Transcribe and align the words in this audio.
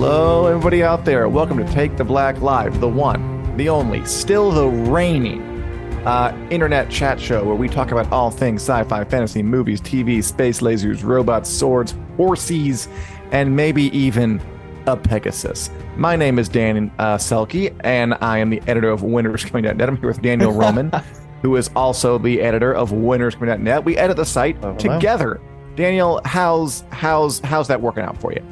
Hello, 0.00 0.46
everybody 0.46 0.84
out 0.84 1.04
there. 1.04 1.28
Welcome 1.28 1.56
to 1.58 1.64
Take 1.72 1.96
the 1.96 2.04
Black 2.04 2.40
Live, 2.40 2.78
the 2.78 2.88
one, 2.88 3.56
the 3.56 3.68
only, 3.68 4.04
still 4.06 4.52
the 4.52 4.68
reigning 4.68 5.42
uh, 6.06 6.32
internet 6.50 6.88
chat 6.88 7.20
show 7.20 7.42
where 7.42 7.56
we 7.56 7.68
talk 7.68 7.90
about 7.90 8.08
all 8.12 8.30
things 8.30 8.62
sci 8.62 8.84
fi, 8.84 9.02
fantasy, 9.02 9.42
movies, 9.42 9.80
TV, 9.80 10.22
space 10.22 10.60
lasers, 10.60 11.02
robots, 11.02 11.50
swords, 11.50 11.96
horses, 12.16 12.88
and 13.32 13.56
maybe 13.56 13.86
even 13.86 14.40
a 14.86 14.96
Pegasus. 14.96 15.68
My 15.96 16.14
name 16.14 16.38
is 16.38 16.48
Dan 16.48 16.92
uh, 17.00 17.16
Selcke, 17.16 17.74
and 17.80 18.14
I 18.20 18.38
am 18.38 18.50
the 18.50 18.62
editor 18.68 18.90
of 18.90 19.00
WinterIsComing.net. 19.00 19.88
I'm 19.88 19.96
here 19.96 20.10
with 20.10 20.22
Daniel 20.22 20.52
Roman, 20.62 20.92
who 21.42 21.56
is 21.56 21.70
also 21.74 22.18
the 22.18 22.40
editor 22.40 22.72
of 22.72 22.90
WinterIsComing.net. 22.92 23.84
We 23.84 23.96
edit 23.96 24.16
the 24.16 24.24
site 24.24 24.58
Oh, 24.62 24.76
together. 24.76 25.40
Daniel, 25.74 26.20
how's 26.24 26.84
how's 26.90 27.40
how's 27.40 27.66
that 27.66 27.80
working 27.80 28.04
out 28.04 28.16
for 28.20 28.32
you? 28.32 28.44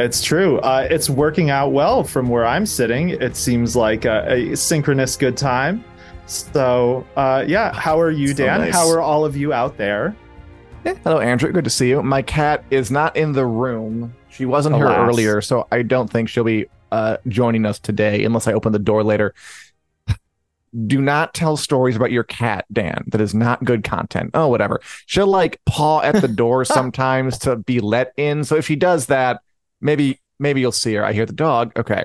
It's 0.00 0.22
true. 0.22 0.58
Uh, 0.60 0.88
it's 0.90 1.10
working 1.10 1.50
out 1.50 1.72
well 1.72 2.02
from 2.02 2.28
where 2.30 2.46
I'm 2.46 2.64
sitting. 2.64 3.10
It 3.10 3.36
seems 3.36 3.76
like 3.76 4.06
a, 4.06 4.52
a 4.52 4.56
synchronous 4.56 5.14
good 5.14 5.36
time. 5.36 5.84
So, 6.26 7.06
uh, 7.16 7.44
yeah. 7.46 7.72
How 7.74 8.00
are 8.00 8.10
you, 8.10 8.28
So 8.28 8.34
Dan? 8.46 8.60
nice. 8.60 8.72
How 8.72 8.88
are 8.88 9.02
all 9.02 9.26
of 9.26 9.36
you 9.36 9.52
out 9.52 9.76
there? 9.76 10.16
Yeah. 10.84 10.94
Hello, 11.04 11.20
Andrew. 11.20 11.52
Good 11.52 11.64
to 11.64 11.70
see 11.70 11.90
you. 11.90 12.02
My 12.02 12.22
cat 12.22 12.64
is 12.70 12.90
not 12.90 13.14
in 13.14 13.32
the 13.32 13.44
room. 13.44 14.14
She 14.30 14.46
wasn't 14.46 14.76
here 14.76 14.86
earlier, 14.88 15.42
so 15.42 15.66
I 15.70 15.82
don't 15.82 16.08
think 16.08 16.30
she'll 16.30 16.44
be 16.44 16.66
uh, 16.92 17.18
joining 17.28 17.66
us 17.66 17.78
today 17.78 18.24
unless 18.24 18.46
I 18.46 18.54
open 18.54 18.72
the 18.72 18.78
door 18.78 19.04
later. 19.04 19.34
Do 20.86 21.02
not 21.02 21.34
tell 21.34 21.56
stories 21.56 21.96
about 21.96 22.12
your 22.12 22.22
cat, 22.22 22.64
Dan. 22.72 23.04
That 23.08 23.20
is 23.20 23.34
not 23.34 23.64
good 23.64 23.82
content. 23.82 24.30
Oh, 24.34 24.46
whatever. 24.48 24.80
She'll 25.04 25.26
like 25.26 25.60
paw 25.66 26.00
at 26.00 26.22
the 26.22 26.28
door 26.28 26.64
sometimes 26.64 27.36
to 27.38 27.56
be 27.56 27.80
let 27.80 28.14
in. 28.16 28.44
So 28.44 28.54
if 28.56 28.64
she 28.66 28.76
does 28.76 29.06
that, 29.06 29.40
maybe 29.80 30.20
maybe 30.38 30.60
you'll 30.60 30.72
see 30.72 30.94
her. 30.94 31.04
I 31.04 31.12
hear 31.12 31.26
the 31.26 31.32
dog. 31.32 31.72
Okay. 31.78 32.04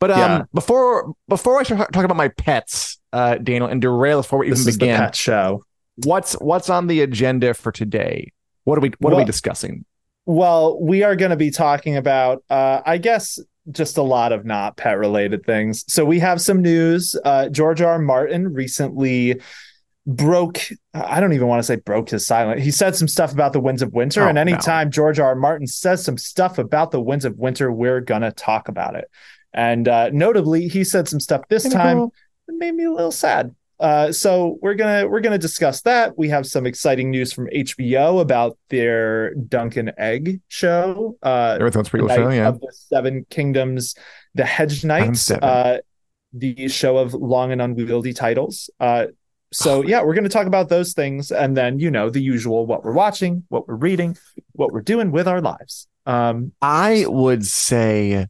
But 0.00 0.10
um, 0.12 0.18
Yeah. 0.18 0.42
before 0.54 1.14
before 1.28 1.58
I 1.60 1.62
start 1.64 1.92
talking 1.92 2.04
about 2.04 2.16
my 2.16 2.28
pets, 2.28 2.98
uh, 3.12 3.36
Daniel, 3.36 3.68
and 3.68 3.80
derail 3.80 4.20
before 4.20 4.38
we 4.40 4.50
This 4.50 4.60
even 4.62 4.74
begin, 4.74 4.92
the 4.94 4.98
pet 4.98 5.16
show. 5.16 5.64
what's 6.04 6.34
what's 6.34 6.70
on 6.70 6.86
the 6.86 7.00
agenda 7.02 7.54
for 7.54 7.72
today? 7.72 8.32
What 8.64 8.78
are 8.78 8.80
we 8.80 8.92
what 8.98 9.12
are 9.12 9.16
we 9.16 9.24
discussing? 9.24 9.84
Well, 10.26 10.78
we 10.80 11.02
are 11.04 11.16
going 11.16 11.30
to 11.30 11.36
be 11.36 11.50
talking 11.50 11.96
about, 11.96 12.44
uh, 12.50 12.82
I 12.84 12.98
guess, 12.98 13.38
just 13.72 13.96
a 13.96 14.02
lot 14.02 14.30
of 14.32 14.44
not 14.44 14.76
pet 14.76 14.98
related 14.98 15.44
things. 15.46 15.84
So 15.88 16.04
we 16.04 16.18
have 16.18 16.40
some 16.40 16.60
news. 16.60 17.16
Uh, 17.24 17.48
George 17.48 17.80
R. 17.80 17.92
R. 17.92 17.98
Martin 17.98 18.52
recently 18.52 19.40
broke, 20.08 20.60
I 20.94 21.20
don't 21.20 21.34
even 21.34 21.46
want 21.46 21.60
to 21.60 21.62
say 21.62 21.76
broke 21.76 22.08
his 22.08 22.26
silence. 22.26 22.62
He 22.62 22.70
said 22.70 22.96
some 22.96 23.06
stuff 23.06 23.32
about 23.32 23.52
the 23.52 23.60
Winds 23.60 23.82
of 23.82 23.92
Winter. 23.92 24.22
Oh, 24.22 24.28
and 24.28 24.36
no. 24.36 24.40
anytime 24.40 24.90
George 24.90 25.20
R. 25.20 25.28
R. 25.28 25.34
Martin 25.34 25.66
says 25.66 26.02
some 26.02 26.16
stuff 26.16 26.58
about 26.58 26.90
the 26.90 27.00
Winds 27.00 27.26
of 27.26 27.36
Winter, 27.36 27.70
we're 27.70 28.00
to 28.22 28.32
talk 28.32 28.68
about 28.68 28.96
it. 28.96 29.10
And 29.52 29.86
uh, 29.86 30.10
notably, 30.10 30.66
he 30.66 30.82
said 30.82 31.08
some 31.08 31.20
stuff 31.20 31.42
this 31.48 31.68
time 31.68 32.08
that 32.46 32.56
made 32.56 32.74
me 32.74 32.84
a 32.84 32.92
little 32.92 33.12
sad. 33.12 33.54
Uh, 33.80 34.10
so 34.10 34.58
we're 34.60 34.74
gonna 34.74 35.06
we're 35.06 35.20
gonna 35.20 35.38
discuss 35.38 35.82
that. 35.82 36.18
We 36.18 36.28
have 36.30 36.46
some 36.46 36.66
exciting 36.66 37.10
news 37.10 37.32
from 37.32 37.46
HBO 37.46 38.20
about 38.20 38.58
their 38.70 39.34
Dunk 39.34 39.76
and 39.76 39.92
Egg 39.96 40.40
show. 40.48 41.16
Uh, 41.22 41.56
Everything's 41.60 41.88
pretty 41.88 42.08
show, 42.08 42.28
yeah. 42.30 42.48
of 42.48 42.60
the 42.60 42.72
Seven 42.72 43.24
Kingdoms, 43.30 43.94
the 44.34 44.44
Hedge 44.44 44.84
Knights, 44.84 45.30
uh, 45.30 45.78
the 46.32 46.66
show 46.68 46.96
of 46.96 47.14
long 47.14 47.52
and 47.52 47.62
unwieldy 47.62 48.14
titles. 48.14 48.68
Uh, 48.80 49.06
so 49.52 49.82
yeah, 49.82 50.02
we're 50.02 50.14
going 50.14 50.24
to 50.24 50.30
talk 50.30 50.46
about 50.46 50.68
those 50.68 50.92
things, 50.92 51.30
and 51.32 51.56
then 51.56 51.78
you 51.78 51.90
know 51.90 52.10
the 52.10 52.20
usual: 52.22 52.66
what 52.66 52.84
we're 52.84 52.92
watching, 52.92 53.44
what 53.48 53.66
we're 53.68 53.76
reading, 53.76 54.16
what 54.52 54.72
we're 54.72 54.82
doing 54.82 55.10
with 55.10 55.26
our 55.28 55.40
lives. 55.40 55.86
Um, 56.06 56.52
I 56.62 57.04
would 57.08 57.44
say 57.46 58.26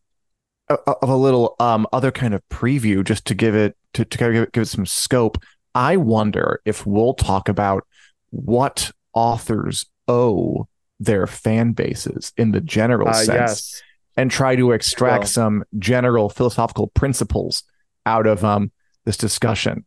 a- 0.69 0.75
of 0.75 1.09
a 1.09 1.17
little 1.17 1.57
um 1.61 1.87
other 1.93 2.11
kind 2.11 2.35
of 2.35 2.43
preview 2.49 3.05
just 3.05 3.25
to 3.27 3.35
give 3.35 3.55
it 3.55 3.77
to, 3.95 4.05
to 4.05 4.19
kind 4.19 4.31
of 4.31 4.35
give 4.35 4.43
it, 4.45 4.53
give 4.53 4.63
it 4.63 4.67
some 4.67 4.87
scope. 4.87 5.39
I 5.75 5.97
wonder 5.97 6.61
if 6.65 6.87
we'll 6.87 7.15
talk 7.15 7.49
about 7.49 7.87
what 8.31 8.91
authors 9.13 9.87
owe 10.09 10.69
their 11.01 11.27
fan 11.27 11.73
bases 11.73 12.33
in 12.37 12.51
the 12.53 12.61
general 12.61 13.09
uh, 13.09 13.13
sense 13.13 13.29
yes, 13.29 13.83
and 14.17 14.31
try 14.31 14.57
to 14.57 14.73
extract 14.73 15.23
Well. 15.23 15.29
some 15.29 15.65
general 15.79 16.29
philosophical 16.29 16.89
principles 16.89 17.63
out 18.07 18.27
of 18.27 18.45
um 18.45 18.73
this 19.05 19.17
discussion. 19.17 19.85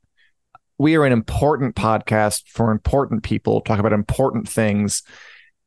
We 0.81 0.95
are 0.95 1.05
an 1.05 1.13
important 1.13 1.75
podcast 1.75 2.47
for 2.47 2.71
important 2.71 3.21
people, 3.21 3.61
talk 3.61 3.77
about 3.77 3.93
important 3.93 4.49
things. 4.49 5.03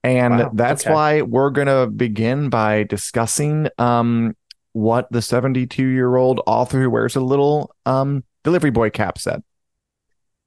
And 0.03 0.39
Wow, 0.39 0.51
that's 0.53 0.85
okay. 0.85 0.93
why 0.93 1.23
we're 1.23 1.51
going 1.51 1.69
to 1.69 1.87
begin 1.87 2.51
by 2.51 2.83
discussing 2.83 3.69
um, 3.79 4.37
what 4.73 5.07
the 5.13 5.23
72 5.23 5.87
year 5.87 6.17
old 6.17 6.41
author 6.49 6.83
who 6.83 6.91
wears 6.91 7.15
a 7.15 7.21
little 7.21 7.77
um, 7.87 8.25
delivery 8.43 8.73
boy 8.73 8.91
cap 8.91 9.19
said. 9.19 9.45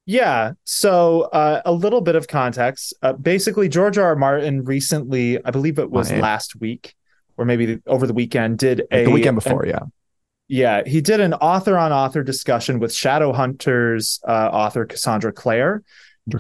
Yeah. 0.06 0.52
So 0.66 1.30
uh, 1.32 1.62
a 1.64 1.72
little 1.72 2.02
bit 2.02 2.18
of 2.18 2.28
context. 2.28 2.94
Uh, 3.02 3.14
basically, 3.14 3.70
George 3.70 3.98
R. 3.98 4.08
R. 4.08 4.16
Martin 4.18 4.66
recently, 4.66 5.40
I 5.46 5.52
believe 5.52 5.80
it 5.80 5.90
was 5.90 6.12
Right. 6.12 6.20
last 6.20 6.60
week 6.60 6.94
or 7.38 7.46
maybe 7.46 7.80
over 7.88 8.06
the 8.06 8.14
weekend, 8.14 8.58
did 8.58 8.84
a 8.92 9.06
the 9.06 9.12
weekend 9.12 9.36
before, 9.36 9.66
yeah. 9.66 9.80
Yeah, 10.48 10.84
he 10.86 11.02
did 11.02 11.20
an 11.20 11.34
author 11.34 11.78
on 11.78 11.92
author 11.92 12.24
discussion 12.24 12.80
with 12.80 12.92
Shadowhunters 12.92 14.20
uh, 14.28 14.50
author 14.52 14.86
Cassandra 14.86 15.34
Clare. 15.34 15.84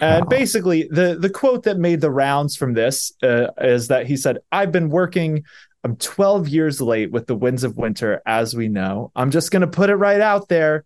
And 0.02 0.28
basically, 0.28 0.88
the 0.92 1.18
the 1.20 1.30
quote 1.30 1.64
that 1.64 1.78
made 1.78 2.02
the 2.02 2.12
rounds 2.12 2.58
from 2.58 2.74
this 2.74 3.14
uh, 3.24 3.48
is 3.60 3.88
that 3.88 4.06
he 4.06 4.18
said, 4.18 4.40
"I've 4.52 4.72
been 4.72 4.90
working. 4.90 5.44
I'm 5.84 5.96
12 5.96 6.50
years 6.50 6.82
late 6.82 7.12
with 7.12 7.28
the 7.28 7.36
Winds 7.36 7.64
of 7.64 7.78
Winter, 7.78 8.22
as 8.26 8.54
we 8.54 8.68
know. 8.68 9.12
I'm 9.16 9.32
just 9.32 9.52
going 9.52 9.62
to 9.62 9.68
put 9.68 9.90
it 9.90 9.96
right 9.96 10.20
out 10.20 10.50
there. 10.50 10.84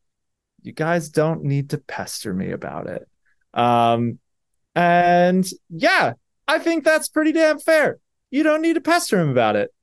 You 0.61 0.73
guys 0.73 1.09
don't 1.09 1.43
need 1.43 1.71
to 1.71 1.79
pester 1.79 2.33
me 2.33 2.51
about 2.51 2.87
it." 2.87 3.07
Um, 3.53 4.19
and 4.75 5.47
yeah, 5.69 6.13
I 6.47 6.59
think 6.59 6.83
that's 6.83 7.09
pretty 7.09 7.31
damn 7.31 7.59
fair. 7.59 7.99
You 8.29 8.43
don't 8.43 8.61
need 8.61 8.73
to 8.73 8.81
pester 8.81 9.19
him 9.19 9.29
about 9.29 9.55
it. 9.55 9.73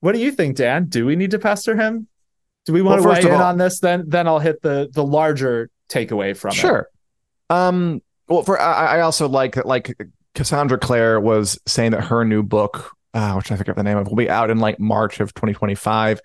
What 0.00 0.12
do 0.12 0.18
you 0.18 0.32
think, 0.32 0.56
Dan? 0.56 0.86
Do 0.86 1.04
we 1.04 1.14
need 1.14 1.32
to 1.32 1.38
pester 1.38 1.76
him? 1.76 2.08
Do 2.64 2.72
we 2.72 2.82
want 2.82 3.02
Well, 3.04 3.14
to 3.16 3.22
weigh 3.26 3.28
in 3.34 3.34
all- 3.40 3.42
on 3.42 3.58
this? 3.58 3.80
Then, 3.80 4.04
then 4.06 4.26
I'll 4.28 4.38
hit 4.38 4.62
the 4.62 4.88
the 4.92 5.04
larger 5.04 5.68
takeaway 5.88 6.36
from 6.36 6.50
it. 6.50 6.54
Sure. 6.54 6.88
Um. 7.50 8.00
Well, 8.28 8.42
for 8.42 8.60
I, 8.60 8.98
I 8.98 9.00
also 9.00 9.28
like 9.28 9.56
that. 9.56 9.66
Like 9.66 9.94
Cassandra 10.34 10.78
Clare 10.78 11.20
was 11.20 11.58
saying 11.66 11.90
that 11.90 12.04
her 12.04 12.24
new 12.24 12.42
book, 12.42 12.92
uh, 13.14 13.34
which 13.34 13.50
I 13.52 13.56
forget 13.56 13.76
the 13.76 13.82
name 13.82 13.98
of, 13.98 14.06
will 14.08 14.16
be 14.16 14.30
out 14.30 14.48
in 14.50 14.58
like 14.58 14.78
March 14.80 15.20
of 15.20 15.34
2025. 15.34 16.20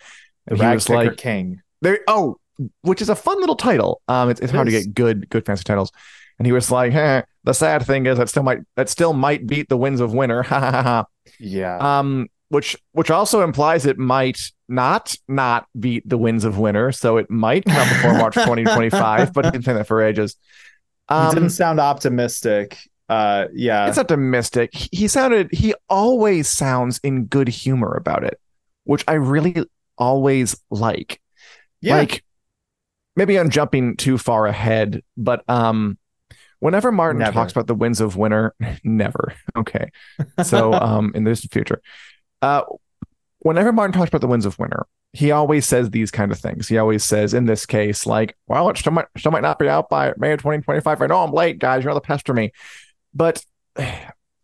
The 0.46 0.54
And 0.54 0.62
he 0.62 0.68
was 0.68 0.88
like, 0.90 1.18
King. 1.18 1.62
there. 1.82 2.00
Oh, 2.08 2.38
which 2.82 3.02
is 3.02 3.10
a 3.10 3.16
fun 3.16 3.40
little 3.40 3.56
title. 3.56 4.02
Um, 4.08 4.30
it's, 4.30 4.40
it's 4.40 4.52
It 4.52 4.56
hard 4.56 4.68
to 4.68 4.72
get 4.72 4.94
good 4.94 5.30
good 5.30 5.46
fancy 5.46 5.64
titles. 5.64 5.92
And 6.40 6.46
he 6.46 6.52
was 6.52 6.70
like, 6.72 6.94
eh, 6.94 7.24
the 7.44 7.54
sad 7.54 7.84
thing 7.86 8.06
is 8.06 8.20
that 8.20 8.30
still 8.30 8.44
might 8.44 8.60
that 8.76 8.90
still 8.90 9.12
might 9.14 9.48
beat 9.48 9.70
the 9.70 9.78
Winds 9.78 10.00
of 10.02 10.14
Winter. 10.14 10.44
Yeah. 11.40 11.78
Um, 12.00 12.28
which 12.50 12.78
which 12.94 13.12
also 13.12 13.42
implies 13.44 13.86
it 13.86 13.98
might 13.98 14.40
not 14.70 15.16
not 15.28 15.68
beat 15.80 16.08
the 16.08 16.18
Winds 16.18 16.44
of 16.46 16.58
Winter, 16.60 16.92
so 16.92 17.18
it 17.18 17.30
might 17.30 17.66
come 17.66 17.88
before 17.90 18.14
March 18.14 18.34
2025. 18.36 19.34
But 19.34 19.46
he's 19.46 19.52
been 19.52 19.64
saying 19.64 19.78
that 19.78 19.88
for 19.88 20.02
ages. 20.02 20.36
he 21.10 21.16
Um, 21.16 21.34
didn't 21.34 21.50
sound 21.52 21.80
optimistic. 21.80 22.78
Uh, 23.10 23.48
yeah. 23.54 23.88
it's 23.88 23.98
optimistic. 23.98 24.72
He, 24.76 24.90
he 24.92 25.08
sounded. 25.08 25.50
He 25.54 25.74
always 25.90 26.50
sounds 26.50 27.00
in 27.00 27.26
good 27.26 27.48
humor 27.48 27.94
about 27.96 28.24
it, 28.24 28.40
which 28.84 29.04
I 29.08 29.14
really 29.14 29.66
always 29.98 30.58
like. 30.70 31.22
yeah. 31.82 31.96
Like 31.98 32.24
maybe 33.16 33.40
I'm 33.40 33.50
jumping 33.50 33.96
too 33.98 34.18
far 34.18 34.46
ahead, 34.46 35.02
but 35.16 35.44
um, 35.50 35.98
whenever 36.60 36.92
Martin 36.92 37.20
Never. 37.20 37.32
talks 37.32 37.52
about 37.52 37.68
the 37.68 37.76
winds 37.76 38.02
of 38.02 38.16
winter, 38.18 38.54
never. 38.84 39.34
Okay, 39.56 39.90
so 40.44 40.74
um, 40.74 41.14
in 41.16 41.24
this 41.24 41.46
future, 41.46 41.82
uh, 42.42 42.62
whenever 43.48 43.72
Martin 43.72 43.94
talks 43.94 44.10
about 44.10 44.22
the 44.22 44.28
winds 44.28 44.46
of 44.46 44.60
winter, 44.60 44.86
he 45.14 45.32
always 45.32 45.66
says 45.66 45.90
these 45.90 46.12
kind 46.12 46.32
of 46.32 46.40
things. 46.40 46.68
He 46.68 46.78
always 46.78 47.04
says, 47.04 47.34
in 47.34 47.46
this 47.46 47.66
case, 47.66 48.06
like, 48.06 48.36
well, 48.48 48.70
it 48.70 48.78
still 48.78 48.92
might, 48.92 49.06
still 49.18 49.32
might 49.32 49.42
not 49.42 49.58
be 49.58 49.70
out 49.70 49.90
by 49.90 50.14
May 50.18 50.34
of 50.34 50.40
2025. 50.40 51.02
I 51.02 51.08
know 51.08 51.24
I'm 51.24 51.32
late, 51.32 51.58
guys. 51.58 51.84
You're 51.84 51.92
all 51.92 51.96
the 51.96 52.02
pester 52.02 52.34
me. 52.34 52.52
But 53.14 53.44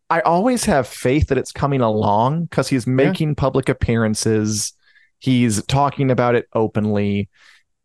I 0.10 0.22
always 0.22 0.66
have 0.66 0.88
faith 0.88 1.28
that 1.28 1.38
it's 1.38 1.52
coming 1.52 1.82
along 1.82 2.46
because 2.46 2.70
he's 2.70 2.88
making 2.88 3.30
yeah. 3.30 3.36
public 3.38 3.68
appearances. 3.68 4.74
He's 5.20 5.64
talking 5.66 6.12
about 6.12 6.36
it 6.36 6.48
openly. 6.54 7.30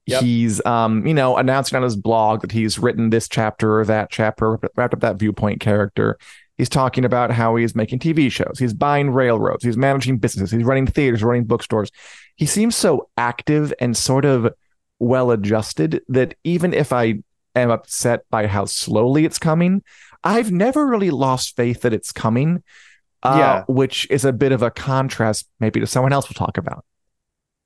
Yep. 0.07 0.23
He's, 0.23 0.65
um, 0.65 1.07
you 1.07 1.15
know, 1.15 1.37
announcing 1.37 1.77
on 1.77 1.83
his 1.83 1.97
blog 1.97 2.43
that 2.43 2.53
he's 2.53 2.79
written 2.79 3.11
this 3.11 3.29
chapter 3.29 3.81
or 3.81 3.85
that 3.87 4.11
chapter, 4.11 4.59
wrapped 4.77 4.95
up 4.95 5.01
that 5.01 5.17
viewpoint 5.17 5.61
character. 5.61 6.19
He's 6.59 6.69
talking 6.69 7.05
about 7.05 7.31
how 7.31 7.57
he's 7.57 7.75
making 7.75 8.01
TV 8.01 8.31
shows. 8.31 8.59
He's 8.59 8.75
buying 8.75 9.11
railroads. 9.11 9.65
He's 9.65 9.77
managing 9.77 10.19
businesses. 10.19 10.51
He's 10.51 10.65
running 10.65 10.87
theaters, 10.87 11.23
running 11.23 11.45
bookstores. 11.45 11.91
He 12.37 12.47
seems 12.47 12.77
so 12.77 13.09
active 13.17 13.73
and 13.81 13.97
sort 13.97 14.25
of 14.25 14.53
well 14.99 15.31
adjusted 15.31 16.03
that 16.09 16.35
even 16.43 16.75
if 16.75 16.93
I 16.93 17.23
am 17.55 17.71
upset 17.71 18.25
by 18.29 18.49
how 18.49 18.65
slowly 18.65 19.25
it's 19.25 19.39
coming, 19.39 19.83
I've 20.25 20.51
never 20.51 20.87
really 20.87 21.11
lost 21.11 21.57
faith 21.57 21.83
that 21.83 21.95
it's 21.95 22.13
coming. 22.13 22.63
Uh, 23.23 23.37
yeah. 23.39 23.65
Which 23.67 24.07
is 24.11 24.25
a 24.25 24.33
bit 24.33 24.53
of 24.53 24.63
a 24.63 24.71
contrast, 24.71 25.49
maybe 25.59 25.81
to 25.81 25.87
someone 25.87 26.13
else 26.13 26.29
we'll 26.29 26.47
talk 26.47 26.57
about. 26.57 26.85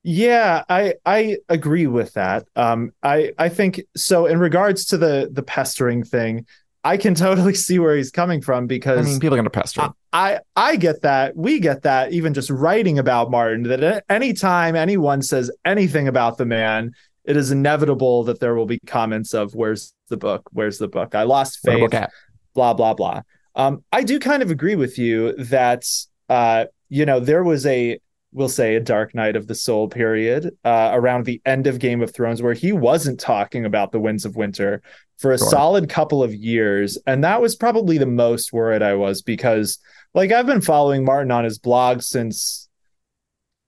Yeah, 0.03 0.63
I 0.67 0.95
I 1.05 1.37
agree 1.47 1.87
with 1.87 2.13
that. 2.13 2.45
Um, 2.57 2.91
I 3.01 3.31
I 3.37 3.49
think 3.49 3.81
so. 3.95 4.25
In 4.25 4.39
regards 4.39 4.85
to 4.87 4.97
the 4.97 5.29
the 5.31 5.43
pestering 5.43 6.03
thing, 6.03 6.45
I 6.83 6.97
can 6.97 7.15
totally 7.15 7.53
see 7.55 7.79
where 7.79 7.95
he's 7.95 8.11
coming 8.11 8.41
from 8.41 8.67
because 8.67 9.05
I 9.05 9.09
mean, 9.09 9.19
people 9.19 9.35
are 9.35 9.37
going 9.37 9.45
to 9.45 9.49
pester. 9.49 9.81
I, 9.81 9.91
I, 10.13 10.39
I 10.55 10.75
get 10.75 11.01
that. 11.01 11.35
We 11.35 11.59
get 11.59 11.83
that. 11.83 12.11
Even 12.11 12.33
just 12.33 12.49
writing 12.49 12.99
about 12.99 13.31
Martin, 13.31 13.63
that 13.63 14.03
anytime 14.09 14.75
anyone 14.75 15.21
says 15.21 15.51
anything 15.65 16.07
about 16.07 16.37
the 16.37 16.45
man, 16.45 16.91
it 17.25 17.37
is 17.37 17.51
inevitable 17.51 18.23
that 18.25 18.39
there 18.39 18.55
will 18.55 18.65
be 18.65 18.79
comments 18.85 19.33
of 19.33 19.55
"Where's 19.55 19.93
the 20.09 20.17
book? 20.17 20.49
Where's 20.51 20.77
the 20.77 20.87
book? 20.87 21.15
I 21.15 21.23
lost 21.23 21.59
faith." 21.63 21.91
Blah 22.53 22.73
blah 22.73 22.93
blah. 22.93 23.21
Um, 23.55 23.83
I 23.91 24.03
do 24.03 24.19
kind 24.19 24.43
of 24.43 24.51
agree 24.51 24.75
with 24.75 24.97
you 24.97 25.33
that 25.37 25.85
uh, 26.29 26.65
you 26.89 27.05
know 27.05 27.19
there 27.19 27.43
was 27.43 27.65
a 27.65 27.99
we'll 28.33 28.49
say 28.49 28.75
a 28.75 28.79
dark 28.79 29.13
night 29.15 29.35
of 29.35 29.47
the 29.47 29.55
soul 29.55 29.87
period 29.87 30.55
uh, 30.63 30.91
around 30.93 31.25
the 31.25 31.41
end 31.45 31.67
of 31.67 31.79
game 31.79 32.01
of 32.01 32.13
thrones 32.13 32.41
where 32.41 32.53
he 32.53 32.71
wasn't 32.71 33.19
talking 33.19 33.65
about 33.65 33.91
the 33.91 33.99
winds 33.99 34.25
of 34.25 34.35
winter 34.35 34.81
for 35.17 35.31
a 35.31 35.37
sure. 35.37 35.49
solid 35.49 35.89
couple 35.89 36.23
of 36.23 36.33
years 36.33 36.97
and 37.05 37.23
that 37.23 37.41
was 37.41 37.55
probably 37.55 37.97
the 37.97 38.05
most 38.05 38.51
worried 38.51 38.81
i 38.81 38.93
was 38.93 39.21
because 39.21 39.79
like 40.13 40.31
i've 40.31 40.47
been 40.47 40.61
following 40.61 41.05
martin 41.05 41.31
on 41.31 41.43
his 41.43 41.59
blog 41.59 42.01
since 42.01 42.67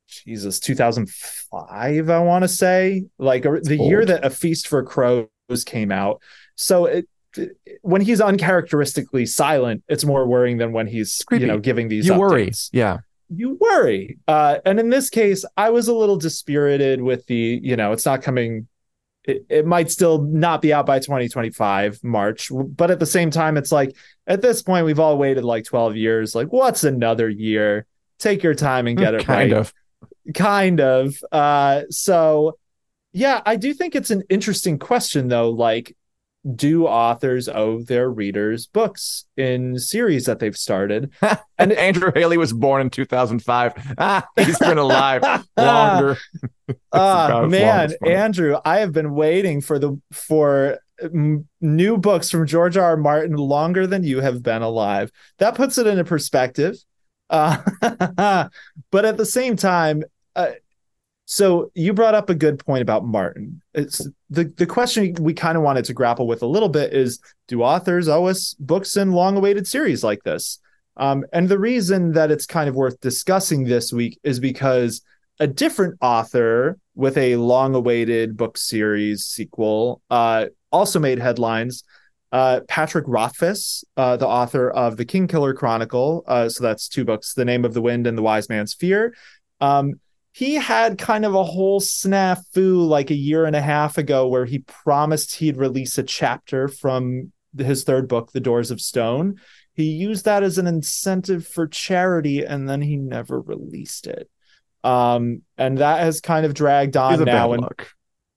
jesus 0.07 0.59
2005 0.59 2.09
i 2.09 2.19
want 2.19 2.43
to 2.43 2.47
say 2.47 3.05
like 3.19 3.43
the 3.43 3.77
Old. 3.79 3.89
year 3.89 4.05
that 4.05 4.25
a 4.25 4.29
feast 4.29 4.67
for 4.67 4.83
crows 4.83 5.27
came 5.65 5.91
out 5.91 6.21
so 6.55 6.85
it, 6.85 7.07
when 7.81 7.99
he's 7.99 8.21
uncharacteristically 8.21 9.25
silent, 9.25 9.83
it's 9.89 10.05
more 10.05 10.25
worrying 10.25 10.57
than 10.57 10.71
when 10.71 10.87
he's 10.87 11.21
you 11.31 11.45
know 11.45 11.59
giving 11.59 11.89
these. 11.89 12.07
You 12.07 12.13
updates. 12.13 12.17
worry, 12.17 12.51
yeah 12.71 12.99
you 13.29 13.57
worry. 13.59 14.17
Uh, 14.27 14.59
and 14.65 14.79
in 14.79 14.89
this 14.89 15.09
case, 15.09 15.45
I 15.57 15.69
was 15.69 15.87
a 15.87 15.93
little 15.93 16.17
dispirited 16.17 17.01
with 17.01 17.25
the, 17.27 17.59
you 17.61 17.75
know, 17.75 17.91
it's 17.91 18.05
not 18.05 18.21
coming. 18.21 18.67
It, 19.23 19.45
it 19.49 19.65
might 19.65 19.89
still 19.89 20.21
not 20.21 20.61
be 20.61 20.71
out 20.71 20.85
by 20.85 20.99
2025 20.99 22.03
March, 22.03 22.51
but 22.53 22.91
at 22.91 22.99
the 22.99 23.05
same 23.05 23.31
time, 23.31 23.57
it's 23.57 23.71
like 23.71 23.95
at 24.27 24.41
this 24.41 24.61
point 24.61 24.85
we've 24.85 24.99
all 24.99 25.17
waited 25.17 25.43
like 25.43 25.65
12 25.65 25.95
years. 25.95 26.35
Like, 26.35 26.49
what's 26.49 26.83
another 26.83 27.27
year? 27.27 27.87
Take 28.19 28.43
your 28.43 28.53
time 28.53 28.87
and 28.87 28.97
get 28.97 29.15
it 29.15 29.25
kind 29.25 29.51
right. 29.51 29.59
of, 29.59 29.73
kind 30.35 30.79
of. 30.79 31.15
Uh, 31.31 31.83
so 31.89 32.57
yeah, 33.13 33.41
I 33.45 33.55
do 33.55 33.73
think 33.73 33.95
it's 33.95 34.11
an 34.11 34.23
interesting 34.29 34.77
question 34.77 35.29
though. 35.29 35.49
Like, 35.49 35.95
do 36.53 36.85
authors 36.85 37.49
owe 37.49 37.81
their 37.81 38.09
readers 38.09 38.67
books 38.67 39.25
in 39.35 39.79
series 39.79 40.25
that 40.25 40.39
they've 40.39 40.57
started? 40.57 41.11
and 41.57 41.71
Andrew 41.73 42.11
Haley 42.13 42.37
was 42.37 42.53
born 42.53 42.81
in 42.81 42.89
2005. 42.89 43.73
Ah, 43.97 44.27
he's 44.35 44.59
been 44.59 44.77
alive 44.77 45.23
longer. 45.57 46.17
Ah, 46.91 47.45
man, 47.47 47.93
Andrew, 48.05 48.57
I 48.65 48.79
have 48.79 48.91
been 48.91 49.13
waiting 49.13 49.61
for 49.61 49.79
the 49.79 49.99
for 50.11 50.79
m- 51.01 51.47
new 51.61 51.97
books 51.97 52.29
from 52.29 52.45
George 52.45 52.77
R. 52.77 52.91
R. 52.91 52.97
Martin 52.97 53.35
longer 53.37 53.87
than 53.87 54.03
you 54.03 54.19
have 54.19 54.43
been 54.43 54.61
alive. 54.61 55.11
That 55.39 55.55
puts 55.55 55.77
it 55.77 55.87
into 55.87 56.03
perspective. 56.03 56.77
Uh, 57.29 57.57
but 58.91 59.05
at 59.05 59.17
the 59.17 59.25
same 59.25 59.55
time, 59.55 60.03
uh, 60.35 60.51
so 61.25 61.71
you 61.73 61.93
brought 61.93 62.13
up 62.13 62.29
a 62.29 62.35
good 62.35 62.63
point 62.63 62.83
about 62.83 63.05
Martin. 63.05 63.61
It's 63.73 64.07
the 64.35 64.53
the 64.57 64.65
question 64.65 65.15
we 65.19 65.33
kind 65.33 65.57
of 65.57 65.63
wanted 65.63 65.85
to 65.85 65.93
grapple 65.93 66.27
with 66.27 66.43
a 66.43 66.47
little 66.47 66.69
bit 66.69 66.93
is 66.93 67.19
do 67.47 67.63
authors 67.63 68.07
owe 68.07 68.25
us 68.25 68.53
books 68.59 68.97
in 68.97 69.11
long 69.11 69.37
awaited 69.37 69.65
series 69.67 70.03
like 70.03 70.23
this? 70.23 70.59
Um, 70.97 71.25
and 71.33 71.49
the 71.49 71.59
reason 71.59 72.13
that 72.13 72.31
it's 72.31 72.45
kind 72.45 72.69
of 72.69 72.75
worth 72.75 72.99
discussing 73.01 73.63
this 73.63 73.91
week 73.91 74.19
is 74.23 74.39
because 74.39 75.01
a 75.39 75.47
different 75.47 75.95
author 76.01 76.77
with 76.95 77.17
a 77.17 77.35
long 77.35 77.75
awaited 77.75 78.37
book 78.37 78.57
series 78.57 79.25
sequel 79.25 80.01
uh, 80.09 80.45
also 80.71 80.99
made 80.99 81.19
headlines. 81.19 81.83
Uh, 82.31 82.61
Patrick 82.67 83.05
Rothfuss, 83.07 83.83
uh, 83.95 84.17
the 84.17 84.27
author 84.27 84.69
of 84.69 84.97
The 84.97 85.05
Kingkiller 85.05 85.55
Chronicle, 85.55 86.23
uh, 86.27 86.49
so 86.49 86.63
that's 86.63 86.89
two 86.89 87.05
books, 87.05 87.33
The 87.33 87.45
Name 87.45 87.63
of 87.63 87.73
the 87.73 87.81
Wind 87.81 88.07
and 88.07 88.17
The 88.17 88.21
Wise 88.21 88.49
Man's 88.49 88.73
Fear. 88.73 89.15
Um, 89.61 89.99
he 90.35 90.55
had 90.55 90.97
kind 90.97 91.23
of 91.23 91.33
a 91.33 91.45
whole 91.45 91.79
snafu 91.79 92.85
like 92.85 93.09
a 93.09 93.15
year 93.15 93.45
and 93.45 93.55
a 93.55 93.61
half 93.61 93.97
ago 93.97 94.27
where 94.27 94.43
he 94.43 94.59
promised 94.59 95.35
he'd 95.35 95.55
release 95.55 95.97
a 95.97 96.03
chapter 96.03 96.67
from 96.67 97.31
his 97.57 97.85
third 97.85 98.09
book, 98.09 98.33
The 98.33 98.41
Doors 98.41 98.69
of 98.69 98.81
Stone. 98.81 99.39
He 99.75 99.85
used 99.85 100.25
that 100.25 100.43
as 100.43 100.57
an 100.57 100.67
incentive 100.67 101.47
for 101.47 101.67
charity 101.67 102.43
and 102.43 102.67
then 102.67 102.81
he 102.81 102.97
never 102.97 103.39
released 103.39 104.07
it. 104.07 104.29
Um, 104.83 105.43
and 105.57 105.77
that 105.77 106.01
has 106.01 106.19
kind 106.19 106.45
of 106.45 106.53
dragged 106.53 106.97
on 106.97 107.23
now. 107.23 107.53
and 107.53 107.61
look. 107.61 107.87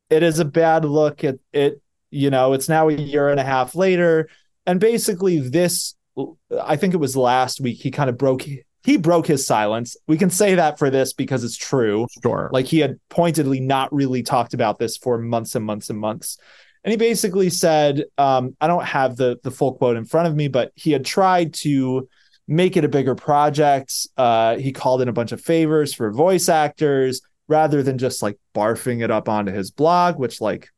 it 0.09 0.23
is 0.23 0.39
a 0.39 0.45
bad 0.45 0.85
look 0.85 1.25
at 1.25 1.41
it. 1.53 1.83
You 2.13 2.31
know, 2.31 2.53
it's 2.53 2.69
now 2.69 2.89
a 2.89 2.95
year 2.95 3.29
and 3.29 3.41
a 3.41 3.45
half 3.45 3.75
later. 3.75 4.29
And 4.67 4.79
basically, 4.79 5.41
this, 5.41 5.97
I 6.63 6.77
think 6.77 6.95
it 6.95 6.99
was 6.99 7.17
last 7.17 7.61
week, 7.61 7.83
he 7.83 7.91
kind 7.91 8.09
of 8.09 8.17
broke 8.17 8.47
he 8.85 8.97
broke 8.97 9.27
his 9.27 9.47
silence. 9.47 9.97
We 10.07 10.19
can 10.19 10.31
say 10.31 10.55
that 10.55 10.79
for 10.79 10.91
this 10.91 11.13
because 11.13 11.45
it's 11.45 11.57
true. 11.57 12.07
Sure. 12.23 12.49
Like 12.53 12.67
he 12.67 12.79
had 12.79 12.99
pointedly 13.09 13.61
not 13.61 13.93
really 13.93 14.23
talked 14.23 14.55
about 14.55 14.79
this 14.79 14.97
for 14.97 15.19
months 15.19 15.55
and 15.55 15.65
months 15.65 15.91
and 15.91 15.99
months. 15.99 16.39
And 16.85 16.93
he 16.93 16.97
basically 16.97 17.51
said, 17.51 18.05
um, 18.17 18.57
I 18.61 18.67
don't 18.67 18.85
have 18.85 19.17
the 19.17 19.39
the 19.43 19.51
full 19.51 19.75
quote 19.75 19.97
in 19.97 20.05
front 20.05 20.29
of 20.29 20.37
me, 20.37 20.49
but 20.49 20.73
he 20.75 20.93
had 20.93 21.05
tried 21.05 21.55
to 21.55 22.09
make 22.47 22.77
it 22.77 22.85
a 22.85 22.89
bigger 22.89 23.15
project. 23.15 23.93
Uh, 24.17 24.57
he 24.57 24.73
called 24.73 25.03
in 25.03 25.09
a 25.09 25.13
bunch 25.13 25.33
of 25.33 25.41
favors 25.41 25.93
for 25.93 26.11
voice 26.13 26.49
actors 26.49 27.21
rather 27.49 27.83
than 27.83 27.99
just 27.99 28.23
like 28.23 28.39
barfing 28.55 29.03
it 29.03 29.11
up 29.11 29.29
onto 29.29 29.53
his 29.53 29.71
blog, 29.71 30.19
which 30.19 30.41
like 30.41 30.69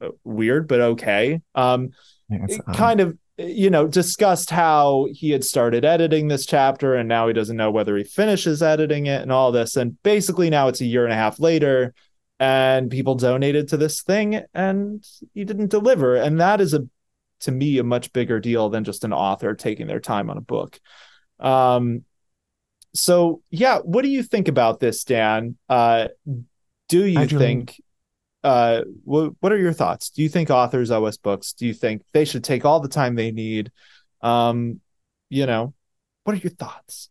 uh, 0.00 0.08
weird, 0.22 0.68
but 0.68 0.80
okay. 0.80 1.40
Um, 1.54 1.90
yeah, 2.28 2.46
kind 2.74 3.00
of 3.00 3.16
you 3.38 3.68
know, 3.68 3.86
discussed 3.86 4.50
how 4.50 5.08
he 5.12 5.30
had 5.30 5.44
started 5.44 5.84
editing 5.84 6.28
this 6.28 6.46
chapter 6.46 6.94
and 6.94 7.08
now 7.08 7.26
he 7.26 7.34
doesn't 7.34 7.56
know 7.56 7.70
whether 7.70 7.96
he 7.96 8.04
finishes 8.04 8.62
editing 8.62 9.06
it 9.06 9.22
and 9.22 9.30
all 9.30 9.52
this. 9.52 9.76
And 9.76 10.00
basically, 10.02 10.48
now 10.48 10.68
it's 10.68 10.80
a 10.80 10.86
year 10.86 11.04
and 11.04 11.12
a 11.12 11.16
half 11.16 11.38
later 11.38 11.94
and 12.38 12.90
people 12.90 13.14
donated 13.14 13.68
to 13.68 13.76
this 13.76 14.02
thing 14.02 14.42
and 14.54 15.04
he 15.34 15.44
didn't 15.44 15.70
deliver. 15.70 16.16
And 16.16 16.40
that 16.40 16.60
is 16.60 16.72
a, 16.72 16.88
to 17.40 17.52
me, 17.52 17.78
a 17.78 17.84
much 17.84 18.12
bigger 18.12 18.40
deal 18.40 18.70
than 18.70 18.84
just 18.84 19.04
an 19.04 19.12
author 19.12 19.54
taking 19.54 19.86
their 19.86 20.00
time 20.00 20.30
on 20.30 20.38
a 20.38 20.42
book. 20.42 20.80
Um, 21.38 22.04
so 22.94 23.42
yeah, 23.50 23.78
what 23.80 24.02
do 24.02 24.08
you 24.08 24.22
think 24.22 24.48
about 24.48 24.80
this, 24.80 25.04
Dan? 25.04 25.56
Uh, 25.68 26.08
do 26.88 27.04
you 27.04 27.26
think 27.26 27.80
uh, 28.46 28.84
what, 29.02 29.32
what 29.40 29.50
are 29.50 29.58
your 29.58 29.72
thoughts? 29.72 30.10
Do 30.10 30.22
you 30.22 30.28
think 30.28 30.50
authors 30.50 30.92
owe 30.92 31.04
us 31.04 31.16
books? 31.16 31.52
Do 31.52 31.66
you 31.66 31.74
think 31.74 32.02
they 32.12 32.24
should 32.24 32.44
take 32.44 32.64
all 32.64 32.78
the 32.78 32.88
time 32.88 33.16
they 33.16 33.32
need? 33.32 33.72
Um, 34.20 34.80
you 35.28 35.46
know, 35.46 35.74
what 36.22 36.34
are 36.34 36.38
your 36.38 36.52
thoughts? 36.52 37.10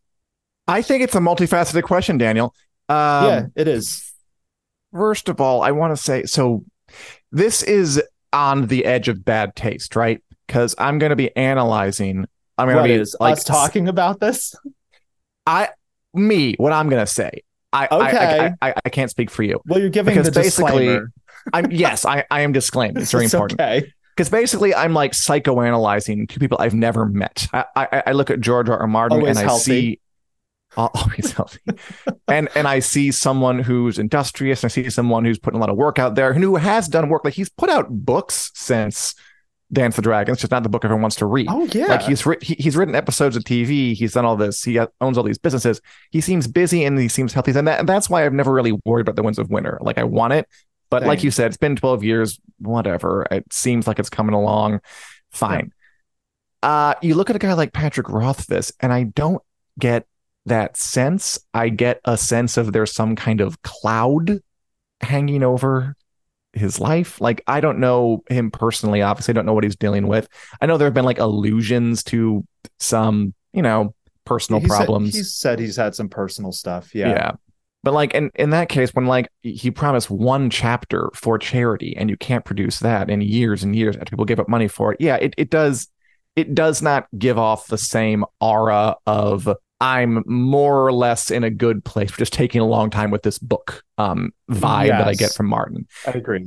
I 0.66 0.80
think 0.80 1.02
it's 1.02 1.14
a 1.14 1.20
multifaceted 1.20 1.82
question, 1.82 2.16
Daniel. 2.16 2.54
Um, 2.88 3.26
yeah, 3.26 3.46
it 3.54 3.68
is. 3.68 4.14
First 4.94 5.28
of 5.28 5.38
all, 5.38 5.60
I 5.60 5.72
want 5.72 5.94
to 5.94 6.02
say 6.02 6.24
so. 6.24 6.64
This 7.30 7.62
is 7.62 8.02
on 8.32 8.68
the 8.68 8.86
edge 8.86 9.08
of 9.08 9.22
bad 9.22 9.54
taste, 9.54 9.94
right? 9.94 10.22
Because 10.46 10.74
I'm 10.78 10.98
going 10.98 11.10
to 11.10 11.16
be 11.16 11.36
analyzing. 11.36 12.24
I'm 12.56 12.66
going 12.66 12.82
to 12.82 13.04
be 13.04 13.10
like 13.20 13.44
talking 13.44 13.88
about 13.88 14.20
this. 14.20 14.54
I 15.46 15.68
me 16.14 16.54
what 16.54 16.72
I'm 16.72 16.88
going 16.88 17.04
to 17.04 17.12
say. 17.12 17.42
I, 17.72 17.88
okay. 17.90 18.54
I, 18.60 18.68
I, 18.70 18.74
I, 18.84 18.88
can't 18.88 19.10
speak 19.10 19.30
for 19.30 19.42
you. 19.42 19.60
Well, 19.66 19.80
you're 19.80 19.90
giving 19.90 20.14
because 20.14 20.32
the 20.32 20.40
basically, 20.40 20.86
disclaimer. 20.86 21.12
I'm 21.52 21.70
yes, 21.70 22.04
I, 22.04 22.24
I 22.30 22.40
am 22.40 22.52
disclaiming. 22.52 23.02
It's 23.02 23.12
very 23.12 23.26
it's 23.26 23.34
important. 23.34 23.60
Okay. 23.60 23.92
Because 24.16 24.30
basically, 24.30 24.74
I'm 24.74 24.94
like 24.94 25.12
psychoanalyzing 25.12 26.28
two 26.28 26.40
people 26.40 26.56
I've 26.58 26.74
never 26.74 27.04
met. 27.04 27.48
I, 27.52 27.64
I, 27.76 28.02
I 28.06 28.12
look 28.12 28.30
at 28.30 28.40
George 28.40 28.68
R. 28.70 28.78
R. 28.78 28.86
Martin 28.86 29.18
Always 29.18 29.36
and 29.36 29.38
I 29.38 29.42
healthy. 29.42 29.62
see 29.62 30.00
always 30.76 31.32
healthy. 31.32 31.60
and 32.28 32.48
and 32.54 32.66
I 32.66 32.78
see 32.78 33.10
someone 33.10 33.58
who's 33.58 33.98
industrious. 33.98 34.62
And 34.62 34.70
I 34.70 34.72
see 34.72 34.88
someone 34.90 35.24
who's 35.24 35.38
putting 35.38 35.58
a 35.58 35.60
lot 35.60 35.70
of 35.70 35.76
work 35.76 35.98
out 35.98 36.14
there, 36.14 36.30
and 36.30 36.42
who 36.42 36.56
has 36.56 36.88
done 36.88 37.08
work. 37.08 37.24
Like 37.24 37.34
he's 37.34 37.48
put 37.48 37.68
out 37.68 37.88
books 37.90 38.50
since 38.54 39.14
Dance 39.72 39.96
the 39.96 40.02
Dragons, 40.02 40.38
just 40.38 40.52
not 40.52 40.62
the 40.62 40.68
book 40.68 40.84
everyone 40.84 41.02
wants 41.02 41.16
to 41.16 41.26
read. 41.26 41.48
Oh 41.50 41.64
yeah, 41.72 41.86
like 41.86 42.02
he's 42.02 42.24
ri- 42.24 42.38
he, 42.40 42.54
he's 42.54 42.76
written 42.76 42.94
episodes 42.94 43.34
of 43.34 43.42
TV. 43.42 43.94
He's 43.94 44.12
done 44.12 44.24
all 44.24 44.36
this. 44.36 44.62
He 44.62 44.78
owns 45.00 45.18
all 45.18 45.24
these 45.24 45.38
businesses. 45.38 45.80
He 46.12 46.20
seems 46.20 46.46
busy 46.46 46.84
and 46.84 46.96
he 46.98 47.08
seems 47.08 47.32
healthy, 47.32 47.50
and, 47.50 47.66
that, 47.66 47.80
and 47.80 47.88
that's 47.88 48.08
why 48.08 48.24
I've 48.24 48.32
never 48.32 48.52
really 48.52 48.78
worried 48.84 49.02
about 49.02 49.16
the 49.16 49.24
Winds 49.24 49.40
of 49.40 49.50
Winter. 49.50 49.78
Like 49.80 49.98
I 49.98 50.04
want 50.04 50.34
it, 50.34 50.46
but 50.88 51.00
Same. 51.00 51.08
like 51.08 51.24
you 51.24 51.32
said, 51.32 51.48
it's 51.48 51.56
been 51.56 51.74
twelve 51.74 52.04
years. 52.04 52.38
Whatever. 52.60 53.26
It 53.30 53.52
seems 53.52 53.88
like 53.88 53.98
it's 53.98 54.08
coming 54.08 54.34
along. 54.34 54.80
Fine. 55.32 55.72
Yeah. 56.62 56.68
Uh, 56.70 56.94
you 57.02 57.16
look 57.16 57.28
at 57.28 57.36
a 57.36 57.40
guy 57.40 57.52
like 57.54 57.72
Patrick 57.72 58.08
Rothfuss, 58.08 58.72
and 58.80 58.92
I 58.92 59.02
don't 59.02 59.42
get 59.80 60.06
that 60.46 60.76
sense. 60.76 61.40
I 61.52 61.70
get 61.70 62.00
a 62.04 62.16
sense 62.16 62.56
of 62.56 62.72
there's 62.72 62.92
some 62.92 63.16
kind 63.16 63.40
of 63.40 63.60
cloud 63.62 64.38
hanging 65.00 65.42
over 65.42 65.96
his 66.56 66.80
life. 66.80 67.20
Like 67.20 67.42
I 67.46 67.60
don't 67.60 67.78
know 67.78 68.24
him 68.28 68.50
personally. 68.50 69.02
Obviously, 69.02 69.32
I 69.32 69.34
don't 69.34 69.46
know 69.46 69.54
what 69.54 69.64
he's 69.64 69.76
dealing 69.76 70.06
with. 70.06 70.28
I 70.60 70.66
know 70.66 70.76
there 70.76 70.86
have 70.86 70.94
been 70.94 71.04
like 71.04 71.18
allusions 71.18 72.02
to 72.04 72.44
some, 72.78 73.34
you 73.52 73.62
know, 73.62 73.94
personal 74.24 74.60
he 74.60 74.66
problems. 74.66 75.12
Said, 75.12 75.18
he 75.18 75.22
said 75.22 75.58
he's 75.58 75.76
had 75.76 75.94
some 75.94 76.08
personal 76.08 76.52
stuff. 76.52 76.94
Yeah. 76.94 77.08
Yeah. 77.08 77.32
But 77.82 77.94
like 77.94 78.14
in, 78.14 78.32
in 78.34 78.50
that 78.50 78.68
case, 78.68 78.90
when 78.94 79.06
like 79.06 79.28
he 79.42 79.70
promised 79.70 80.10
one 80.10 80.50
chapter 80.50 81.08
for 81.14 81.38
charity 81.38 81.96
and 81.96 82.10
you 82.10 82.16
can't 82.16 82.44
produce 82.44 82.80
that 82.80 83.08
in 83.08 83.20
years 83.20 83.62
and 83.62 83.76
years 83.76 83.96
after 83.96 84.10
people 84.10 84.24
give 84.24 84.40
up 84.40 84.48
money 84.48 84.66
for 84.66 84.92
it, 84.92 85.00
yeah, 85.00 85.16
it, 85.16 85.34
it 85.38 85.50
does 85.50 85.88
it 86.34 86.54
does 86.54 86.82
not 86.82 87.06
give 87.16 87.38
off 87.38 87.68
the 87.68 87.78
same 87.78 88.24
aura 88.40 88.96
of 89.06 89.48
I'm 89.80 90.22
more 90.26 90.86
or 90.86 90.92
less 90.92 91.30
in 91.30 91.44
a 91.44 91.50
good 91.50 91.84
place 91.84 92.10
for 92.10 92.18
just 92.18 92.32
taking 92.32 92.60
a 92.60 92.66
long 92.66 92.90
time 92.90 93.10
with 93.10 93.22
this 93.22 93.38
book 93.38 93.84
um, 93.98 94.32
vibe 94.50 94.86
yes. 94.86 95.00
that 95.00 95.08
I 95.08 95.14
get 95.14 95.32
from 95.32 95.46
Martin. 95.46 95.86
I 96.06 96.12
agree. 96.12 96.46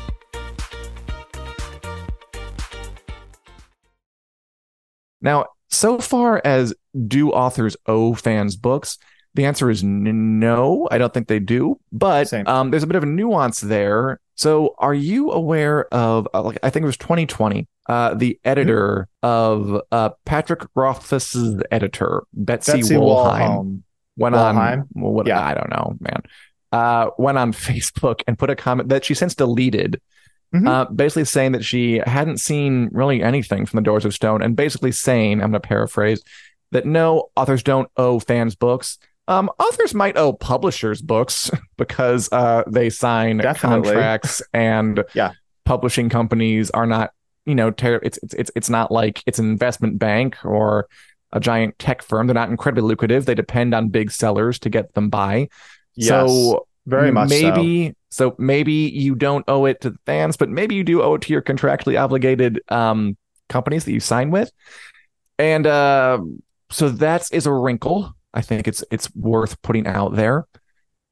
Now, 5.21 5.45
so 5.69 5.99
far 5.99 6.41
as 6.43 6.73
do 7.07 7.31
authors 7.31 7.77
owe 7.85 8.13
fans 8.13 8.55
books, 8.55 8.97
the 9.33 9.45
answer 9.45 9.69
is 9.69 9.83
n- 9.83 10.39
no. 10.39 10.87
I 10.91 10.97
don't 10.97 11.13
think 11.13 11.27
they 11.27 11.39
do. 11.39 11.79
But 11.91 12.31
um, 12.47 12.71
there's 12.71 12.83
a 12.83 12.87
bit 12.87 12.97
of 12.97 13.03
a 13.03 13.07
nuance 13.07 13.61
there. 13.61 14.19
So, 14.35 14.75
are 14.77 14.93
you 14.93 15.31
aware 15.31 15.85
of? 15.93 16.27
Uh, 16.33 16.41
like, 16.41 16.57
I 16.63 16.69
think 16.69 16.83
it 16.83 16.87
was 16.87 16.97
2020. 16.97 17.67
Uh, 17.87 18.13
the 18.13 18.39
editor 18.43 19.07
mm-hmm. 19.23 19.73
of 19.75 19.81
uh, 19.91 20.09
Patrick 20.25 20.61
Rothfuss's 20.75 21.61
editor, 21.71 22.23
Betsy, 22.33 22.73
Betsy 22.73 22.95
Wollheim, 22.95 23.83
went 24.17 24.35
on. 24.35 24.87
Well, 24.93 25.11
what, 25.11 25.27
yeah. 25.27 25.43
I 25.43 25.53
don't 25.53 25.69
know, 25.69 25.97
man. 25.99 26.23
Uh, 26.71 27.09
went 27.17 27.37
on 27.37 27.51
Facebook 27.53 28.21
and 28.27 28.37
put 28.37 28.49
a 28.49 28.55
comment 28.55 28.89
that 28.89 29.05
she 29.05 29.13
since 29.13 29.35
deleted 29.35 30.01
Mm-hmm. 30.53 30.67
Uh, 30.67 30.85
basically 30.85 31.23
saying 31.23 31.53
that 31.53 31.63
she 31.63 32.01
hadn't 32.05 32.39
seen 32.39 32.89
really 32.91 33.23
anything 33.23 33.65
from 33.65 33.77
the 33.77 33.83
Doors 33.83 34.03
of 34.03 34.13
Stone, 34.13 34.41
and 34.41 34.55
basically 34.55 34.91
saying, 34.91 35.33
I'm 35.33 35.51
going 35.51 35.61
to 35.61 35.67
paraphrase, 35.67 36.21
that 36.71 36.85
no, 36.85 37.29
authors 37.37 37.63
don't 37.63 37.89
owe 37.95 38.19
fans 38.19 38.55
books. 38.55 38.97
Um, 39.27 39.49
authors 39.59 39.93
might 39.93 40.17
owe 40.17 40.33
publishers 40.33 41.01
books 41.01 41.49
because 41.77 42.27
uh, 42.33 42.63
they 42.67 42.89
sign 42.89 43.37
Definitely. 43.37 43.91
contracts, 43.91 44.41
and 44.53 45.03
yeah. 45.13 45.31
publishing 45.63 46.09
companies 46.09 46.69
are 46.71 46.85
not, 46.85 47.11
you 47.45 47.55
know, 47.55 47.71
ter- 47.71 48.01
it's 48.03 48.19
it's 48.21 48.33
it's 48.33 48.51
it's 48.55 48.69
not 48.69 48.91
like 48.91 49.23
it's 49.25 49.39
an 49.39 49.49
investment 49.49 49.99
bank 49.99 50.37
or 50.43 50.87
a 51.31 51.39
giant 51.39 51.79
tech 51.79 52.01
firm. 52.01 52.27
They're 52.27 52.33
not 52.33 52.49
incredibly 52.49 52.87
lucrative. 52.87 53.25
They 53.25 53.35
depend 53.35 53.73
on 53.73 53.87
big 53.87 54.11
sellers 54.11 54.59
to 54.59 54.69
get 54.69 54.93
them 54.95 55.09
by. 55.09 55.47
Yes. 55.95 56.09
So 56.09 56.67
very 56.85 57.11
much 57.11 57.29
maybe 57.29 57.95
so. 58.09 58.29
so. 58.29 58.35
maybe 58.37 58.73
you 58.73 59.15
don't 59.15 59.45
owe 59.47 59.65
it 59.65 59.81
to 59.81 59.91
the 59.91 59.99
fans, 60.05 60.37
but 60.37 60.49
maybe 60.49 60.75
you 60.75 60.83
do 60.83 61.01
owe 61.01 61.15
it 61.15 61.21
to 61.23 61.33
your 61.33 61.41
contractually 61.41 62.01
obligated 62.01 62.61
um, 62.69 63.17
companies 63.49 63.85
that 63.85 63.91
you 63.91 63.99
sign 63.99 64.31
with. 64.31 64.51
And 65.37 65.67
uh, 65.67 66.19
so 66.69 66.89
that 66.89 67.27
is 67.31 67.45
a 67.45 67.53
wrinkle. 67.53 68.15
I 68.33 68.41
think 68.41 68.67
it's 68.67 68.83
it's 68.91 69.13
worth 69.15 69.61
putting 69.61 69.87
out 69.87 70.15
there. 70.15 70.45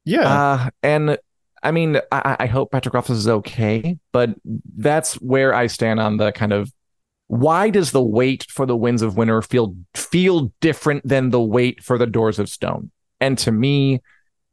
Yeah. 0.04 0.28
Uh, 0.28 0.70
and 0.82 1.18
I 1.62 1.72
mean, 1.72 2.00
I, 2.10 2.36
I 2.40 2.46
hope 2.46 2.72
Patrick 2.72 2.94
Rothfuss 2.94 3.18
is 3.18 3.28
okay, 3.28 3.98
but 4.12 4.34
that's 4.76 5.14
where 5.14 5.54
I 5.54 5.66
stand 5.66 6.00
on 6.00 6.16
the 6.16 6.32
kind 6.32 6.52
of 6.52 6.72
why 7.26 7.70
does 7.70 7.92
the 7.92 8.02
wait 8.02 8.46
for 8.48 8.66
the 8.66 8.76
winds 8.76 9.02
of 9.02 9.16
winter 9.16 9.40
feel 9.42 9.76
feel 9.94 10.52
different 10.60 11.06
than 11.06 11.30
the 11.30 11.40
wait 11.40 11.82
for 11.82 11.98
the 11.98 12.06
doors 12.06 12.38
of 12.38 12.48
stone? 12.48 12.90
And 13.20 13.38
to 13.38 13.52
me, 13.52 14.00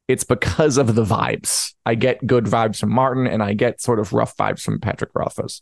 it's 0.07 0.23
because 0.23 0.77
of 0.77 0.95
the 0.95 1.03
vibes. 1.03 1.73
I 1.85 1.95
get 1.95 2.25
good 2.25 2.45
vibes 2.45 2.79
from 2.79 2.91
Martin 2.91 3.27
and 3.27 3.43
I 3.43 3.53
get 3.53 3.81
sort 3.81 3.99
of 3.99 4.13
rough 4.13 4.35
vibes 4.37 4.61
from 4.61 4.79
Patrick 4.79 5.11
Rothfuss. 5.13 5.61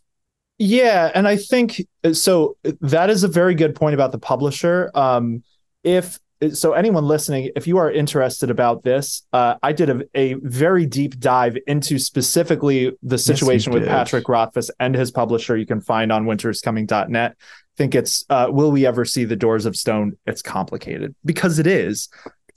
Yeah, 0.58 1.10
and 1.14 1.28
I 1.28 1.36
think 1.36 1.82
so 2.12 2.56
that 2.80 3.10
is 3.10 3.24
a 3.24 3.28
very 3.28 3.54
good 3.54 3.74
point 3.74 3.94
about 3.94 4.12
the 4.12 4.18
publisher. 4.18 4.90
Um 4.94 5.42
if 5.84 6.18
so 6.52 6.72
anyone 6.72 7.04
listening 7.04 7.50
if 7.56 7.66
you 7.66 7.78
are 7.78 7.90
interested 7.90 8.50
about 8.50 8.82
this 8.82 9.22
uh, 9.32 9.54
i 9.62 9.72
did 9.72 9.88
a, 9.88 10.02
a, 10.14 10.34
very 10.34 10.84
deep 10.84 11.18
dive 11.18 11.56
into 11.66 11.98
specifically 11.98 12.92
the 13.02 13.16
situation 13.16 13.72
yes, 13.72 13.80
with 13.80 13.88
patrick 13.88 14.28
rothfuss 14.28 14.70
and 14.78 14.94
his 14.94 15.10
publisher 15.10 15.56
you 15.56 15.64
can 15.64 15.80
find 15.80 16.12
on 16.12 16.26
winteriscoming.net 16.26 17.36
i 17.38 17.76
think 17.78 17.94
it's 17.94 18.26
uh, 18.28 18.48
will 18.50 18.70
we 18.70 18.84
ever 18.84 19.04
see 19.06 19.24
the 19.24 19.36
doors 19.36 19.64
of 19.64 19.76
stone 19.76 20.12
it's 20.26 20.42
complicated 20.42 21.14
because 21.24 21.58
it 21.58 21.66
is 21.66 22.10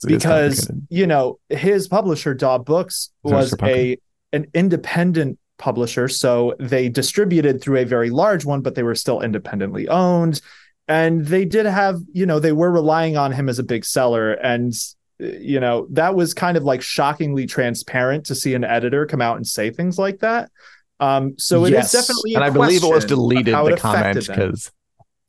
because 0.04 0.70
you 0.88 1.06
know 1.06 1.38
his 1.48 1.88
publisher 1.88 2.34
Daw 2.34 2.58
Books 2.58 3.10
was 3.22 3.54
a 3.62 3.98
an 4.32 4.46
independent 4.54 5.38
publisher, 5.58 6.08
so 6.08 6.54
they 6.58 6.88
distributed 6.88 7.60
through 7.60 7.78
a 7.78 7.84
very 7.84 8.10
large 8.10 8.44
one, 8.44 8.62
but 8.62 8.74
they 8.74 8.82
were 8.82 8.94
still 8.94 9.20
independently 9.20 9.88
owned, 9.88 10.40
and 10.88 11.26
they 11.26 11.44
did 11.44 11.66
have 11.66 12.00
you 12.12 12.26
know 12.26 12.40
they 12.40 12.52
were 12.52 12.70
relying 12.70 13.16
on 13.16 13.32
him 13.32 13.48
as 13.48 13.58
a 13.58 13.64
big 13.64 13.84
seller, 13.84 14.32
and 14.32 14.72
you 15.18 15.60
know 15.60 15.86
that 15.90 16.14
was 16.14 16.34
kind 16.34 16.56
of 16.56 16.64
like 16.64 16.82
shockingly 16.82 17.46
transparent 17.46 18.26
to 18.26 18.34
see 18.34 18.54
an 18.54 18.64
editor 18.64 19.06
come 19.06 19.20
out 19.20 19.36
and 19.36 19.46
say 19.46 19.70
things 19.70 19.98
like 19.98 20.20
that. 20.20 20.50
Um, 20.98 21.38
so 21.38 21.64
it 21.64 21.70
yes. 21.70 21.94
is 21.94 22.00
definitely, 22.00 22.34
and 22.34 22.44
I 22.44 22.50
believe 22.50 22.84
it 22.84 22.90
was 22.90 23.06
deleted 23.06 23.54
the 23.54 23.76
comment 23.76 24.26
because 24.26 24.70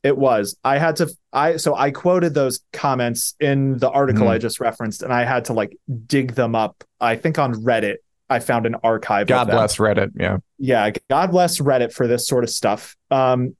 it 0.02 0.16
was. 0.16 0.56
I 0.64 0.78
had 0.78 0.96
to 0.96 1.10
I 1.32 1.56
so 1.56 1.74
I 1.74 1.90
quoted 1.90 2.34
those 2.34 2.60
comments 2.72 3.34
in 3.40 3.78
the 3.78 3.90
article 3.90 4.24
mm-hmm. 4.24 4.32
I 4.32 4.38
just 4.38 4.60
referenced 4.60 5.02
and 5.02 5.12
I 5.12 5.24
had 5.24 5.46
to 5.46 5.52
like 5.52 5.76
dig 6.06 6.34
them 6.34 6.54
up. 6.54 6.84
I 7.00 7.16
think 7.16 7.38
on 7.38 7.54
Reddit 7.54 7.96
I 8.28 8.40
found 8.40 8.66
an 8.66 8.76
archive. 8.82 9.26
God 9.26 9.48
bless 9.48 9.76
Reddit. 9.76 10.12
Yeah. 10.16 10.38
Yeah. 10.58 10.90
God 11.10 11.30
bless 11.30 11.60
Reddit 11.60 11.92
for 11.92 12.06
this 12.06 12.26
sort 12.26 12.44
of 12.44 12.50
stuff. 12.50 12.96
Um, 13.10 13.56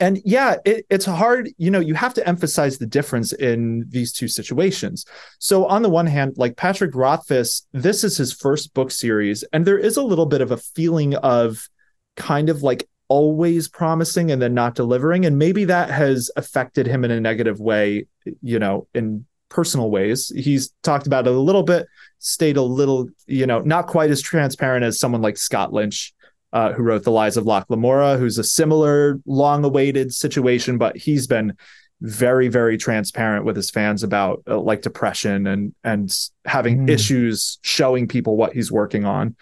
and 0.00 0.20
yeah, 0.24 0.56
it, 0.64 0.86
it's 0.88 1.04
hard. 1.04 1.50
You 1.58 1.70
know, 1.70 1.80
you 1.80 1.94
have 1.94 2.14
to 2.14 2.26
emphasize 2.26 2.78
the 2.78 2.86
difference 2.86 3.32
in 3.32 3.84
these 3.88 4.12
two 4.12 4.28
situations. 4.28 5.04
So, 5.40 5.66
on 5.66 5.82
the 5.82 5.88
one 5.88 6.06
hand, 6.06 6.34
like 6.36 6.56
Patrick 6.56 6.94
Rothfuss, 6.94 7.66
this 7.72 8.04
is 8.04 8.16
his 8.16 8.32
first 8.32 8.74
book 8.74 8.92
series, 8.92 9.42
and 9.52 9.66
there 9.66 9.78
is 9.78 9.96
a 9.96 10.02
little 10.02 10.26
bit 10.26 10.40
of 10.40 10.52
a 10.52 10.56
feeling 10.56 11.16
of 11.16 11.68
kind 12.16 12.48
of 12.48 12.62
like 12.62 12.88
always 13.08 13.68
promising 13.68 14.30
and 14.30 14.40
then 14.40 14.54
not 14.54 14.74
delivering 14.74 15.24
and 15.24 15.38
maybe 15.38 15.64
that 15.64 15.90
has 15.90 16.30
affected 16.36 16.86
him 16.86 17.04
in 17.04 17.10
a 17.10 17.20
negative 17.20 17.58
way 17.58 18.06
you 18.42 18.58
know 18.58 18.86
in 18.94 19.24
personal 19.48 19.90
ways. 19.90 20.32
He's 20.34 20.72
talked 20.82 21.06
about 21.06 21.26
it 21.26 21.32
a 21.32 21.38
little 21.38 21.62
bit, 21.62 21.86
stayed 22.18 22.56
a 22.56 22.62
little, 22.62 23.08
you 23.26 23.46
know, 23.46 23.60
not 23.60 23.86
quite 23.86 24.10
as 24.10 24.20
transparent 24.20 24.84
as 24.84 24.98
someone 24.98 25.22
like 25.22 25.36
Scott 25.36 25.72
Lynch, 25.72 26.12
uh, 26.52 26.72
who 26.72 26.82
wrote 26.82 27.04
The 27.04 27.10
Lies 27.10 27.36
of 27.36 27.46
Locke 27.46 27.66
Lamora, 27.68 28.16
who's 28.16 28.38
a 28.38 28.44
similar 28.44 29.20
long 29.26 29.64
awaited 29.64 30.12
situation, 30.12 30.78
but 30.78 30.96
he's 30.96 31.26
been 31.26 31.56
very, 32.00 32.48
very 32.48 32.78
transparent 32.78 33.44
with 33.44 33.56
his 33.56 33.70
fans 33.70 34.02
about 34.02 34.42
uh, 34.46 34.58
like 34.58 34.82
depression 34.82 35.46
and, 35.46 35.74
and 35.82 36.14
having 36.44 36.86
mm. 36.86 36.90
issues 36.90 37.58
showing 37.62 38.06
people 38.06 38.36
what 38.36 38.52
he's 38.52 38.70
working 38.70 39.04
on. 39.04 39.36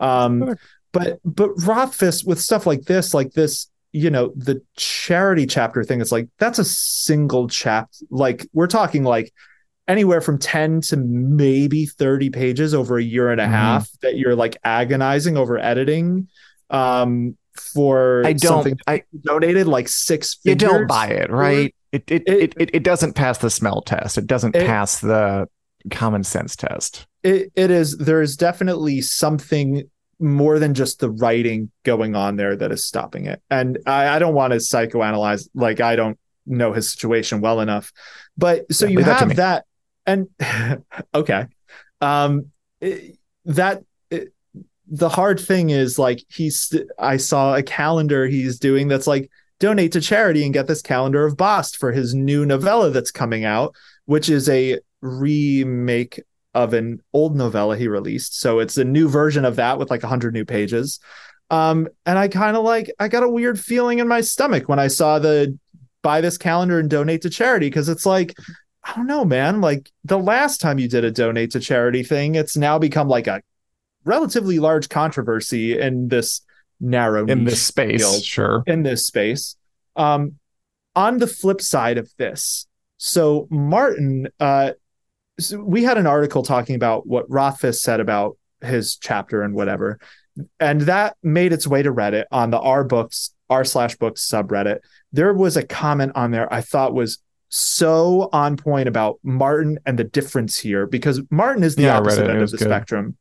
Um, 0.00 0.44
sure. 0.46 0.58
But, 0.92 1.20
but 1.24 1.50
Rothfuss 1.64 2.24
with 2.24 2.40
stuff 2.40 2.66
like 2.66 2.82
this, 2.82 3.14
like 3.14 3.32
this, 3.32 3.70
you 3.92 4.10
know, 4.10 4.32
the 4.36 4.62
charity 4.76 5.46
chapter 5.46 5.82
thing, 5.84 6.00
it's 6.00 6.12
like, 6.12 6.28
that's 6.38 6.58
a 6.58 6.64
single 6.64 7.48
chapter. 7.48 8.04
Like 8.10 8.46
we're 8.52 8.66
talking 8.66 9.04
like 9.04 9.32
anywhere 9.88 10.20
from 10.20 10.38
10 10.38 10.82
to 10.82 10.96
maybe 10.96 11.86
30 11.86 12.30
pages 12.30 12.74
over 12.74 12.98
a 12.98 13.02
year 13.02 13.30
and 13.30 13.40
a 13.40 13.44
mm-hmm. 13.44 13.52
half 13.52 13.90
that 14.02 14.16
you're 14.16 14.36
like 14.36 14.56
agonizing 14.64 15.36
over 15.36 15.58
editing 15.58 16.28
um 16.70 17.36
for 17.60 18.22
I 18.24 18.32
don't 18.32 18.80
I 18.86 19.02
donated 19.22 19.66
like 19.66 19.88
six. 19.88 20.38
You 20.44 20.54
don't 20.54 20.86
buy 20.86 21.08
it, 21.08 21.30
right? 21.30 21.74
It 21.92 22.04
it, 22.06 22.22
it 22.26 22.54
it, 22.56 22.70
it 22.74 22.82
doesn't 22.82 23.14
pass 23.14 23.38
the 23.38 23.50
smell 23.50 23.82
test. 23.82 24.18
It 24.18 24.26
doesn't 24.26 24.56
it, 24.56 24.66
pass 24.66 25.00
the 25.00 25.48
common 25.90 26.24
sense 26.24 26.56
test. 26.56 27.06
It 27.22 27.52
it 27.54 27.70
is 27.70 27.98
there 27.98 28.22
is 28.22 28.36
definitely 28.36 29.00
something 29.02 29.90
more 30.20 30.58
than 30.58 30.74
just 30.74 31.00
the 31.00 31.10
writing 31.10 31.70
going 31.84 32.14
on 32.14 32.36
there 32.36 32.54
that 32.54 32.70
is 32.70 32.84
stopping 32.84 33.26
it. 33.26 33.42
And 33.50 33.78
I, 33.86 34.08
I 34.08 34.18
don't 34.18 34.34
want 34.34 34.52
to 34.52 34.58
psychoanalyze 34.58 35.48
like 35.54 35.80
I 35.80 35.96
don't 35.96 36.18
know 36.46 36.72
his 36.72 36.90
situation 36.90 37.40
well 37.40 37.60
enough. 37.60 37.92
But 38.36 38.72
so 38.72 38.86
yeah, 38.86 38.92
you 38.92 39.04
have 39.04 39.36
that, 39.36 39.64
that 40.06 40.24
and 40.40 40.84
okay. 41.14 41.46
Um 42.00 42.46
that 43.44 43.82
the 44.90 45.08
hard 45.08 45.38
thing 45.40 45.70
is 45.70 45.98
like 45.98 46.22
he's 46.28 46.74
I 46.98 47.16
saw 47.16 47.54
a 47.54 47.62
calendar 47.62 48.26
he's 48.26 48.58
doing 48.58 48.88
that's 48.88 49.06
like 49.06 49.30
donate 49.60 49.92
to 49.92 50.00
charity 50.00 50.44
and 50.44 50.52
get 50.52 50.66
this 50.66 50.82
calendar 50.82 51.24
of 51.24 51.36
Bast 51.36 51.76
for 51.76 51.92
his 51.92 52.14
new 52.14 52.44
novella 52.44 52.90
that's 52.90 53.10
coming 53.10 53.44
out, 53.44 53.74
which 54.06 54.28
is 54.28 54.48
a 54.48 54.80
remake 55.00 56.20
of 56.54 56.74
an 56.74 57.00
old 57.12 57.36
novella 57.36 57.76
he 57.76 57.88
released. 57.88 58.40
So 58.40 58.58
it's 58.58 58.76
a 58.76 58.84
new 58.84 59.08
version 59.08 59.44
of 59.44 59.56
that 59.56 59.78
with 59.78 59.90
like 59.90 60.02
100 60.02 60.34
new 60.34 60.44
pages. 60.44 61.00
Um, 61.50 61.88
and 62.06 62.18
I 62.18 62.28
kind 62.28 62.56
of 62.56 62.64
like 62.64 62.90
I 62.98 63.08
got 63.08 63.22
a 63.22 63.28
weird 63.28 63.58
feeling 63.58 63.98
in 63.98 64.08
my 64.08 64.20
stomach 64.20 64.68
when 64.68 64.78
I 64.78 64.88
saw 64.88 65.18
the 65.18 65.58
buy 66.02 66.20
this 66.20 66.38
calendar 66.38 66.78
and 66.78 66.88
donate 66.88 67.22
to 67.22 67.30
charity 67.30 67.66
because 67.66 67.88
it's 67.88 68.06
like 68.06 68.34
I 68.82 68.94
don't 68.94 69.06
know, 69.06 69.24
man. 69.24 69.60
Like 69.60 69.90
the 70.04 70.18
last 70.18 70.60
time 70.60 70.78
you 70.78 70.88
did 70.88 71.04
a 71.04 71.10
donate 71.10 71.50
to 71.52 71.60
charity 71.60 72.02
thing, 72.02 72.34
it's 72.34 72.56
now 72.56 72.78
become 72.78 73.08
like 73.08 73.26
a 73.26 73.42
relatively 74.04 74.58
large 74.58 74.88
controversy 74.88 75.78
in 75.78 76.08
this 76.08 76.42
narrow 76.80 77.26
in 77.26 77.44
this 77.44 77.62
space 77.62 78.00
field, 78.00 78.24
sure 78.24 78.62
in 78.66 78.82
this 78.82 79.06
space 79.06 79.56
um 79.96 80.36
on 80.96 81.18
the 81.18 81.26
flip 81.26 81.60
side 81.60 81.98
of 81.98 82.10
this 82.16 82.66
so 82.96 83.46
martin 83.50 84.28
uh 84.40 84.70
so 85.40 85.58
we 85.62 85.82
had 85.82 85.98
an 85.98 86.06
article 86.06 86.42
talking 86.42 86.74
about 86.74 87.06
what 87.06 87.30
rothfuss 87.30 87.80
said 87.82 88.00
about 88.00 88.36
his 88.62 88.96
chapter 88.96 89.42
and 89.42 89.54
whatever 89.54 89.98
and 90.58 90.82
that 90.82 91.16
made 91.22 91.52
its 91.52 91.66
way 91.66 91.82
to 91.82 91.92
reddit 91.92 92.24
on 92.30 92.50
the 92.50 92.58
r 92.60 92.84
books 92.84 93.34
r 93.48 93.64
slash 93.64 93.96
books 93.96 94.26
subreddit 94.26 94.80
there 95.12 95.32
was 95.32 95.56
a 95.56 95.64
comment 95.64 96.12
on 96.14 96.30
there 96.30 96.52
i 96.52 96.60
thought 96.60 96.94
was 96.94 97.18
so 97.48 98.28
on 98.32 98.56
point 98.56 98.88
about 98.88 99.18
martin 99.22 99.78
and 99.86 99.98
the 99.98 100.04
difference 100.04 100.56
here 100.58 100.86
because 100.86 101.20
martin 101.30 101.64
is 101.64 101.74
the 101.74 101.82
yeah, 101.82 101.98
opposite 101.98 102.30
end 102.30 102.42
of 102.42 102.50
the 102.50 102.56
good. 102.56 102.64
spectrum 102.66 103.16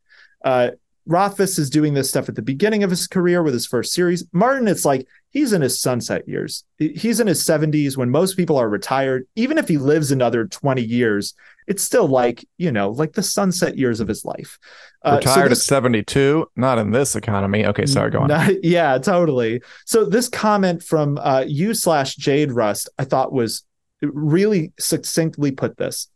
uh, 0.45 0.69
Rothfuss 1.09 1.57
is 1.57 1.71
doing 1.71 1.95
this 1.95 2.07
stuff 2.07 2.29
at 2.29 2.35
the 2.35 2.41
beginning 2.43 2.83
of 2.83 2.91
his 2.91 3.07
career 3.07 3.41
with 3.41 3.53
his 3.53 3.65
first 3.65 3.93
series. 3.93 4.25
Martin, 4.31 4.67
it's 4.67 4.85
like 4.85 5.07
he's 5.31 5.53
in 5.53 5.61
his 5.63 5.81
sunset 5.81 6.27
years. 6.27 6.63
He's 6.77 7.19
in 7.19 7.25
his 7.25 7.43
70s 7.43 7.97
when 7.97 8.11
most 8.11 8.37
people 8.37 8.57
are 8.57 8.69
retired. 8.69 9.25
Even 9.35 9.57
if 9.57 9.67
he 9.67 9.79
lives 9.79 10.11
another 10.11 10.45
20 10.45 10.83
years, 10.83 11.33
it's 11.69 11.83
still 11.83 12.07
like, 12.07 12.45
you 12.57 12.71
know, 12.71 12.89
like 12.89 13.13
the 13.13 13.21
sunset 13.21 13.77
years 13.77 13.99
of 13.99 14.07
his 14.07 14.25
life. 14.25 14.57
Uh, 15.05 15.17
Retired 15.17 15.45
so 15.45 15.49
this, 15.49 15.59
at 15.59 15.75
72, 15.75 16.47
not 16.55 16.79
in 16.79 16.89
this 16.89 17.15
economy. 17.15 17.65
Okay, 17.67 17.85
sorry, 17.85 18.09
go 18.09 18.21
on. 18.21 18.27
Not, 18.27 18.63
yeah, 18.63 18.97
totally. 18.97 19.61
So 19.85 20.03
this 20.03 20.27
comment 20.27 20.83
from 20.83 21.19
uh, 21.19 21.45
you 21.47 21.75
slash 21.75 22.15
Jade 22.15 22.51
Rust, 22.51 22.89
I 22.97 23.05
thought 23.05 23.31
was 23.31 23.63
really 24.01 24.73
succinctly 24.79 25.51
put 25.51 25.77
this. 25.77 26.09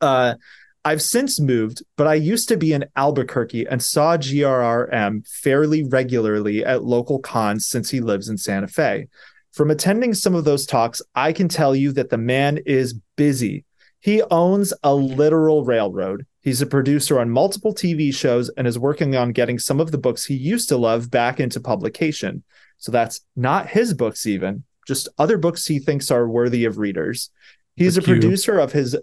Uh, 0.00 0.36
I've 0.84 1.02
since 1.02 1.40
moved, 1.40 1.82
but 1.96 2.06
I 2.06 2.14
used 2.14 2.48
to 2.48 2.56
be 2.56 2.72
in 2.72 2.84
Albuquerque 2.94 3.66
and 3.66 3.82
saw 3.82 4.16
GRRM 4.16 5.26
fairly 5.26 5.82
regularly 5.82 6.64
at 6.64 6.84
local 6.84 7.18
cons 7.18 7.66
since 7.66 7.90
he 7.90 8.00
lives 8.00 8.28
in 8.28 8.38
Santa 8.38 8.68
Fe. 8.68 9.08
From 9.52 9.72
attending 9.72 10.14
some 10.14 10.36
of 10.36 10.44
those 10.44 10.64
talks, 10.64 11.02
I 11.12 11.32
can 11.32 11.48
tell 11.48 11.74
you 11.74 11.90
that 11.92 12.10
the 12.10 12.18
man 12.18 12.60
is 12.66 12.94
busy. 13.16 13.64
He 14.06 14.22
owns 14.30 14.72
a 14.84 14.94
literal 14.94 15.64
railroad. 15.64 16.26
He's 16.40 16.62
a 16.62 16.66
producer 16.66 17.18
on 17.18 17.28
multiple 17.28 17.74
TV 17.74 18.14
shows 18.14 18.48
and 18.50 18.64
is 18.64 18.78
working 18.78 19.16
on 19.16 19.32
getting 19.32 19.58
some 19.58 19.80
of 19.80 19.90
the 19.90 19.98
books 19.98 20.24
he 20.24 20.36
used 20.36 20.68
to 20.68 20.76
love 20.76 21.10
back 21.10 21.40
into 21.40 21.58
publication. 21.58 22.44
So 22.78 22.92
that's 22.92 23.22
not 23.34 23.66
his 23.66 23.94
books, 23.94 24.24
even, 24.24 24.62
just 24.86 25.08
other 25.18 25.38
books 25.38 25.66
he 25.66 25.80
thinks 25.80 26.12
are 26.12 26.28
worthy 26.28 26.66
of 26.66 26.78
readers. 26.78 27.30
He's 27.74 27.96
a 27.96 28.02
producer 28.02 28.60
of 28.60 28.70
his 28.70 28.96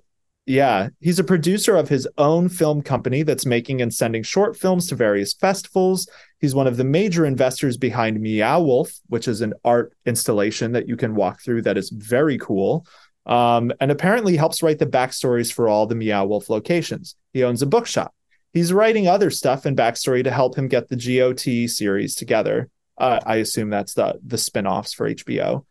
yeah, 0.46 0.88
he's 1.02 1.20
a 1.20 1.24
producer 1.26 1.76
of 1.76 1.90
his 1.90 2.08
own 2.18 2.48
film 2.48 2.82
company 2.82 3.24
that's 3.24 3.46
making 3.46 3.82
and 3.82 3.94
sending 3.94 4.24
short 4.24 4.58
films 4.58 4.88
to 4.88 4.96
various 4.96 5.34
festivals. 5.34 6.08
He's 6.40 6.56
one 6.56 6.68
of 6.68 6.78
the 6.78 6.86
major 6.86 7.26
investors 7.26 7.76
behind 7.76 8.22
Meow 8.22 8.62
Wolf, 8.62 8.94
which 9.08 9.28
is 9.28 9.42
an 9.42 9.54
art 9.66 9.92
installation 10.06 10.72
that 10.72 10.88
you 10.88 10.96
can 10.96 11.14
walk 11.14 11.42
through 11.42 11.64
that 11.64 11.78
is 11.78 11.90
very 11.90 12.38
cool. 12.38 12.86
Um, 13.26 13.72
and 13.80 13.90
apparently 13.90 14.36
helps 14.36 14.62
write 14.62 14.80
the 14.80 14.86
backstories 14.86 15.52
for 15.52 15.70
all 15.70 15.88
the 15.88 15.96
Meow 15.96 16.26
Wolf 16.26 16.50
locations. 16.50 17.16
He 17.32 17.44
owns 17.44 17.62
a 17.62 17.68
bookshop. 17.68 18.14
He's 18.52 18.74
writing 18.74 19.08
other 19.08 19.30
stuff 19.30 19.66
and 19.66 19.78
backstory 19.78 20.24
to 20.24 20.32
help 20.32 20.56
him 20.56 20.68
get 20.68 20.90
the 20.90 20.96
GOT 20.96 21.70
series 21.70 22.16
together. 22.16 22.70
Uh, 22.98 23.20
I 23.26 23.38
assume 23.38 23.70
that's 23.70 23.94
the 23.96 24.20
the 24.26 24.38
spin-offs 24.38 24.94
for 24.94 25.10
HBO. 25.10 25.66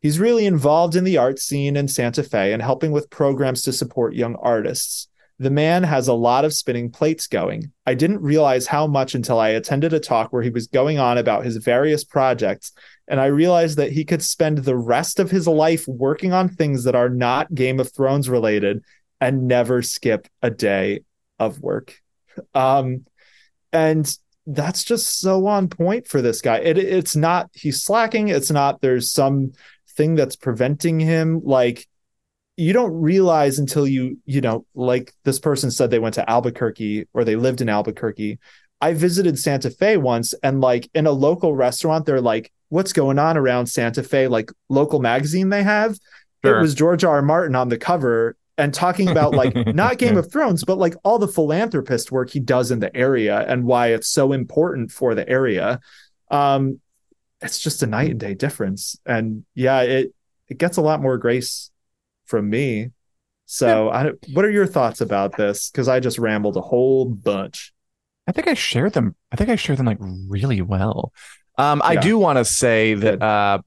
He's 0.00 0.20
really 0.20 0.46
involved 0.46 0.94
in 0.94 1.02
the 1.02 1.18
art 1.18 1.40
scene 1.40 1.76
in 1.76 1.88
Santa 1.88 2.22
Fe 2.22 2.52
and 2.52 2.62
helping 2.62 2.92
with 2.92 3.10
programs 3.10 3.62
to 3.62 3.72
support 3.72 4.14
young 4.14 4.36
artists. 4.36 5.08
The 5.40 5.50
man 5.50 5.82
has 5.82 6.08
a 6.08 6.14
lot 6.14 6.44
of 6.44 6.54
spinning 6.54 6.90
plates 6.90 7.26
going. 7.26 7.72
I 7.86 7.94
didn't 7.94 8.22
realize 8.22 8.66
how 8.66 8.86
much 8.86 9.14
until 9.14 9.40
I 9.40 9.50
attended 9.50 9.92
a 9.92 10.00
talk 10.00 10.32
where 10.32 10.42
he 10.42 10.50
was 10.50 10.66
going 10.68 10.98
on 10.98 11.18
about 11.18 11.44
his 11.44 11.56
various 11.56 12.04
projects, 12.04 12.72
and 13.08 13.20
I 13.20 13.26
realized 13.26 13.78
that 13.78 13.92
he 13.92 14.04
could 14.04 14.22
spend 14.22 14.58
the 14.58 14.76
rest 14.76 15.18
of 15.18 15.30
his 15.30 15.48
life 15.48 15.86
working 15.88 16.32
on 16.32 16.48
things 16.48 16.84
that 16.84 16.94
are 16.94 17.08
not 17.08 17.54
Game 17.54 17.80
of 17.80 17.92
Thrones 17.92 18.28
related 18.28 18.84
and 19.20 19.48
never 19.48 19.82
skip 19.82 20.28
a 20.42 20.50
day 20.50 21.00
of 21.38 21.60
work. 21.60 21.98
Um, 22.54 23.06
and 23.72 24.14
that's 24.46 24.84
just 24.84 25.20
so 25.20 25.46
on 25.46 25.68
point 25.68 26.06
for 26.06 26.22
this 26.22 26.40
guy. 26.40 26.58
It, 26.58 26.78
it's 26.78 27.16
not 27.16 27.50
he's 27.52 27.82
slacking. 27.82 28.28
It's 28.28 28.50
not 28.50 28.80
there's 28.80 29.10
some 29.10 29.52
thing 29.96 30.14
that's 30.14 30.36
preventing 30.36 31.00
him 31.00 31.40
like 31.44 31.86
you 32.56 32.72
don't 32.72 32.92
realize 33.00 33.58
until 33.58 33.86
you 33.86 34.18
you 34.26 34.40
know 34.40 34.64
like 34.74 35.12
this 35.24 35.38
person 35.38 35.70
said 35.70 35.90
they 35.90 35.98
went 35.98 36.14
to 36.14 36.30
albuquerque 36.30 37.06
or 37.14 37.24
they 37.24 37.36
lived 37.36 37.60
in 37.60 37.68
albuquerque 37.68 38.38
i 38.80 38.92
visited 38.92 39.38
santa 39.38 39.70
fe 39.70 39.96
once 39.96 40.34
and 40.42 40.60
like 40.60 40.88
in 40.94 41.06
a 41.06 41.10
local 41.10 41.54
restaurant 41.54 42.06
they're 42.06 42.20
like 42.20 42.52
what's 42.68 42.92
going 42.92 43.18
on 43.18 43.36
around 43.36 43.66
santa 43.66 44.02
fe 44.02 44.28
like 44.28 44.50
local 44.68 45.00
magazine 45.00 45.48
they 45.48 45.62
have 45.62 45.98
sure. 46.44 46.58
it 46.58 46.60
was 46.60 46.74
george 46.74 47.04
r. 47.04 47.16
r 47.16 47.22
martin 47.22 47.54
on 47.54 47.68
the 47.68 47.78
cover 47.78 48.36
and 48.56 48.74
talking 48.74 49.08
about 49.08 49.34
like 49.34 49.54
not 49.74 49.98
game 49.98 50.16
of 50.16 50.30
thrones 50.30 50.64
but 50.64 50.78
like 50.78 50.94
all 51.04 51.18
the 51.18 51.28
philanthropist 51.28 52.12
work 52.12 52.30
he 52.30 52.40
does 52.40 52.70
in 52.70 52.80
the 52.80 52.94
area 52.96 53.44
and 53.48 53.64
why 53.64 53.88
it's 53.88 54.08
so 54.08 54.32
important 54.32 54.90
for 54.90 55.14
the 55.14 55.28
area 55.28 55.80
um 56.30 56.80
it's 57.40 57.60
just 57.60 57.82
a 57.82 57.86
night 57.86 58.10
and 58.10 58.20
day 58.20 58.34
difference. 58.34 58.98
And 59.06 59.44
yeah, 59.54 59.82
it 59.82 60.14
it 60.48 60.58
gets 60.58 60.76
a 60.76 60.82
lot 60.82 61.00
more 61.00 61.18
grace 61.18 61.70
from 62.26 62.48
me. 62.48 62.90
So. 63.46 63.88
I, 63.88 64.10
what 64.32 64.44
are 64.44 64.50
your 64.50 64.66
thoughts 64.66 65.00
about 65.00 65.36
this? 65.36 65.70
Because 65.70 65.88
I 65.88 66.00
just 66.00 66.18
rambled 66.18 66.56
a 66.56 66.62
whole 66.62 67.06
bunch. 67.06 67.72
I 68.26 68.32
think 68.32 68.46
I 68.46 68.54
share 68.54 68.90
them. 68.90 69.14
I 69.32 69.36
think 69.36 69.48
I 69.48 69.56
share 69.56 69.76
them 69.76 69.86
like 69.86 69.98
really 70.00 70.60
well. 70.60 71.12
Um, 71.58 71.82
I 71.84 71.96
do 71.96 72.18
want 72.18 72.38
to 72.38 72.44
say 72.44 72.94
that 72.94 73.22
uh, 73.22 73.58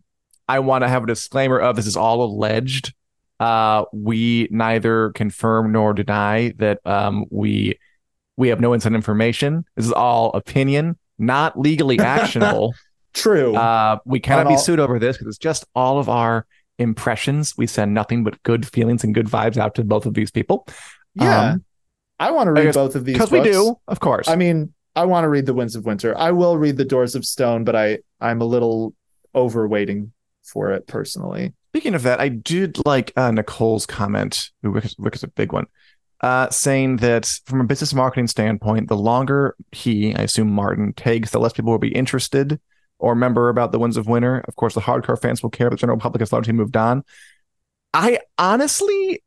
I 0.47 0.59
want 0.59 0.83
to 0.83 0.87
have 0.87 1.03
a 1.03 1.07
disclaimer 1.07 1.59
of 1.59 1.75
this 1.75 1.85
is 1.85 1.97
all 1.97 2.23
alleged. 2.23 2.93
Uh, 3.39 3.85
we 3.91 4.47
neither 4.51 5.11
confirm 5.11 5.71
nor 5.71 5.93
deny 5.93 6.53
that 6.57 6.79
um, 6.85 7.25
we 7.29 7.77
we 8.37 8.47
have 8.47 8.59
no 8.59 8.73
inside 8.73 8.93
information. 8.93 9.65
This 9.75 9.85
is 9.85 9.91
all 9.91 10.31
opinion, 10.33 10.97
not 11.19 11.59
legally 11.59 11.99
actionable. 12.17 12.73
True. 13.13 13.55
Uh, 13.55 13.97
we 14.05 14.19
cannot 14.19 14.47
be 14.47 14.57
sued 14.57 14.79
over 14.79 14.97
this 14.99 15.17
because 15.17 15.27
it's 15.27 15.37
just 15.37 15.65
all 15.75 15.99
of 15.99 16.07
our 16.07 16.45
impressions. 16.79 17.57
We 17.57 17.67
send 17.67 17.93
nothing 17.93 18.23
but 18.23 18.41
good 18.43 18.65
feelings 18.67 19.03
and 19.03 19.13
good 19.13 19.27
vibes 19.27 19.57
out 19.57 19.75
to 19.75 19.83
both 19.83 20.05
of 20.05 20.13
these 20.13 20.31
people. 20.31 20.65
Yeah. 21.15 21.51
Um, 21.51 21.65
I 22.19 22.31
want 22.31 22.47
to 22.47 22.51
read 22.51 22.65
guess- 22.65 22.75
both 22.75 22.95
of 22.95 23.05
these 23.05 23.15
because 23.15 23.31
we 23.31 23.41
do, 23.41 23.75
of 23.87 23.99
course. 23.99 24.27
I 24.27 24.35
mean, 24.35 24.73
I 24.95 25.05
want 25.05 25.23
to 25.23 25.29
read 25.29 25.45
The 25.45 25.53
Winds 25.53 25.75
of 25.75 25.85
Winter. 25.85 26.17
I 26.17 26.31
will 26.31 26.57
read 26.57 26.77
The 26.77 26.85
Doors 26.85 27.15
of 27.15 27.25
Stone, 27.25 27.63
but 27.63 27.75
I 27.75 27.99
I'm 28.19 28.41
a 28.41 28.45
little 28.45 28.93
over 29.33 29.67
waiting 29.67 30.11
for 30.43 30.71
it 30.71 30.87
personally. 30.87 31.53
Speaking 31.69 31.95
of 31.95 32.03
that, 32.03 32.19
I 32.19 32.27
did 32.27 32.85
like 32.85 33.13
uh, 33.15 33.31
Nicole's 33.31 33.85
comment. 33.85 34.51
Rick 34.61 34.85
is, 34.85 34.95
is 34.99 35.23
a 35.23 35.27
big 35.27 35.53
one. 35.53 35.67
Uh, 36.19 36.49
saying 36.49 36.97
that 36.97 37.25
from 37.45 37.61
a 37.61 37.63
business 37.63 37.93
marketing 37.93 38.27
standpoint, 38.27 38.89
the 38.89 38.97
longer 38.97 39.55
he, 39.71 40.13
I 40.13 40.23
assume 40.23 40.51
Martin, 40.51 40.93
takes, 40.93 41.31
the 41.31 41.39
less 41.39 41.53
people 41.53 41.71
will 41.71 41.79
be 41.79 41.95
interested 41.95 42.59
or 42.99 43.13
remember 43.13 43.49
about 43.49 43.71
the 43.71 43.79
Winds 43.79 43.97
of 43.97 44.07
Winter. 44.07 44.43
Of 44.47 44.55
course, 44.55 44.75
the 44.75 44.81
hardcore 44.81 45.19
fans 45.19 45.41
will 45.41 45.49
care, 45.49 45.69
but 45.69 45.77
the 45.77 45.81
general 45.81 45.97
public 45.97 46.19
has 46.19 46.31
largely 46.31 46.53
moved 46.53 46.77
on. 46.77 47.03
I 47.93 48.19
honestly 48.37 49.23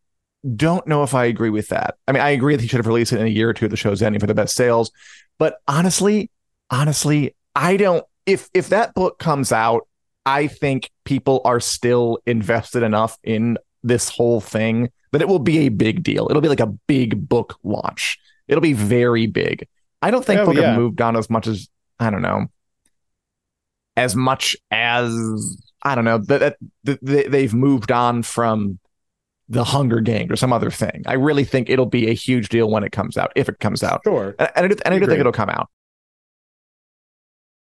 don't 0.57 0.87
know 0.87 1.03
if 1.03 1.15
I 1.15 1.25
agree 1.25 1.51
with 1.51 1.69
that. 1.69 1.97
I 2.07 2.13
mean, 2.13 2.23
I 2.23 2.31
agree 2.31 2.55
that 2.55 2.63
he 2.63 2.69
should 2.69 2.79
have 2.79 2.87
released 2.87 3.13
it 3.13 3.21
in 3.21 3.27
a 3.27 3.31
year 3.31 3.49
or 3.49 3.55
two 3.55 3.65
of 3.65 3.71
the 3.71 3.77
show's 3.77 4.03
ending 4.03 4.21
for 4.21 4.27
the 4.27 4.35
best 4.35 4.55
sales, 4.55 4.93
but 5.39 5.57
honestly, 5.69 6.31
honestly, 6.71 7.35
I 7.55 7.77
don't. 7.77 8.05
If 8.27 8.49
if 8.55 8.69
that 8.71 8.95
book 8.95 9.19
comes 9.19 9.53
out, 9.53 9.87
I 10.27 10.47
think 10.47 10.91
people 11.05 11.41
are 11.45 11.61
still 11.61 12.19
invested 12.27 12.83
enough 12.83 13.19
in 13.23 13.59
this 13.83 14.09
whole 14.09 14.41
thing 14.41 14.91
that 15.13 15.21
it 15.21 15.29
will 15.29 15.39
be 15.39 15.59
a 15.61 15.69
big 15.69 16.03
deal. 16.03 16.27
It'll 16.31 16.41
be 16.43 16.49
like 16.49 16.61
a 16.61 16.75
big 16.87 17.29
book 17.29 17.59
launch. 17.63 18.19
It'll 18.49 18.63
be 18.63 18.73
very 18.73 19.27
big. 19.27 19.67
I 20.03 20.11
don't 20.11 20.25
think 20.25 20.41
Oh, 20.41 20.47
folk 20.47 20.57
yeah. 20.57 20.71
have 20.71 20.79
moved 20.79 21.01
on 21.01 21.17
as 21.17 21.29
much 21.31 21.47
as 21.47 21.69
I 22.01 22.11
don't 22.11 22.23
know, 22.23 22.47
as 23.97 24.17
much 24.17 24.57
as 24.71 25.15
I 25.83 25.95
don't 25.95 26.05
know 26.05 26.19
that, 26.19 26.57
that, 26.85 26.99
that 27.03 27.31
they've 27.31 27.55
moved 27.55 27.93
on 27.93 28.23
from 28.23 28.79
the 29.49 29.65
Hunger 29.65 30.01
Games 30.01 30.31
or 30.31 30.37
some 30.37 30.53
other 30.53 30.71
thing. 30.71 31.03
I 31.07 31.15
really 31.15 31.45
think 31.45 31.69
it'll 31.69 31.87
be 31.87 32.09
a 32.11 32.15
huge 32.15 32.49
deal 32.49 32.71
when 32.71 32.85
it 32.85 32.93
comes 32.93 33.17
out, 33.17 33.33
if 33.37 33.49
it 33.49 33.59
comes 33.61 33.83
out. 33.83 34.01
Sure. 34.05 34.35
And, 34.39 34.51
and 34.57 34.65
I 34.65 34.69
do, 34.69 34.77
and 34.85 34.95
I 34.95 34.99
do 34.99 35.07
think 35.07 35.21
it'll 35.21 35.33
come 35.33 35.51
out. 35.51 35.69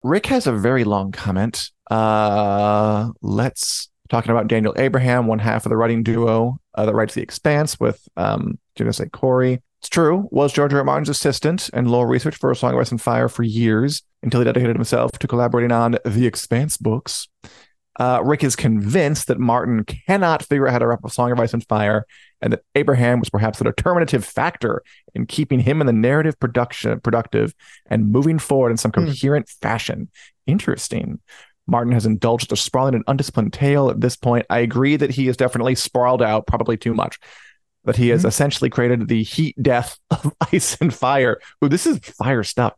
Rick 0.03 0.27
has 0.27 0.47
a 0.47 0.53
very 0.53 0.85
long 0.85 1.13
comment. 1.13 1.71
Uh, 1.91 3.11
let's 3.23 3.89
talking 4.09 4.31
about 4.31 4.49
Daniel 4.49 4.75
Abraham, 4.77 5.27
one 5.27 5.39
half 5.39 5.65
of 5.65 5.71
the 5.71 5.77
writing 5.77 6.03
duo 6.03 6.59
uh, 6.75 6.85
that 6.85 6.95
writes 6.95 7.15
The 7.15 7.23
Expanse 7.23 7.81
with 7.81 8.07
um, 8.17 8.59
say 8.91 9.09
Corey. 9.09 9.63
It's 9.81 9.89
true. 9.89 10.29
Was 10.31 10.53
George 10.53 10.73
R. 10.73 10.79
R. 10.79 10.85
Martin's 10.85 11.09
assistant 11.09 11.71
and 11.73 11.91
lore 11.91 12.07
research 12.07 12.37
for 12.37 12.51
A 12.51 12.57
Song 12.57 12.75
of 12.75 12.79
Ice 12.79 12.91
and 12.91 13.01
Fire 13.01 13.29
for 13.29 13.43
years 13.43 14.03
until 14.23 14.41
he 14.41 14.45
dedicated 14.45 14.77
himself 14.77 15.13
to 15.13 15.27
collaborating 15.27 15.73
on 15.73 15.97
The 16.05 16.27
Expanse 16.27 16.77
books. 16.77 17.27
Uh, 18.01 18.21
Rick 18.25 18.43
is 18.43 18.57
convinced 18.57 19.27
that 19.29 19.39
Martin 19.39 19.85
cannot 19.85 20.43
figure 20.43 20.67
out 20.67 20.73
how 20.73 20.79
to 20.79 20.87
wrap 20.87 21.05
up 21.05 21.11
Song 21.11 21.31
of 21.31 21.39
Ice 21.39 21.53
and 21.53 21.67
Fire, 21.67 22.07
and 22.41 22.53
that 22.53 22.63
Abraham 22.75 23.21
was 23.21 23.29
perhaps 23.29 23.59
the 23.59 23.65
determinative 23.65 24.25
factor 24.25 24.83
in 25.15 25.27
keeping 25.27 25.61
him 25.61 25.81
in 25.81 25.87
the 25.87 25.93
narrative 25.93 26.39
production 26.41 26.99
productive 27.01 27.55
and 27.87 28.11
moving 28.11 28.39
forward 28.39 28.71
in 28.71 28.77
some 28.79 28.93
Hmm. 28.93 29.05
coherent 29.07 29.49
fashion. 29.61 30.09
Interesting. 30.47 31.21
Martin 31.67 31.93
has 31.93 32.07
indulged 32.07 32.51
a 32.51 32.57
sprawling 32.57 32.95
and 32.95 33.05
undisciplined 33.07 33.53
tale 33.53 33.89
at 33.91 34.01
this 34.01 34.17
point. 34.17 34.47
I 34.51 34.59
agree 34.61 34.97
that 34.97 35.11
he 35.11 35.29
is 35.29 35.37
definitely 35.37 35.75
sprawled 35.75 36.23
out, 36.23 36.47
probably 36.47 36.77
too 36.77 36.95
much. 36.95 37.19
That 37.85 37.97
he 37.97 38.09
has 38.09 38.23
Mhm. 38.25 38.29
essentially 38.29 38.71
created 38.71 39.07
the 39.09 39.23
heat 39.23 39.55
death 39.63 39.99
of 40.11 40.33
ice 40.53 40.77
and 40.81 40.93
fire. 40.95 41.39
Ooh, 41.65 41.69
this 41.69 41.87
is 41.87 41.99
fire 41.99 42.43
stuff. 42.43 42.73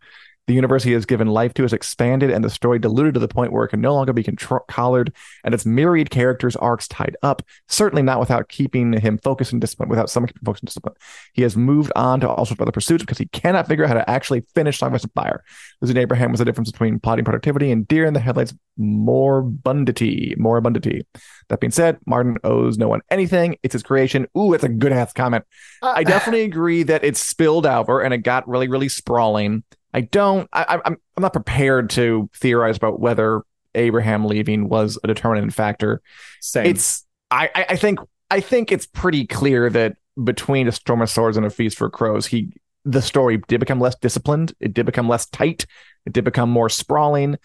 The 0.46 0.54
universe 0.54 0.82
he 0.82 0.92
has 0.92 1.06
given 1.06 1.28
life 1.28 1.54
to 1.54 1.64
is 1.64 1.72
expanded, 1.72 2.30
and 2.30 2.44
the 2.44 2.50
story 2.50 2.78
diluted 2.78 3.14
to 3.14 3.20
the 3.20 3.28
point 3.28 3.52
where 3.52 3.64
it 3.64 3.68
can 3.68 3.80
no 3.80 3.94
longer 3.94 4.12
be 4.12 4.22
contro- 4.22 4.64
collared, 4.68 5.12
and 5.42 5.54
its 5.54 5.64
myriad 5.64 6.10
characters' 6.10 6.56
arcs 6.56 6.86
tied 6.86 7.16
up. 7.22 7.42
Certainly 7.68 8.02
not 8.02 8.20
without 8.20 8.48
keeping 8.48 8.92
him 8.92 9.18
focused 9.18 9.52
and 9.52 9.60
disciplined. 9.60 9.90
Without 9.90 10.10
some 10.10 10.26
keeping 10.26 10.42
focused 10.44 10.62
and 10.62 10.68
disciplined, 10.68 10.98
he 11.32 11.42
has 11.42 11.56
moved 11.56 11.92
on 11.96 12.20
to 12.20 12.28
all 12.28 12.44
sorts 12.44 12.52
of 12.52 12.60
other 12.60 12.72
pursuits 12.72 13.02
because 13.02 13.18
he 13.18 13.26
cannot 13.26 13.66
figure 13.66 13.84
out 13.84 13.88
how 13.88 13.94
to 13.94 14.10
actually 14.10 14.42
finish 14.54 14.78
Song 14.78 14.94
of 14.94 15.02
Fire. 15.14 15.42
Losing 15.80 15.96
Abraham 15.96 16.30
was 16.30 16.40
the 16.40 16.44
difference 16.44 16.70
between 16.70 17.00
plotting 17.00 17.24
productivity 17.24 17.70
and 17.70 17.88
deer 17.88 18.04
in 18.04 18.12
the 18.12 18.20
headlights 18.20 18.54
morbidity. 18.76 20.34
Morbidity. 20.36 21.06
That 21.48 21.60
being 21.60 21.70
said, 21.70 21.98
Martin 22.06 22.36
owes 22.44 22.78
no 22.78 22.88
one 22.88 23.00
anything. 23.10 23.56
It's 23.62 23.72
his 23.72 23.82
creation. 23.82 24.26
Ooh, 24.36 24.52
that's 24.52 24.64
a 24.64 24.68
good 24.68 24.92
ass 24.92 25.12
comment. 25.12 25.44
Uh, 25.82 25.92
I 25.96 26.04
definitely 26.04 26.42
agree 26.44 26.82
that 26.84 27.04
it 27.04 27.16
spilled 27.16 27.66
over 27.66 28.00
and 28.00 28.12
it 28.12 28.18
got 28.18 28.48
really, 28.48 28.68
really 28.68 28.88
sprawling. 28.88 29.62
I 29.94 30.02
don't. 30.02 30.48
I, 30.52 30.64
I- 30.64 30.80
I'm. 30.84 30.96
I'm 31.16 31.22
not 31.22 31.32
prepared 31.32 31.88
to 31.90 32.28
theorize 32.34 32.76
about 32.76 33.00
whether 33.00 33.42
Abraham 33.74 34.26
leaving 34.26 34.68
was 34.68 34.98
a 35.02 35.06
determinant 35.06 35.54
factor. 35.54 36.02
Same. 36.40 36.66
It's. 36.66 37.06
I. 37.30 37.48
I 37.70 37.76
think. 37.76 38.00
I 38.30 38.40
think 38.40 38.72
it's 38.72 38.86
pretty 38.86 39.26
clear 39.26 39.70
that 39.70 39.96
between 40.22 40.66
a 40.68 40.72
storm 40.72 41.00
of 41.02 41.08
swords 41.10 41.36
and 41.36 41.46
a 41.46 41.50
feast 41.50 41.78
for 41.78 41.88
crows, 41.88 42.26
he 42.26 42.52
the 42.84 43.00
story 43.00 43.38
did 43.48 43.60
become 43.60 43.80
less 43.80 43.94
disciplined. 43.96 44.52
It 44.60 44.74
did 44.74 44.84
become 44.84 45.08
less 45.08 45.26
tight. 45.26 45.64
It 46.04 46.12
did 46.12 46.24
become 46.24 46.50
more 46.50 46.68
sprawling. 46.68 47.38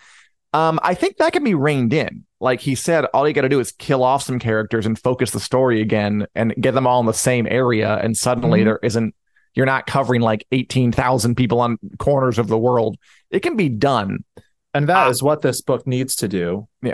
Um, 0.51 0.79
I 0.81 0.95
think 0.95 1.17
that 1.17 1.31
can 1.31 1.43
be 1.43 1.53
reined 1.53 1.93
in. 1.93 2.25
Like 2.39 2.59
he 2.59 2.73
said, 2.73 3.05
all 3.13 3.27
you 3.27 3.33
got 3.33 3.41
to 3.43 3.49
do 3.49 3.59
is 3.59 3.71
kill 3.71 4.03
off 4.03 4.23
some 4.23 4.39
characters 4.39 4.85
and 4.87 4.97
focus 4.97 5.31
the 5.31 5.39
story 5.39 5.79
again, 5.81 6.25
and 6.33 6.53
get 6.59 6.73
them 6.73 6.87
all 6.87 6.99
in 6.99 7.05
the 7.05 7.13
same 7.13 7.45
area, 7.49 7.97
and 7.97 8.17
suddenly 8.17 8.61
Mhm. 8.61 8.65
there 8.65 8.79
isn't. 8.81 9.13
You're 9.59 9.65
not 9.65 9.85
covering 9.87 10.21
like 10.21 10.47
eighteen 10.53 10.93
thousand 10.93 11.35
people 11.35 11.59
on 11.59 11.77
corners 11.97 12.39
of 12.39 12.47
the 12.47 12.57
world. 12.57 12.95
It 13.29 13.41
can 13.41 13.57
be 13.57 13.67
done. 13.67 14.23
and 14.73 14.87
that 14.87 15.07
Ah. 15.07 15.09
is 15.09 15.21
what 15.21 15.41
this 15.41 15.59
book 15.59 15.85
needs 15.85 16.15
to 16.15 16.29
do. 16.29 16.67
Yeah. 16.81 16.93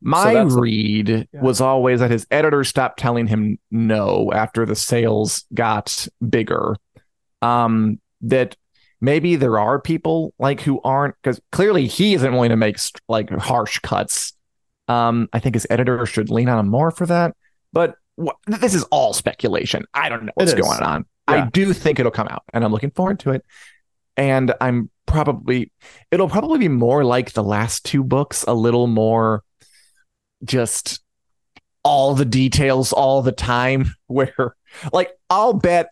My 0.00 0.34
that's- 0.34 0.52
read 0.52 1.08
yeah. 1.32 1.40
was 1.42 1.60
always 1.60 1.98
that 1.98 2.10
his 2.12 2.24
editor 2.30 2.62
stopped 2.62 3.00
telling 3.00 3.26
him 3.26 3.58
no 3.72 4.30
after 4.32 4.64
the 4.64 4.76
sales 4.76 5.44
got 5.52 6.06
bigger. 6.28 6.76
Um, 7.42 7.98
that 8.20 8.56
maybe 9.00 9.34
there 9.36 9.58
are 9.58 9.80
people 9.80 10.32
like 10.38 10.60
who 10.60 10.80
aren't 10.82 11.14
because 11.20 11.40
clearly 11.50 11.86
he 11.88 12.14
isn't 12.14 12.32
willing 12.32 12.50
to 12.50 12.56
make 12.56 12.78
like 13.08 13.28
harsh 13.30 13.78
cuts. 13.80 14.34
Um, 14.86 15.28
I 15.32 15.40
think 15.40 15.54
his 15.56 15.66
editor 15.70 16.04
should 16.06 16.30
lean 16.30 16.48
on 16.48 16.58
him 16.60 16.68
more 16.68 16.90
for 16.92 17.06
that. 17.06 17.34
But 17.72 17.96
wh- 18.22 18.36
this 18.46 18.74
is 18.74 18.84
all 18.84 19.12
speculation. 19.14 19.86
I 19.94 20.08
don't 20.10 20.26
know 20.26 20.32
what's 20.34 20.54
going 20.54 20.80
on. 20.82 21.06
I 21.26 21.46
do 21.50 21.72
think 21.72 21.98
it'll 21.98 22.12
come 22.12 22.28
out, 22.28 22.42
and 22.52 22.64
I'm 22.64 22.72
looking 22.72 22.90
forward 22.90 23.20
to 23.20 23.30
it. 23.32 23.44
And 24.16 24.54
I'm 24.60 24.90
probably 25.06 25.72
it'll 26.10 26.28
probably 26.28 26.58
be 26.58 26.68
more 26.68 27.04
like 27.04 27.32
the 27.32 27.42
last 27.42 27.84
two 27.84 28.04
books, 28.04 28.44
a 28.46 28.54
little 28.54 28.86
more 28.86 29.42
just 30.44 31.00
all 31.82 32.14
the 32.14 32.24
details 32.24 32.92
all 32.92 33.22
the 33.22 33.32
time 33.32 33.94
where 34.06 34.54
like 34.92 35.12
I'll 35.30 35.52
bet 35.54 35.88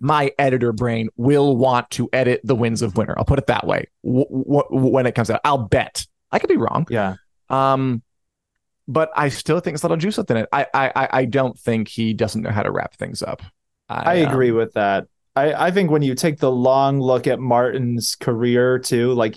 my 0.00 0.32
editor 0.38 0.72
brain 0.72 1.08
will 1.16 1.56
want 1.56 1.88
to 1.90 2.08
edit 2.12 2.40
the 2.44 2.54
winds 2.54 2.82
of 2.82 2.96
winter. 2.96 3.14
I'll 3.16 3.24
put 3.24 3.38
it 3.38 3.46
that 3.46 3.66
way. 3.66 3.88
W- 4.04 4.26
w- 4.28 4.64
when 4.90 5.06
it 5.06 5.14
comes 5.14 5.30
out, 5.30 5.40
I'll 5.44 5.58
bet. 5.68 6.06
I 6.32 6.38
could 6.38 6.48
be 6.48 6.56
wrong. 6.56 6.86
Yeah. 6.90 7.14
Um, 7.48 8.02
but 8.88 9.10
I 9.16 9.28
still 9.28 9.60
think 9.60 9.74
it's 9.74 9.82
a 9.82 9.86
little 9.86 9.96
juice 9.96 10.16
within 10.18 10.38
it. 10.38 10.48
I 10.52 10.66
I 10.74 10.92
I- 10.96 11.08
I 11.20 11.24
don't 11.26 11.58
think 11.58 11.88
he 11.88 12.12
doesn't 12.12 12.42
know 12.42 12.50
how 12.50 12.62
to 12.64 12.70
wrap 12.72 12.94
things 12.96 13.22
up. 13.22 13.42
I 13.88 14.22
um, 14.22 14.30
agree 14.30 14.50
with 14.50 14.72
that. 14.74 15.06
I, 15.36 15.66
I 15.66 15.70
think 15.70 15.90
when 15.90 16.02
you 16.02 16.14
take 16.14 16.38
the 16.38 16.50
long 16.50 17.00
look 17.00 17.26
at 17.26 17.40
Martin's 17.40 18.14
career 18.14 18.78
too, 18.78 19.12
like 19.12 19.36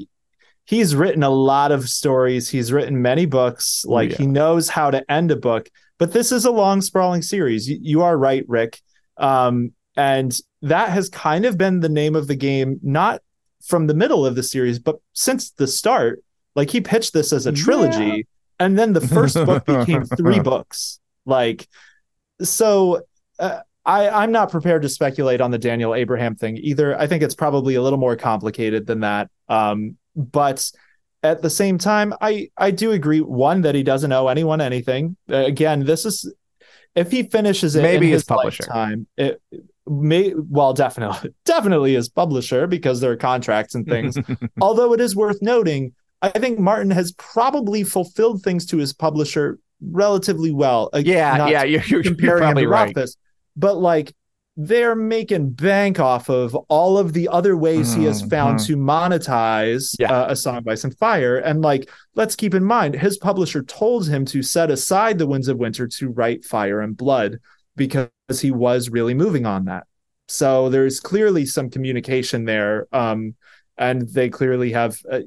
he's 0.66 0.96
written 0.96 1.24
a 1.24 1.30
lot 1.30 1.72
of 1.72 1.90
stories, 1.90 2.50
he's 2.50 2.72
written 2.72 3.02
many 3.02 3.26
books, 3.26 3.84
Oh, 3.88 3.94
like 3.94 4.12
yeah. 4.12 4.18
he 4.18 4.28
knows 4.28 4.70
how 4.70 4.92
to 4.92 5.10
end 5.12 5.32
a 5.32 5.36
book. 5.36 5.70
But 5.98 6.14
this 6.14 6.32
is 6.32 6.46
a 6.46 6.52
long, 6.52 6.82
sprawling 6.82 7.24
series. 7.24 7.68
You, 7.68 7.80
you 7.82 8.02
are 8.04 8.16
right, 8.16 8.46
Rick. 8.48 8.80
Um, 9.18 9.72
and 9.96 10.38
that 10.62 10.90
has 10.90 11.10
kind 11.10 11.46
of 11.46 11.58
been 11.58 11.80
the 11.80 11.90
name 11.90 12.16
of 12.16 12.28
the 12.28 12.36
game, 12.36 12.80
not 12.84 13.22
from 13.66 13.88
the 13.88 13.96
middle 13.96 14.26
of 14.26 14.36
the 14.36 14.44
series, 14.44 14.78
but 14.78 14.98
since 15.14 15.52
the 15.52 15.68
start. 15.68 16.24
Like 16.56 16.72
he 16.72 16.82
pitched 16.82 17.14
this 17.14 17.34
as 17.34 17.46
a 17.46 17.52
trilogy, 17.52 18.26
and 18.60 18.80
then 18.80 18.94
the 18.94 19.02
first 19.02 19.36
book 19.36 19.64
became 19.66 20.06
three 20.06 20.40
books. 20.52 21.00
Like, 21.24 21.68
so 22.42 23.02
uh, 23.38 23.60
I, 23.88 24.10
I'm 24.10 24.34
not 24.34 24.52
prepared 24.52 24.82
to 24.82 24.90
speculate 24.90 25.40
on 25.40 25.50
the 25.50 25.58
Daniel 25.58 25.96
Abraham 25.96 26.36
thing 26.36 26.58
either. 26.58 27.00
I 27.00 27.08
think 27.08 27.24
it's 27.24 27.34
probably 27.34 27.76
a 27.76 27.82
little 27.82 27.98
more 27.98 28.18
complicated 28.18 28.86
than 28.86 29.00
that. 29.00 29.30
Um, 29.48 29.96
but 30.14 30.70
at 31.24 31.42
the 31.42 31.50
same 31.50 31.78
time, 31.78 32.14
I 32.20 32.50
I 32.58 32.72
do 32.72 32.92
agree 32.92 33.22
one 33.22 33.62
that 33.62 33.76
he 33.76 33.84
doesn't 33.84 34.12
owe 34.12 34.28
anyone 34.28 34.60
anything. 34.60 35.16
Uh, 35.30 35.38
again, 35.38 35.86
this 35.86 36.06
is 36.06 36.32
if 36.96 37.12
he 37.12 37.24
finishes 37.24 37.76
it, 37.76 37.82
Maybe 37.82 38.08
his 38.08 38.22
his 38.22 38.24
publisher. 38.26 38.64
lifetime, 38.64 39.08
it 39.16 39.42
may 39.88 40.34
well 40.36 40.74
definitely 40.74 41.34
definitely 41.46 41.94
his 41.94 42.10
publisher 42.10 42.68
because 42.68 43.00
there 43.00 43.12
are 43.12 43.18
contracts 43.18 43.74
and 43.74 43.88
things. 43.88 44.18
Although 44.62 44.94
it 44.94 45.00
is 45.00 45.16
worth 45.16 45.42
noting, 45.42 45.94
I 46.22 46.30
think 46.30 46.60
Martin 46.60 46.92
has 46.92 47.14
probably 47.14 47.84
fulfilled 47.84 48.44
things 48.44 48.66
to 48.68 48.78
his 48.78 48.92
publisher 48.92 49.60
relatively 49.82 50.52
well. 50.52 50.90
Yeah, 50.94 51.48
yeah, 51.48 51.64
you're, 51.64 51.82
you're, 51.82 51.84
you're 51.84 52.04
comparing 52.04 52.42
probably 52.42 52.64
him 52.64 52.70
right. 52.70 52.88
Rothfuss, 52.88 53.16
but 53.58 53.78
like 53.78 54.14
they're 54.60 54.96
making 54.96 55.50
bank 55.52 56.00
off 56.00 56.30
of 56.30 56.56
all 56.68 56.98
of 56.98 57.14
the 57.14 57.28
other 57.30 57.56
ways 57.56 57.94
he 57.94 58.06
has 58.06 58.22
found 58.24 58.58
Mhm. 58.60 58.66
to 58.68 58.78
monetize 58.78 59.96
Yeah. 60.00 60.12
uh, 60.12 60.32
a 60.32 60.36
song 60.36 60.64
ice 60.68 60.84
and 60.84 60.98
fire 60.98 61.38
and 61.38 61.62
like 61.62 61.90
let's 62.16 62.36
keep 62.36 62.54
in 62.56 62.64
mind 62.64 62.96
his 62.96 63.18
publisher 63.18 63.62
told 63.64 64.08
him 64.08 64.26
to 64.26 64.42
set 64.42 64.72
aside 64.72 65.18
the 65.20 65.28
winds 65.28 65.48
of 65.48 65.58
winter 65.58 65.88
to 65.88 66.10
write 66.10 66.44
fire 66.46 66.82
and 66.82 66.96
blood 66.98 67.38
because 67.76 68.10
he 68.42 68.50
was 68.52 68.90
really 68.90 69.14
moving 69.14 69.46
on 69.46 69.66
that 69.66 69.86
so 70.28 70.70
there's 70.70 71.00
clearly 71.00 71.46
some 71.46 71.70
communication 71.70 72.46
there 72.46 72.88
um, 72.92 73.36
and 73.78 74.10
they 74.10 74.28
clearly 74.30 74.72
have 74.72 74.98
a, 75.12 75.24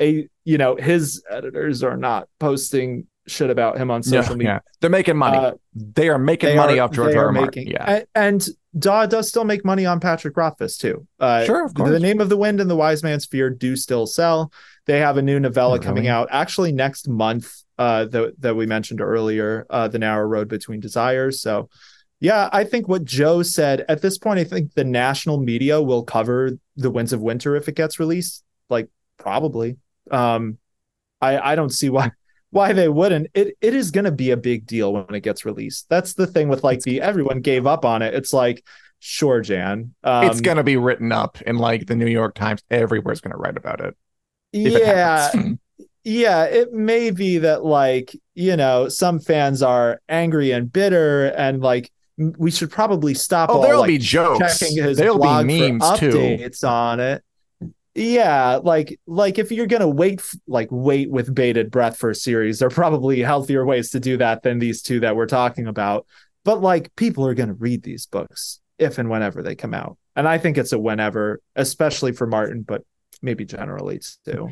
a, 0.00 0.28
you 0.44 0.58
know 0.58 0.74
his 0.74 1.22
editors 1.30 1.84
are 1.84 1.96
not 1.96 2.28
posting 2.40 3.06
shit 3.26 3.50
about 3.50 3.78
him 3.78 3.90
on 3.90 4.02
social 4.02 4.32
Yeah, 4.32 4.36
media 4.38 4.52
yeah. 4.54 4.58
They're 4.80 4.90
making 4.90 5.16
money. 5.16 5.36
Uh, 5.38 5.52
they 5.74 6.08
are 6.08 6.18
making 6.18 6.50
they 6.50 6.56
money 6.56 6.78
are- 6.78 6.84
off 6.84 6.92
George 6.92 7.14
R. 7.14 7.26
R. 7.26 7.32
Martin. 7.32 7.62
making- 7.64 7.72
Yeah. 7.72 8.02
and, 8.14 8.46
Daw 8.78 9.04
does 9.04 9.28
still 9.28 9.44
make 9.44 9.66
money 9.66 9.84
on 9.84 10.00
Patrick 10.00 10.34
Rothfuss 10.34 10.78
too. 10.78 11.06
Uh, 11.20 11.44
Sure, 11.44 11.66
of 11.66 11.74
The. 11.74 12.00
Name 12.00 12.22
of 12.22 12.30
the 12.30 12.38
Wind 12.38 12.58
and 12.58 12.70
The 12.70 12.74
Wise 12.74 13.02
Man's 13.02 13.26
Fear 13.26 13.50
do 13.50 13.76
still 13.76 14.06
sell. 14.06 14.50
They 14.86 14.98
have 14.98 15.18
a 15.18 15.22
new 15.22 15.38
novella 15.38 15.76
Oh, 15.76 15.78
coming 15.78 16.08
out 16.08 16.28
actually 16.30 16.72
next 16.72 17.06
month. 17.06 17.52
Uh, 17.78 18.06
that 18.06 18.32
that 18.40 18.54
we 18.56 18.64
mentioned 18.64 19.02
earlier, 19.02 19.66
uh, 19.68 19.88
The 19.88 19.98
Narrow 19.98 20.24
Road 20.26 20.48
Between 20.48 20.80
Desires. 20.80 21.42
So, 21.42 21.68
yeah, 22.18 22.48
I 22.50 22.64
think 22.64 22.88
what 22.88 23.04
Joe 23.04 23.42
said 23.42 23.84
at 23.90 24.00
this 24.00 24.16
point, 24.16 24.38
I 24.40 24.44
think 24.44 24.72
the 24.72 24.84
national 24.84 25.36
media 25.38 25.82
will 25.82 26.02
cover 26.04 26.52
The 26.76 26.90
Winds 26.90 27.12
of 27.12 27.20
Winter 27.20 27.56
if 27.56 27.68
it 27.68 27.74
gets 27.74 28.00
released. 28.00 28.42
Like 28.70 28.88
probably. 29.18 29.76
Um, 30.10 30.56
I 31.20 31.52
I 31.52 31.56
don't 31.56 31.70
see 31.72 31.90
why 31.90 32.10
why 32.52 32.72
they 32.72 32.88
wouldn't. 32.88 33.28
It 33.34 33.56
it 33.60 33.74
is 33.74 33.90
going 33.90 34.04
to 34.04 34.12
be 34.12 34.30
a 34.30 34.36
big 34.36 34.66
deal 34.66 34.92
when 34.92 35.06
it 35.14 35.20
gets 35.20 35.44
released. 35.44 35.86
That's 35.88 36.14
the 36.14 36.26
thing 36.26 36.48
with 36.48 36.62
like 36.62 36.80
the 36.82 37.00
everyone 37.00 37.40
gave 37.40 37.66
up 37.66 37.84
on 37.84 38.02
it. 38.02 38.14
It's 38.14 38.32
like 38.32 38.62
sure, 39.00 39.40
Jan. 39.40 39.94
Um, 40.04 40.26
it's 40.26 40.40
gonna 40.40 40.62
be 40.62 40.76
written 40.76 41.10
up 41.10 41.40
in 41.42 41.56
like 41.58 41.86
the 41.86 41.96
New 41.96 42.06
York 42.06 42.34
Times. 42.36 42.62
Everywhere's 42.70 43.20
gonna 43.20 43.36
write 43.36 43.56
about 43.56 43.80
it. 43.80 43.96
if 44.52 44.74
it 44.74 44.82
yeah. 44.86 45.32
yeah, 46.04 46.44
it 46.44 46.72
may 46.72 47.10
be 47.10 47.38
that 47.38 47.64
like, 47.64 48.14
you 48.34 48.56
know, 48.56 48.88
some 48.88 49.18
fans 49.18 49.62
are 49.62 50.00
angry 50.08 50.50
and 50.52 50.72
bitter 50.72 51.26
and 51.28 51.60
like 51.62 51.90
we 52.18 52.50
should 52.50 52.70
probably 52.70 53.14
stop 53.14 53.48
Oh, 53.50 53.54
all 53.54 53.62
there'll 53.62 53.80
like 53.80 53.88
be 53.88 53.98
jokes. 53.98 54.58
checking 54.60 54.76
his 54.82 54.98
There'll 54.98 55.18
be 55.18 55.70
memes 55.70 55.98
too. 55.98 56.12
it's 56.20 56.62
on 56.62 57.00
it. 57.00 57.24
Yeah, 57.94 58.58
like 58.62 58.98
like 59.06 59.38
if 59.38 59.52
you're 59.52 59.66
gonna 59.66 59.88
wait 59.88 60.22
like 60.46 60.68
wait 60.70 61.10
with 61.10 61.34
bated 61.34 61.70
breath 61.70 61.98
for 61.98 62.10
a 62.10 62.14
series, 62.14 62.58
there 62.58 62.68
are 62.68 62.70
probably 62.70 63.20
healthier 63.20 63.66
ways 63.66 63.90
to 63.90 64.00
do 64.00 64.16
that 64.16 64.42
than 64.42 64.58
these 64.58 64.82
two 64.82 65.00
that 65.00 65.14
we're 65.14 65.26
talking 65.26 65.66
about. 65.66 66.06
But 66.44 66.62
like 66.62 66.94
people 66.96 67.26
are 67.26 67.34
gonna 67.34 67.52
read 67.52 67.82
these 67.82 68.06
books 68.06 68.60
if 68.78 68.96
and 68.98 69.10
whenever 69.10 69.42
they 69.42 69.54
come 69.54 69.74
out, 69.74 69.98
and 70.16 70.26
I 70.26 70.38
think 70.38 70.56
it's 70.56 70.72
a 70.72 70.78
whenever, 70.78 71.42
especially 71.54 72.12
for 72.12 72.26
Martin, 72.26 72.62
but 72.62 72.82
maybe 73.20 73.44
generally 73.44 74.00
too. 74.24 74.50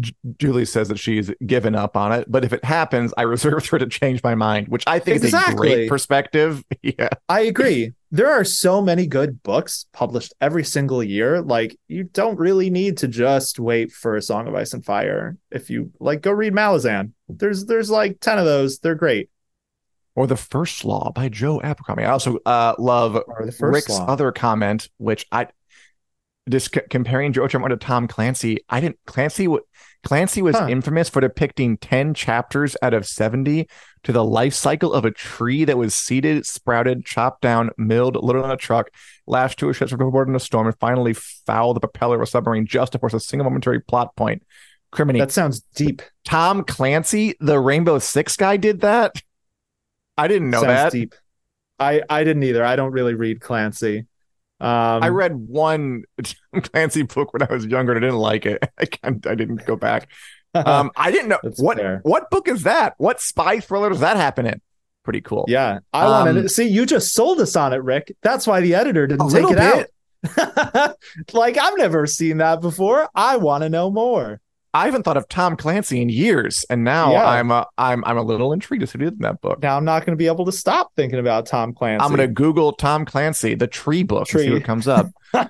J- 0.00 0.14
Julie 0.38 0.64
says 0.64 0.88
that 0.88 0.98
she's 0.98 1.30
given 1.46 1.74
up 1.74 1.96
on 1.96 2.12
it, 2.12 2.30
but 2.30 2.44
if 2.44 2.52
it 2.52 2.64
happens, 2.64 3.12
I 3.16 3.22
reserve 3.22 3.66
her 3.70 3.78
to 3.78 3.86
change 3.86 4.22
my 4.22 4.34
mind, 4.34 4.68
which 4.68 4.84
I 4.86 4.98
think 4.98 5.22
is 5.22 5.34
a 5.34 5.54
great 5.54 5.88
perspective. 5.88 6.64
Yeah. 6.82 7.08
I 7.28 7.40
agree. 7.40 7.92
There 8.10 8.30
are 8.30 8.44
so 8.44 8.82
many 8.82 9.06
good 9.06 9.42
books 9.42 9.86
published 9.92 10.34
every 10.40 10.64
single 10.64 11.02
year. 11.02 11.40
Like 11.40 11.78
you 11.88 12.04
don't 12.04 12.38
really 12.38 12.68
need 12.68 12.98
to 12.98 13.08
just 13.08 13.58
wait 13.58 13.90
for 13.90 14.16
a 14.16 14.22
Song 14.22 14.46
of 14.46 14.54
Ice 14.54 14.74
and 14.74 14.84
Fire. 14.84 15.38
If 15.50 15.70
you 15.70 15.90
like, 15.98 16.20
go 16.20 16.30
read 16.30 16.52
Malazan. 16.52 17.12
There's 17.28 17.64
there's 17.64 17.90
like 17.90 18.20
ten 18.20 18.38
of 18.38 18.44
those. 18.44 18.80
They're 18.80 18.94
great. 18.94 19.30
Or 20.14 20.26
The 20.26 20.36
First 20.36 20.84
Law 20.84 21.10
by 21.10 21.28
Joe 21.28 21.60
Abercrombie. 21.62 22.04
I 22.04 22.10
also 22.10 22.38
uh, 22.46 22.74
love 22.78 23.14
the 23.14 23.50
first 23.50 23.60
Rick's 23.62 23.88
law. 23.90 24.06
other 24.06 24.30
comment, 24.30 24.88
which 24.98 25.26
I 25.32 25.48
just 26.48 26.74
c- 26.74 26.80
comparing 26.90 27.32
George 27.32 27.54
R. 27.54 27.62
R. 27.62 27.68
To 27.68 27.76
Tom 27.76 28.06
Clancy. 28.08 28.58
I 28.68 28.80
didn't 28.80 28.98
Clancy. 29.06 29.44
w- 29.44 29.62
Clancy 30.04 30.42
was 30.42 30.54
Huh. 30.56 30.66
infamous 30.68 31.08
for 31.08 31.22
depicting 31.22 31.78
ten 31.78 32.12
chapters 32.12 32.76
out 32.82 32.92
of 32.92 33.06
seventy 33.06 33.66
to 34.02 34.12
the 34.12 34.22
life 34.24 34.52
cycle 34.52 34.92
of 34.92 35.06
a 35.06 35.10
tree 35.10 35.64
that 35.64 35.78
was 35.78 35.94
seeded, 35.94 36.44
sprouted, 36.44 37.06
chopped 37.06 37.40
down, 37.40 37.70
milled, 37.78 38.16
loaded 38.16 38.44
on 38.44 38.50
a 38.50 38.56
truck, 38.56 38.90
lashed 39.26 39.58
to 39.60 39.70
a 39.70 39.72
ship 39.72 39.90
overboard 39.92 40.28
in 40.28 40.34
a 40.36 40.40
storm, 40.40 40.66
and 40.66 40.78
finally 40.78 41.14
fouled 41.14 41.76
the 41.76 41.80
propeller 41.80 42.16
of 42.16 42.22
a 42.22 42.26
submarine 42.26 42.66
just 42.66 42.92
to 42.92 42.98
force 42.98 43.14
a 43.14 43.20
single 43.20 43.44
momentary 43.44 43.80
plot 43.80 44.14
point. 44.14 44.42
Criminy. 44.92 45.18
That 45.20 45.32
sounds 45.32 45.60
deep. 45.74 46.02
Tom 46.24 46.62
Clancy, 46.64 47.34
the 47.40 47.58
Rainbow 47.58 47.98
Six 47.98 48.36
guy, 48.36 48.58
did 48.58 48.82
that. 48.82 49.22
I 50.18 50.28
didn't 50.28 50.50
know 50.50 50.60
sounds 50.60 50.66
that. 50.68 50.92
deep. 50.92 51.14
I 51.80 52.02
I 52.10 52.22
didn't 52.24 52.42
either. 52.42 52.62
I 52.64 52.76
don't 52.76 52.92
really 52.92 53.14
read 53.14 53.40
Clancy. 53.40 54.04
Um, 54.60 55.02
I 55.02 55.08
read 55.08 55.34
one 55.34 56.04
Tom 56.22 56.62
Clancy 56.62 57.02
book 57.02 57.32
when 57.32 57.42
I 57.42 57.52
was 57.52 57.66
younger 57.66 57.92
and 57.92 58.04
I 58.04 58.08
didn't 58.08 58.20
like 58.20 58.46
it. 58.46 58.62
I 58.78 58.86
can't, 58.86 59.26
I 59.26 59.34
didn't 59.34 59.66
go 59.66 59.76
back. 59.76 60.08
Um, 60.54 60.92
I 60.96 61.10
didn't 61.10 61.28
know 61.28 61.38
what 61.58 61.78
fair. 61.78 62.00
what 62.04 62.30
book 62.30 62.46
is 62.48 62.62
that? 62.62 62.94
What 62.98 63.20
spy 63.20 63.60
thriller 63.60 63.88
does 63.90 64.00
that 64.00 64.16
happen 64.16 64.46
in? 64.46 64.60
Pretty 65.02 65.20
cool. 65.20 65.44
yeah, 65.48 65.80
I 65.92 66.04
Um, 66.04 66.10
wanted 66.26 66.42
to 66.42 66.48
see. 66.48 66.66
You 66.68 66.86
just 66.86 67.12
sold 67.12 67.40
us 67.40 67.56
on 67.56 67.72
it, 67.72 67.82
Rick. 67.82 68.16
That's 68.22 68.46
why 68.46 68.60
the 68.60 68.74
editor 68.74 69.06
didn't 69.06 69.28
take 69.30 69.44
it 69.50 69.56
bit. 69.56 69.90
out. 70.38 70.96
like 71.32 71.58
I've 71.58 71.76
never 71.76 72.06
seen 72.06 72.38
that 72.38 72.60
before. 72.62 73.08
I 73.14 73.36
want 73.36 73.62
to 73.64 73.68
know 73.68 73.90
more. 73.90 74.40
I 74.74 74.86
haven't 74.86 75.04
thought 75.04 75.16
of 75.16 75.28
Tom 75.28 75.56
Clancy 75.56 76.02
in 76.02 76.08
years, 76.08 76.66
and 76.68 76.82
now 76.82 77.12
Yeah. 77.12 77.24
I'm 77.24 77.52
a, 77.52 77.66
I'm 77.78 78.04
I'm 78.04 78.18
a 78.18 78.22
little 78.22 78.52
intrigued 78.52 78.82
as 78.82 78.90
to 78.92 78.98
who 78.98 79.04
did 79.04 79.20
that 79.20 79.40
book. 79.40 79.62
Now 79.62 79.76
I'm 79.76 79.84
not 79.84 80.04
going 80.04 80.16
to 80.16 80.20
be 80.20 80.26
able 80.26 80.44
to 80.46 80.52
stop 80.52 80.90
thinking 80.96 81.20
about 81.20 81.46
Tom 81.46 81.72
Clancy. 81.72 82.04
I'm 82.04 82.10
gonna 82.10 82.26
Google 82.26 82.72
Tom 82.72 83.04
Clancy, 83.04 83.54
the 83.54 83.68
tree 83.68 84.02
book, 84.02 84.28
and 84.32 84.40
see 84.40 84.52
what 84.52 84.64
comes 84.64 84.88
up. 84.88 85.06
All 85.34 85.44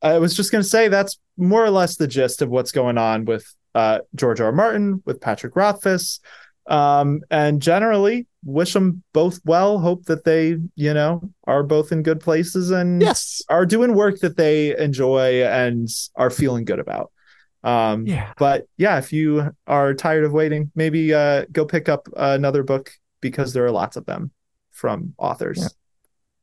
I 0.00 0.18
was 0.18 0.34
just 0.34 0.50
going 0.50 0.62
to 0.62 0.68
say 0.68 0.88
that's 0.88 1.18
more 1.36 1.64
or 1.64 1.70
less 1.70 1.96
the 1.96 2.08
gist 2.08 2.42
of 2.42 2.48
what's 2.48 2.72
going 2.72 2.98
on 2.98 3.24
with 3.24 3.46
uh, 3.74 4.00
George 4.14 4.40
R. 4.40 4.46
R. 4.46 4.52
Martin, 4.52 5.02
with 5.06 5.20
Patrick 5.20 5.54
Rothfuss, 5.54 6.18
um, 6.66 7.20
and 7.30 7.62
generally 7.62 8.26
wish 8.44 8.72
them 8.72 9.02
both 9.12 9.40
well. 9.44 9.78
Hope 9.78 10.04
that 10.06 10.24
they, 10.24 10.56
you 10.74 10.94
know, 10.94 11.30
are 11.44 11.62
both 11.62 11.92
in 11.92 12.02
good 12.02 12.20
places 12.20 12.70
and 12.70 13.00
yes. 13.00 13.42
are 13.48 13.64
doing 13.66 13.94
work 13.94 14.18
that 14.20 14.36
they 14.36 14.76
enjoy 14.76 15.44
and 15.44 15.88
are 16.16 16.30
feeling 16.30 16.64
good 16.64 16.78
about. 16.78 17.12
Um, 17.64 18.06
Yeah. 18.06 18.32
but 18.38 18.66
yeah, 18.76 18.98
if 18.98 19.12
you 19.12 19.54
are 19.66 19.94
tired 19.94 20.24
of 20.24 20.32
waiting, 20.32 20.70
maybe 20.74 21.14
uh, 21.14 21.44
go 21.52 21.64
pick 21.64 21.88
up 21.88 22.08
another 22.16 22.62
book 22.64 22.90
because 23.20 23.52
there 23.52 23.64
are 23.64 23.70
lots 23.70 23.96
of 23.96 24.04
them 24.06 24.32
from 24.70 25.14
authors. 25.18 25.58
Yeah. 25.60 25.68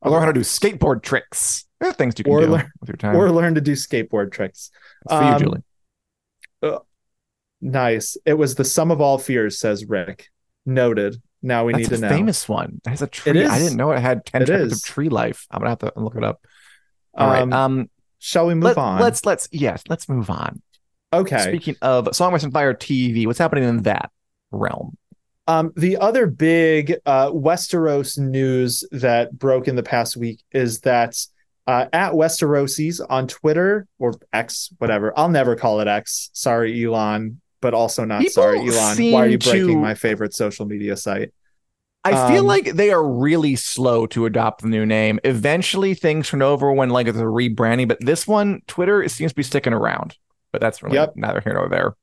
Or 0.02 0.12
learn 0.12 0.22
how 0.22 0.28
to 0.28 0.34
do 0.34 0.40
skateboard 0.40 1.04
tricks. 1.04 1.66
There 1.82 1.90
are 1.90 1.94
things 1.94 2.16
you 2.18 2.24
can 2.24 2.34
Or 2.34 2.42
do 2.42 2.48
learn- 2.48 2.72
with 2.80 2.90
your 2.90 2.96
time. 2.96 3.16
Or 3.18 3.30
learn 3.32 3.56
to 3.56 3.62
do 3.62 3.74
skateboard 3.74 4.32
tricks. 4.32 4.72
For 5.10 5.22
you, 5.22 5.28
um, 5.28 5.40
Julie. 5.42 5.62
Nice. 7.62 8.16
It 8.26 8.36
was 8.36 8.56
the 8.56 8.64
sum 8.64 8.92
of 8.92 9.02
all 9.02 9.18
fears, 9.18 9.60
says 9.60 9.86
Rick. 9.86 10.28
Noted. 10.66 11.22
Now 11.42 11.66
we 11.66 11.74
That's 11.74 11.90
need 11.90 11.94
a 11.94 11.96
to 11.98 12.02
know. 12.02 12.10
famous 12.10 12.50
one. 12.50 12.82
It 12.86 12.90
has 12.90 13.02
a 13.02 13.08
tree. 13.08 13.46
I 13.46 13.60
didn't 13.60 13.78
know 13.78 13.92
it 13.92 14.00
had 14.00 14.26
10 14.26 14.42
It 14.42 14.46
chapters 14.48 14.72
is. 14.74 14.78
of 14.80 14.84
tree 14.86 15.10
life. 15.10 15.48
I'm 15.50 15.60
gonna 15.60 15.70
have 15.70 15.80
to 15.80 15.94
look 15.96 16.16
it 16.16 16.24
up. 16.24 16.42
All 17.14 17.28
right. 17.30 17.42
Um, 17.42 17.54
Um 17.54 17.90
Shall 18.20 18.48
we 18.48 18.54
move 18.54 18.64
let, 18.66 18.78
on? 18.78 19.00
let's 19.00 19.26
let's 19.26 19.48
yes, 19.52 19.82
let's 19.88 20.10
move 20.10 20.30
on. 20.30 20.62
okay. 21.14 21.40
Speaking 21.40 21.76
of 21.82 22.14
Song 22.14 22.30
of 22.30 22.34
Ice 22.36 22.44
and 22.44 22.52
Fire 22.52 22.74
TV, 22.74 23.26
what's 23.26 23.40
happening 23.40 23.64
in 23.64 23.84
that 23.84 24.12
realm? 24.52 24.98
Um, 25.48 25.72
the 25.78 25.98
other 25.98 26.28
big 26.28 26.96
uh, 27.06 27.32
Westeros 27.32 28.18
news 28.20 28.84
that 28.92 29.32
broke 29.40 29.68
in 29.70 29.76
the 29.78 29.82
past 29.84 30.18
week 30.18 30.42
is 30.52 30.82
that 30.82 31.16
uh, 31.66 31.86
at 31.94 32.12
Westeroses 32.12 33.00
on 33.10 33.28
Twitter 33.28 33.88
or 33.98 34.14
X, 34.34 34.70
whatever, 34.78 35.12
I'll 35.18 35.30
never 35.30 35.56
call 35.56 35.80
it 35.80 35.88
X. 35.88 36.30
Sorry, 36.34 36.84
Elon, 36.84 37.40
but 37.62 37.74
also 37.74 38.06
not 38.06 38.22
People 38.22 38.32
sorry, 38.44 38.60
Elon. 38.60 39.12
Why 39.12 39.24
are 39.24 39.28
you 39.28 39.38
breaking 39.38 39.68
to- 39.68 39.78
my 39.78 39.94
favorite 39.96 40.34
social 40.34 40.66
media 40.66 40.96
site? 40.96 41.34
I 42.06 42.30
feel 42.32 42.42
Um, 42.42 42.48
like 42.48 42.76
they 42.76 42.92
are 42.92 43.06
really 43.06 43.58
slow 43.58 44.08
to 44.08 44.26
adopt 44.26 44.62
the 44.62 44.70
new 44.70 44.86
name. 44.86 45.20
Eventually 45.26 45.94
things 45.94 46.30
turn 46.30 46.42
over 46.42 46.72
when 46.72 46.90
like 46.90 47.08
it's 47.08 47.18
a 47.18 47.24
rebranding, 47.24 47.90
but 47.90 47.98
this 48.00 48.26
one, 48.26 48.62
Twitter, 48.68 49.04
it 49.04 49.10
seems 49.10 49.32
to 49.34 49.36
be 49.36 49.44
sticking 49.44 49.74
around. 49.74 50.16
But 50.54 50.62
that's 50.62 50.82
really 50.82 50.96
Yep. 50.96 51.14
neither 51.18 51.42
here 51.42 51.54
nor 51.54 51.68
there. 51.68 51.96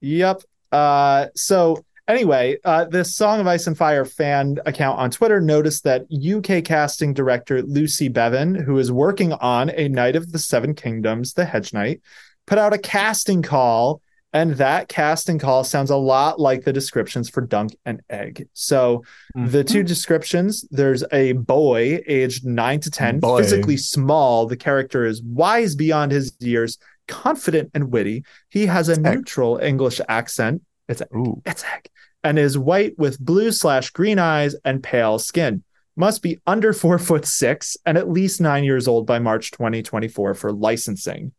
Yep. 0.00 0.42
Uh, 0.70 1.26
so 1.34 1.84
anyway, 2.06 2.56
uh, 2.64 2.84
this 2.84 3.16
Song 3.16 3.40
of 3.40 3.46
Ice 3.48 3.66
and 3.66 3.76
Fire 3.76 4.04
fan 4.04 4.58
account 4.64 5.00
on 5.00 5.10
Twitter 5.10 5.40
noticed 5.40 5.82
that 5.84 6.06
UK 6.10 6.62
casting 6.62 7.12
director 7.12 7.62
Lucy 7.62 8.08
Bevan, 8.08 8.54
who 8.54 8.78
is 8.78 8.92
working 8.92 9.32
on 9.32 9.70
A 9.70 9.88
Knight 9.88 10.14
of 10.14 10.30
the 10.30 10.38
Seven 10.38 10.72
Kingdoms, 10.74 11.34
The 11.34 11.44
Hedge 11.46 11.72
Knight, 11.74 12.00
put 12.46 12.58
out 12.58 12.72
a 12.72 12.78
casting 12.78 13.42
call. 13.42 14.01
And 14.32 14.52
that 14.52 14.88
casting 14.88 15.38
call 15.38 15.62
sounds 15.62 15.90
a 15.90 15.96
lot 15.96 16.40
like 16.40 16.64
the 16.64 16.72
descriptions 16.72 17.28
for 17.28 17.42
Dunk 17.42 17.76
and 17.84 18.00
Egg. 18.08 18.48
So 18.54 19.04
mm-hmm. 19.36 19.50
the 19.50 19.62
two 19.62 19.82
descriptions 19.82 20.64
there's 20.70 21.04
a 21.12 21.32
boy 21.32 22.02
aged 22.06 22.46
nine 22.46 22.80
to 22.80 22.90
10, 22.90 23.20
Boy. 23.20 23.42
physically 23.42 23.76
small. 23.76 24.46
The 24.46 24.56
character 24.56 25.04
is 25.04 25.22
wise 25.22 25.74
beyond 25.74 26.12
his 26.12 26.32
years, 26.40 26.78
confident 27.08 27.70
and 27.74 27.92
witty. 27.92 28.24
He 28.48 28.66
has 28.66 28.88
a 28.88 28.92
Egg. 28.92 29.02
neutral 29.02 29.58
English 29.58 30.00
accent. 30.08 30.62
It's 30.88 31.02
Ooh. 31.14 31.42
it's 31.44 31.64
egg. 31.64 31.88
And 32.24 32.38
is 32.38 32.56
white 32.56 32.98
with 32.98 33.20
blue 33.20 33.52
slash 33.52 33.90
green 33.90 34.18
eyes 34.18 34.54
and 34.64 34.82
pale 34.82 35.18
skin. 35.18 35.62
Must 35.94 36.22
be 36.22 36.40
under 36.46 36.72
four 36.72 36.98
foot 36.98 37.26
six 37.26 37.76
and 37.84 37.98
at 37.98 38.08
least 38.08 38.40
nine 38.40 38.64
years 38.64 38.88
old 38.88 39.06
by 39.06 39.18
March 39.18 39.50
2024 39.50 40.34
for 40.34 40.52
licensing. 40.52 41.32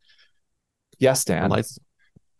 Yes, 0.98 1.24
Dan. 1.24 1.50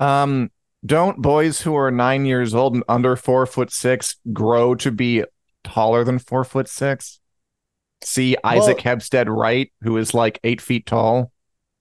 Um, 0.00 0.50
don't 0.84 1.20
boys 1.20 1.60
who 1.60 1.74
are 1.76 1.90
nine 1.90 2.26
years 2.26 2.54
old 2.54 2.74
and 2.74 2.84
under 2.88 3.16
four 3.16 3.46
foot 3.46 3.72
six 3.72 4.16
grow 4.32 4.74
to 4.76 4.90
be 4.90 5.24
taller 5.62 6.04
than 6.04 6.18
four 6.18 6.44
foot 6.44 6.68
six? 6.68 7.20
See 8.02 8.36
Isaac 8.44 8.76
Well- 8.76 8.84
Hempstead 8.84 9.28
Wright, 9.28 9.72
who 9.80 9.96
is 9.96 10.12
like 10.12 10.38
eight 10.44 10.60
feet 10.60 10.84
tall. 10.86 11.30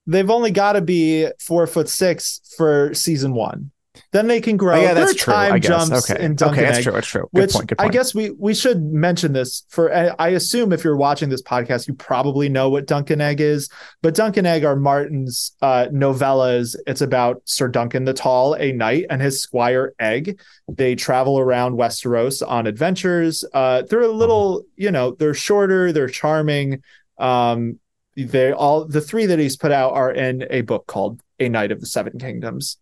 They've 0.05 0.29
only 0.29 0.51
got 0.51 0.73
to 0.73 0.81
be 0.81 1.27
four 1.39 1.65
foot 1.67 1.89
six 1.89 2.41
for 2.57 2.93
season 2.93 3.33
one. 3.33 3.71
Then 4.13 4.27
they 4.27 4.39
can 4.41 4.57
grow. 4.57 4.75
Oh, 4.77 4.81
yeah, 4.81 4.93
that's 4.93 5.15
true. 5.15 5.33
Time 5.33 5.53
I 5.53 5.59
guess. 5.59 5.89
jumps 5.89 6.09
Okay. 6.11 6.23
in 6.23 6.35
Dunkin' 6.35 6.59
okay, 6.59 6.65
that's 6.67 6.77
Egg, 6.77 6.83
true. 6.83 6.93
That's 6.93 7.07
true. 7.07 7.29
Good 7.33 7.41
Which 7.41 7.51
point. 7.51 7.67
Good 7.67 7.81
I 7.81 7.87
guess 7.89 8.13
we 8.13 8.29
we 8.29 8.53
should 8.53 8.81
mention 8.83 9.33
this 9.33 9.65
for. 9.69 9.91
I 9.93 10.13
I 10.19 10.29
assume 10.29 10.71
if 10.71 10.83
you're 10.83 10.95
watching 10.95 11.29
this 11.29 11.41
podcast, 11.41 11.87
you 11.87 11.95
probably 11.95 12.47
know 12.47 12.69
what 12.69 12.85
Dunk 12.85 13.09
and 13.09 13.21
Egg 13.21 13.41
is. 13.41 13.69
But 14.03 14.13
Dunk 14.13 14.37
and 14.37 14.45
Egg 14.45 14.63
are 14.65 14.75
Martin's 14.75 15.55
uh, 15.63 15.87
novellas. 15.91 16.75
It's 16.85 17.01
about 17.01 17.41
Sir 17.45 17.67
Duncan 17.67 18.05
the 18.05 18.13
Tall, 18.13 18.53
a 18.53 18.71
knight, 18.71 19.07
and 19.09 19.19
his 19.19 19.41
squire 19.41 19.95
Egg. 19.99 20.39
They 20.69 20.93
travel 20.93 21.39
around 21.39 21.73
Westeros 21.75 22.47
on 22.47 22.67
adventures. 22.67 23.43
Uh, 23.51 23.81
they're 23.89 24.01
a 24.03 24.07
little, 24.07 24.63
you 24.77 24.91
know, 24.91 25.11
they're 25.11 25.33
shorter. 25.33 25.91
They're 25.91 26.07
charming. 26.07 26.83
Um, 27.17 27.79
they 28.15 28.51
all 28.51 28.85
the 28.85 29.01
three 29.01 29.25
that 29.25 29.39
he's 29.39 29.57
put 29.57 29.71
out 29.71 29.93
are 29.93 30.11
in 30.11 30.45
a 30.51 30.61
book 30.61 30.85
called 30.85 31.19
A 31.39 31.49
Knight 31.49 31.71
of 31.71 31.79
the 31.79 31.87
Seven 31.87 32.19
Kingdoms. 32.19 32.77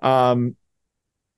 Um, 0.00 0.56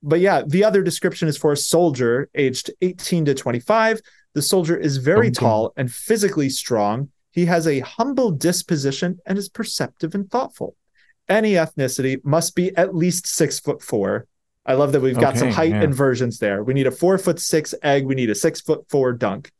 but 0.05 0.19
yeah, 0.19 0.43
the 0.45 0.63
other 0.63 0.81
description 0.81 1.27
is 1.27 1.37
for 1.37 1.51
a 1.51 1.57
soldier 1.57 2.29
aged 2.35 2.71
18 2.81 3.25
to 3.25 3.33
25. 3.33 4.01
The 4.33 4.41
soldier 4.41 4.77
is 4.77 4.97
very 4.97 5.27
Okay. 5.27 5.33
tall 5.33 5.73
and 5.75 5.91
physically 5.91 6.49
strong. 6.49 7.09
He 7.31 7.45
has 7.45 7.67
a 7.67 7.79
humble 7.79 8.31
disposition 8.31 9.19
and 9.25 9.37
is 9.37 9.49
perceptive 9.49 10.15
and 10.15 10.29
thoughtful. 10.29 10.75
Any 11.27 11.53
ethnicity 11.53 12.23
must 12.23 12.55
be 12.55 12.75
at 12.77 12.95
least 12.95 13.27
six 13.27 13.59
foot 13.59 13.81
four. 13.81 14.27
I 14.65 14.73
love 14.73 14.91
that 14.93 15.01
we've 15.01 15.19
got 15.19 15.37
some 15.37 15.51
height 15.51 15.71
yeah. 15.71 15.83
inversions 15.83 16.39
there. 16.39 16.63
We 16.63 16.73
need 16.73 16.87
a 16.87 16.91
four 16.91 17.17
foot 17.17 17.39
six 17.39 17.73
egg. 17.83 18.05
We 18.05 18.15
need 18.15 18.29
a 18.29 18.35
six 18.35 18.61
foot 18.61 18.85
four 18.89 19.13
dunk. 19.13 19.51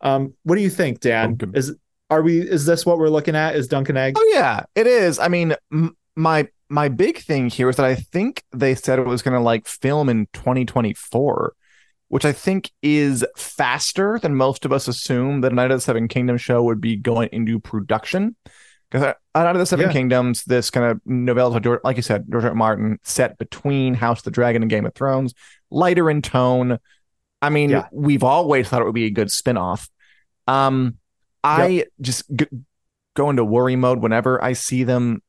Um, 0.00 0.34
what 0.44 0.56
do 0.56 0.62
you 0.62 0.70
think, 0.70 1.00
Dan? 1.00 1.38
Okay. 1.42 1.58
Is 1.58 1.74
are 2.10 2.22
we? 2.22 2.40
Is 2.40 2.66
this 2.66 2.84
what 2.84 2.98
we're 2.98 3.08
looking 3.08 3.36
at? 3.36 3.54
Is 3.54 3.68
Dunk 3.68 3.88
and 3.88 3.96
Egg? 3.96 4.14
Oh 4.18 4.30
yeah, 4.34 4.64
it 4.74 4.86
is. 4.86 5.18
I 5.18 5.28
mean, 5.28 5.54
m- 5.72 5.96
my 6.16 6.48
my 6.70 6.88
big 6.88 7.18
thing 7.18 7.50
here 7.50 7.68
is 7.68 7.76
that 7.76 7.84
I 7.84 7.96
think 7.96 8.44
they 8.52 8.74
said 8.74 8.98
it 8.98 9.04
was 9.06 9.22
going 9.22 9.34
to 9.34 9.40
like 9.40 9.66
film 9.66 10.08
in 10.08 10.26
2024, 10.32 11.52
which 12.08 12.24
I 12.24 12.32
think 12.32 12.70
is 12.82 13.24
faster 13.36 14.18
than 14.20 14.34
most 14.36 14.64
of 14.64 14.72
us 14.72 14.88
assume 14.88 15.40
that 15.42 15.52
a 15.52 15.54
Knight 15.54 15.70
of 15.72 15.78
the 15.78 15.80
Seven 15.82 16.08
Kingdoms 16.08 16.40
show 16.40 16.62
would 16.62 16.80
be 16.80 16.96
going 16.96 17.28
into 17.32 17.58
production. 17.60 18.36
Because 18.90 19.14
Knight 19.34 19.46
of 19.54 19.58
the 19.58 19.66
Seven 19.66 19.86
Yeah. 19.86 19.92
Kingdoms, 19.92 20.44
this 20.44 20.70
kind 20.70 20.86
of 20.86 21.00
novella, 21.04 21.60
like 21.84 21.96
you 21.96 22.02
said, 22.02 22.24
George 22.30 22.44
R. 22.44 22.54
Martin, 22.54 22.98
set 23.02 23.36
between 23.38 23.94
House 23.94 24.18
of 24.20 24.24
the 24.24 24.30
Dragon 24.30 24.62
and 24.62 24.70
Game 24.70 24.86
of 24.86 24.94
Thrones, 24.94 25.34
lighter 25.70 26.08
in 26.10 26.22
tone. 26.22 26.78
I 27.42 27.50
mean, 27.50 27.70
Yeah. 27.70 27.88
we've 27.92 28.24
always 28.24 28.68
thought 28.68 28.80
it 28.82 28.84
would 28.84 28.94
be 28.94 29.06
a 29.06 29.10
good 29.10 29.30
spin-off. 29.30 29.88
Um, 30.46 30.96
I 31.42 31.86
just 32.00 32.24
g- 32.34 32.46
go 33.14 33.30
into 33.30 33.44
worry 33.44 33.76
mode 33.76 34.00
whenever 34.02 34.42
I 34.42 34.52
see 34.52 34.84
them. 34.84 35.22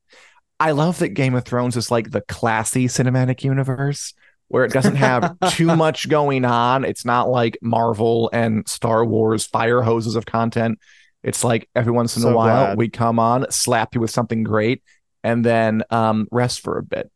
I 0.62 0.70
love 0.70 1.00
that 1.00 1.08
Game 1.08 1.34
of 1.34 1.44
Thrones 1.44 1.76
is 1.76 1.90
like 1.90 2.12
the 2.12 2.20
classy 2.20 2.86
cinematic 2.86 3.42
universe 3.42 4.14
where 4.46 4.64
it 4.64 4.72
doesn't 4.72 4.94
have 4.94 5.36
too 5.50 5.74
much 5.74 6.08
going 6.08 6.44
on. 6.44 6.84
It's 6.84 7.04
not 7.04 7.28
like 7.28 7.58
Marvel 7.60 8.30
and 8.32 8.68
Star 8.68 9.04
Wars 9.04 9.44
fire 9.44 9.82
hoses 9.82 10.14
of 10.14 10.24
content. 10.24 10.78
It's 11.24 11.42
like 11.42 11.68
every 11.74 11.90
once 11.90 12.16
in 12.16 12.22
a 12.22 12.32
while 12.32 12.66
glad. 12.66 12.78
we 12.78 12.88
come 12.88 13.18
on, 13.18 13.50
slap 13.50 13.96
you 13.96 14.00
with 14.00 14.12
something 14.12 14.44
great, 14.44 14.84
and 15.24 15.44
then 15.44 15.82
um, 15.90 16.28
rest 16.30 16.60
for 16.60 16.78
a 16.78 16.82
bit. 16.84 17.10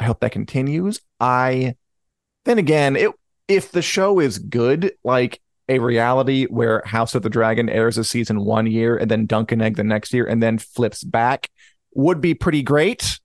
I 0.00 0.04
hope 0.04 0.20
that 0.20 0.32
continues. 0.32 1.02
I 1.20 1.74
then 2.46 2.56
again, 2.56 2.96
it 2.96 3.10
if 3.46 3.72
the 3.72 3.82
show 3.82 4.20
is 4.20 4.38
good, 4.38 4.92
like 5.04 5.42
a 5.68 5.80
reality 5.80 6.46
where 6.46 6.82
House 6.86 7.14
of 7.14 7.20
the 7.20 7.28
Dragon 7.28 7.68
airs 7.68 7.98
a 7.98 8.04
season 8.04 8.42
one 8.42 8.66
year 8.66 8.96
and 8.96 9.10
then 9.10 9.26
Dunk 9.26 9.52
and 9.52 9.60
Egg 9.60 9.76
the 9.76 9.84
next 9.84 10.14
year 10.14 10.24
and 10.24 10.42
then 10.42 10.56
flips 10.56 11.04
back, 11.04 11.50
would 11.96 12.20
be 12.20 12.34
pretty 12.34 12.62
great. 12.62 13.18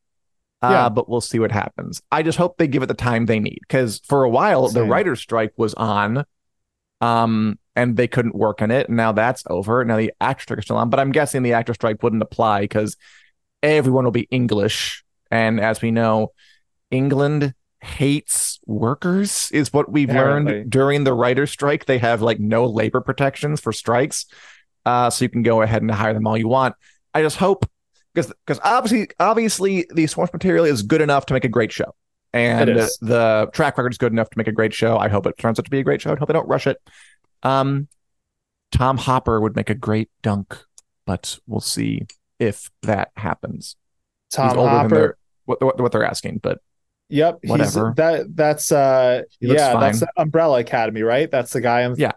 Uh, 0.64 0.70
Yeah. 0.72 0.90
but 0.90 1.10
we'll 1.10 1.22
see 1.22 1.40
what 1.40 1.52
happens. 1.52 2.02
I 2.12 2.22
just 2.22 2.38
hope 2.38 2.58
they 2.58 2.68
give 2.68 2.84
it 2.84 2.86
the 2.88 2.94
time 2.94 3.26
they 3.26 3.40
need 3.40 3.60
because 3.62 4.00
for 4.06 4.24
a 4.24 4.30
while 4.30 4.64
the 4.68 4.82
Same. 4.82 4.90
writer's 4.90 5.20
strike 5.20 5.54
was 5.58 5.74
on, 5.74 6.24
um, 7.02 7.58
and 7.76 7.98
they 7.98 8.08
couldn't 8.08 8.36
work 8.36 8.62
on 8.62 8.70
it. 8.70 8.88
And 8.88 8.96
now 8.98 9.12
that's 9.12 9.44
over. 9.50 9.84
Now 9.84 9.98
the 9.98 10.14
actor 10.22 10.44
strike 10.44 10.60
is 10.60 10.66
still 10.66 10.78
on, 10.78 10.90
but 10.92 11.00
I'm 11.00 11.12
guessing 11.12 11.42
the 11.42 11.54
actor 11.54 11.74
strike 11.74 12.04
wouldn't 12.04 12.22
apply 12.22 12.62
because 12.62 12.96
everyone 13.64 14.04
will 14.04 14.12
be 14.12 14.28
English, 14.32 15.04
and 15.32 15.60
as 15.60 15.82
we 15.82 15.90
know, 15.92 16.32
England 16.92 17.54
hates 17.80 18.60
workers 18.68 19.50
is 19.52 19.74
what 19.74 19.92
we've 19.92 20.10
Apparently. 20.10 20.54
learned 20.54 20.70
during 20.70 21.04
the 21.04 21.14
writer's 21.14 21.50
strike. 21.50 21.86
They 21.86 21.98
have 21.98 22.22
like 22.22 22.40
no 22.40 22.66
labor 22.66 23.02
protections 23.02 23.60
for 23.62 23.74
strikes, 23.74 24.26
uh, 24.86 25.10
so 25.10 25.26
you 25.26 25.30
can 25.30 25.42
go 25.42 25.62
ahead 25.64 25.82
and 25.82 25.90
hire 25.90 26.14
them 26.14 26.28
all 26.28 26.38
you 26.38 26.48
want. 26.48 26.76
I 27.16 27.24
just 27.24 27.38
hope 27.38 27.68
because 28.14 28.32
because 28.46 28.60
obviously 28.64 29.10
obviously 29.20 29.88
the 29.94 30.08
source 30.08 30.32
material 30.34 30.66
is 30.66 30.84
good 30.84 31.02
enough 31.02 31.26
to 31.28 31.34
make 31.34 31.46
a 31.46 31.50
great 31.50 31.72
show, 31.72 31.96
and 32.34 32.70
the 33.02 33.50
track 33.54 33.78
record 33.78 33.94
is 33.94 33.98
good 33.98 34.12
enough 34.12 34.30
to 34.30 34.38
make 34.38 34.48
a 34.48 34.52
great 34.52 34.74
show. 34.74 34.98
I 34.98 35.08
hope 35.10 35.26
it 35.28 35.38
turns 35.38 35.60
out 35.60 35.66
to 35.66 35.72
be 35.72 35.80
a 35.80 35.84
great 35.84 36.02
show. 36.02 36.12
I 36.14 36.16
hope 36.16 36.28
they 36.28 36.34
don't 36.34 36.48
rush 36.48 36.68
it. 36.68 36.78
Um, 37.44 37.88
Tom 38.72 38.98
Hopper 38.98 39.40
would 39.40 39.56
make 39.56 39.70
a 39.70 39.76
great 39.76 40.10
dunk, 40.22 40.58
but 41.06 41.40
we'll 41.48 41.60
see 41.60 42.06
if 42.40 42.70
that 42.84 43.12
happens. 43.16 43.76
Tom 44.32 44.50
He's 44.50 44.58
older 44.58 44.72
than 44.72 44.90
Hopper. 44.90 45.18
what, 45.46 45.62
what 45.62 45.82
what 45.82 45.92
they're 45.92 46.06
asking, 46.06 46.40
but 46.40 46.60
Yep, 47.10 47.40
he's 47.42 47.52
Whatever. 47.52 47.94
that 47.98 48.36
that's 48.36 48.72
uh 48.72 49.24
yeah, 49.42 49.78
that's 49.78 50.00
fine. 50.00 50.10
the 50.16 50.22
Umbrella 50.22 50.60
Academy, 50.60 51.02
right? 51.04 51.30
That's 51.30 51.52
the 51.52 51.60
guy 51.60 51.82
I'm 51.82 51.96
Yeah. 51.98 52.14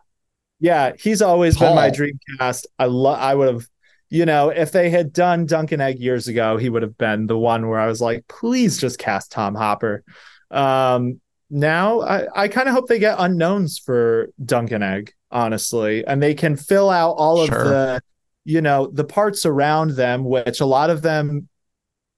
Yeah, 0.60 0.92
he's 0.96 1.20
always 1.20 1.58
been 1.58 1.74
my 1.74 1.90
dream 1.90 2.16
cast. 2.38 2.68
I 2.78 2.86
love 2.86 3.18
I 3.18 3.34
would 3.34 3.52
have 3.52 3.66
you 4.14 4.24
know, 4.24 4.50
if 4.50 4.70
they 4.70 4.90
had 4.90 5.12
done 5.12 5.44
Dunk 5.44 5.72
and 5.72 5.82
Egg 5.82 5.98
years 5.98 6.28
ago, 6.28 6.56
he 6.56 6.68
would 6.70 6.82
have 6.82 6.96
been 6.96 7.26
the 7.26 7.36
one 7.36 7.68
where 7.68 7.80
I 7.80 7.88
was 7.88 8.00
like, 8.00 8.26
please 8.28 8.78
just 8.78 8.98
cast 8.98 9.32
Tom 9.32 9.54
Hopper. 9.56 10.04
Um 10.50 11.20
now 11.50 12.00
I, 12.00 12.44
I 12.44 12.48
kind 12.48 12.68
of 12.68 12.74
hope 12.74 12.86
they 12.88 12.98
get 12.98 13.16
unknowns 13.18 13.78
for 13.78 14.28
Dunk 14.44 14.70
and 14.70 14.84
Egg, 14.84 15.12
honestly, 15.30 16.06
and 16.06 16.22
they 16.22 16.34
can 16.34 16.56
fill 16.56 16.90
out 16.90 17.12
all 17.12 17.44
Sure. 17.46 17.58
of 17.58 17.64
the 17.68 18.02
you 18.44 18.60
know, 18.60 18.86
the 18.92 19.04
parts 19.04 19.46
around 19.46 19.92
them, 19.92 20.24
which 20.24 20.60
a 20.60 20.66
lot 20.66 20.90
of 20.90 21.02
them 21.02 21.48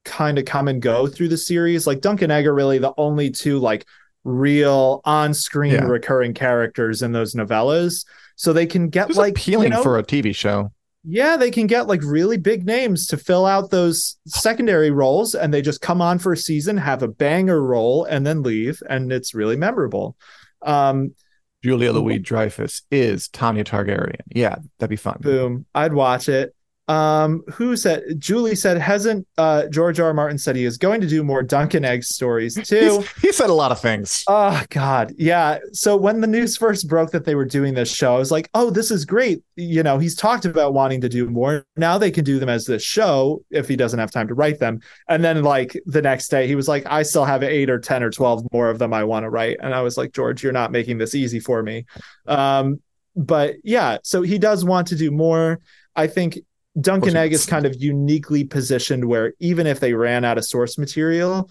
kind 0.05 0.37
of 0.37 0.45
come 0.45 0.67
and 0.67 0.81
go 0.81 1.07
through 1.07 1.29
the 1.29 1.37
series. 1.37 1.87
Like 1.87 2.01
Dunk 2.01 2.21
and 2.21 2.31
Egg 2.31 2.45
are 2.47 2.53
really 2.53 2.77
the 2.79 2.93
only 2.97 3.31
two 3.31 3.59
like 3.59 3.85
real 4.23 5.01
on-screen 5.05 5.73
Yeah. 5.73 5.85
recurring 5.85 6.33
characters 6.33 7.01
in 7.01 7.11
those 7.11 7.33
novellas. 7.33 8.05
So 8.35 8.53
they 8.53 8.65
can 8.67 8.89
get 8.89 9.15
like 9.15 9.31
appealing 9.31 9.71
you 9.71 9.77
know, 9.77 9.83
for 9.83 9.97
a 9.97 10.03
TV 10.03 10.35
show. 10.35 10.71
Yeah, 11.09 11.37
they 11.37 11.51
can 11.51 11.67
get 11.67 11.87
like 11.87 12.01
really 12.03 12.35
big 12.35 12.65
names 12.65 13.07
to 13.07 13.17
fill 13.17 13.45
out 13.45 13.69
those 13.69 14.17
secondary 14.27 14.91
roles 14.91 15.35
and 15.35 15.53
they 15.53 15.61
just 15.61 15.79
come 15.79 16.01
on 16.01 16.19
for 16.19 16.33
a 16.33 16.37
season, 16.37 16.75
have 16.75 17.01
a 17.01 17.07
banger 17.07 17.61
role 17.61 18.03
and 18.03 18.27
then 18.27 18.43
leave 18.43 18.83
and 18.89 19.11
it's 19.13 19.33
really 19.33 19.55
memorable. 19.55 20.17
Um 20.63 21.15
Julia 21.63 21.91
Louis 21.91 22.19
Dreyfus 22.19 22.81
is 22.91 23.29
Tanya 23.29 23.63
Targaryen. 23.63 24.19
Yeah, 24.27 24.57
that'd 24.77 24.89
be 24.89 24.97
fun. 24.97 25.19
boom, 25.21 25.65
I'd 25.73 25.93
watch 25.93 26.27
it. 26.27 26.53
Um 26.89 27.43
who 27.51 27.75
said 27.75 28.03
Julie 28.17 28.55
said 28.55 28.77
hasn't 28.77 29.27
uh 29.37 29.67
George 29.67 29.99
R. 29.99 30.07
R. 30.07 30.13
Martin 30.13 30.37
said 30.37 30.55
he 30.55 30.63
is 30.63 30.77
going 30.77 31.01
to 31.01 31.07
do 31.07 31.21
more 31.21 31.43
Dunk 31.43 31.73
and 31.73 31.85
Egg 31.85 32.03
stories 32.03 32.55
too. 32.67 32.79
He's- 32.79 33.07
he 33.21 33.31
said 33.33 33.49
a 33.49 33.53
lot 33.53 33.73
of 33.73 33.81
things. 33.81 34.23
Oh 34.27 34.63
God, 34.69 35.13
yeah. 35.17 35.57
So 35.73 35.97
when 35.97 36.21
the 36.21 36.27
news 36.27 36.55
first 36.55 36.87
broke 36.87 37.11
that 37.11 37.25
they 37.25 37.35
were 37.35 37.43
doing 37.45 37.73
this 37.73 37.93
show, 37.93 38.15
I 38.15 38.19
was 38.19 38.31
like, 38.31 38.49
"Oh, 38.53 38.69
this 38.69 38.89
is 38.89 39.03
great." 39.03 39.43
You 39.57 39.83
know, 39.83 39.97
he's 39.97 40.15
talked 40.15 40.45
about 40.45 40.73
wanting 40.73 41.01
to 41.01 41.09
do 41.09 41.29
more. 41.29 41.65
Now 41.75 41.97
they 41.97 42.09
can 42.11 42.23
do 42.23 42.39
them 42.39 42.47
as 42.47 42.65
this 42.65 42.83
show 42.83 43.43
if 43.51 43.67
he 43.67 43.75
doesn't 43.75 43.99
have 43.99 44.11
time 44.11 44.29
to 44.29 44.33
write 44.33 44.59
them. 44.59 44.79
And 45.09 45.21
then, 45.23 45.43
like 45.43 45.77
the 45.87 46.01
next 46.01 46.29
day, 46.29 46.47
he 46.47 46.55
was 46.55 46.69
like, 46.69 46.85
"I 46.85 47.03
still 47.03 47.25
have 47.25 47.43
eight 47.43 47.69
or 47.69 47.79
ten 47.79 48.01
or 48.01 48.09
twelve 48.11 48.45
more 48.53 48.69
of 48.69 48.79
them 48.79 48.93
I 48.93 49.03
want 49.03 49.25
to 49.25 49.29
write." 49.29 49.57
And 49.61 49.73
I 49.75 49.81
was 49.81 49.97
like, 49.97 50.13
"George, 50.13 50.41
you're 50.41 50.53
not 50.53 50.71
making 50.71 50.99
this 50.99 51.15
easy 51.15 51.41
for 51.41 51.61
me." 51.63 51.85
Um, 52.27 52.81
but 53.15 53.55
yeah, 53.63 53.97
so 54.03 54.21
he 54.21 54.37
does 54.37 54.63
want 54.63 54.87
to 54.87 54.95
do 54.95 55.11
more. 55.11 55.59
I 55.95 56.07
think 56.07 56.37
Duncan 56.79 57.09
Of 57.09 57.13
course 57.13 57.13
he 57.13 57.19
Egg 57.19 57.33
is 57.33 57.45
kind 57.45 57.65
of 57.65 57.75
uniquely 57.81 58.43
positioned 58.43 59.05
where 59.05 59.33
even 59.39 59.65
if 59.65 59.79
they 59.79 59.93
ran 59.93 60.23
out 60.23 60.37
of 60.37 60.45
source 60.45 60.77
material, 60.77 61.49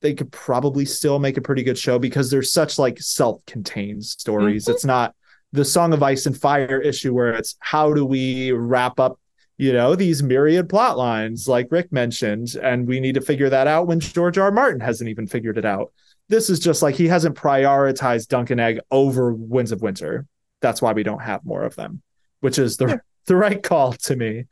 they 0.00 0.14
could 0.14 0.32
probably 0.32 0.84
still 0.84 1.18
make 1.18 1.36
a 1.36 1.40
pretty 1.40 1.62
good 1.62 1.78
show 1.78 1.98
because 1.98 2.30
they're 2.30 2.42
such 2.42 2.78
like 2.78 3.00
self-contained 3.00 4.04
stories. 4.04 4.64
Mm-hmm. 4.64 4.72
It's 4.72 4.84
not 4.84 5.14
the 5.52 5.64
Song 5.64 5.92
of 5.92 6.02
Ice 6.02 6.26
and 6.26 6.36
Fire 6.36 6.80
issue 6.80 7.14
where 7.14 7.32
it's 7.32 7.56
how 7.60 7.94
do 7.94 8.04
we 8.04 8.50
wrap 8.52 8.98
up, 8.98 9.20
you 9.56 9.72
know, 9.72 9.94
these 9.94 10.22
myriad 10.22 10.68
plot 10.68 10.98
lines 10.98 11.46
like 11.46 11.68
Rick 11.70 11.92
mentioned, 11.92 12.56
and 12.60 12.88
we 12.88 12.98
need 12.98 13.14
to 13.14 13.20
figure 13.20 13.48
that 13.50 13.68
out 13.68 13.86
when 13.86 14.00
George 14.00 14.36
R. 14.36 14.46
R. 14.46 14.50
Martin 14.50 14.80
hasn't 14.80 15.08
even 15.08 15.28
figured 15.28 15.56
it 15.56 15.64
out. 15.64 15.92
This 16.28 16.50
is 16.50 16.58
just 16.58 16.82
like 16.82 16.96
he 16.96 17.06
hasn't 17.06 17.36
prioritized 17.36 18.28
Dunk 18.28 18.50
and 18.50 18.60
Egg 18.60 18.80
over 18.90 19.32
Winds 19.32 19.72
of 19.72 19.82
Winter. 19.82 20.26
That's 20.60 20.82
why 20.82 20.92
we 20.92 21.04
don't 21.04 21.22
have 21.22 21.44
more 21.44 21.62
of 21.62 21.76
them, 21.76 22.02
which 22.40 22.58
is 22.58 22.76
the 22.76 22.86
Yeah. 22.88 22.96
the 23.26 23.36
right 23.36 23.62
call 23.62 23.92
to 23.92 24.16
me. 24.16 24.44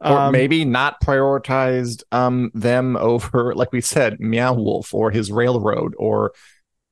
or 0.00 0.18
Um, 0.18 0.32
maybe 0.32 0.64
not 0.64 1.00
prioritized 1.00 2.02
um 2.12 2.50
them 2.54 2.96
over 2.96 3.54
like 3.54 3.72
we 3.72 3.80
said 3.80 4.20
meow 4.20 4.52
wolf 4.54 4.94
or 4.94 5.10
his 5.10 5.32
railroad 5.32 5.94
or 5.98 6.32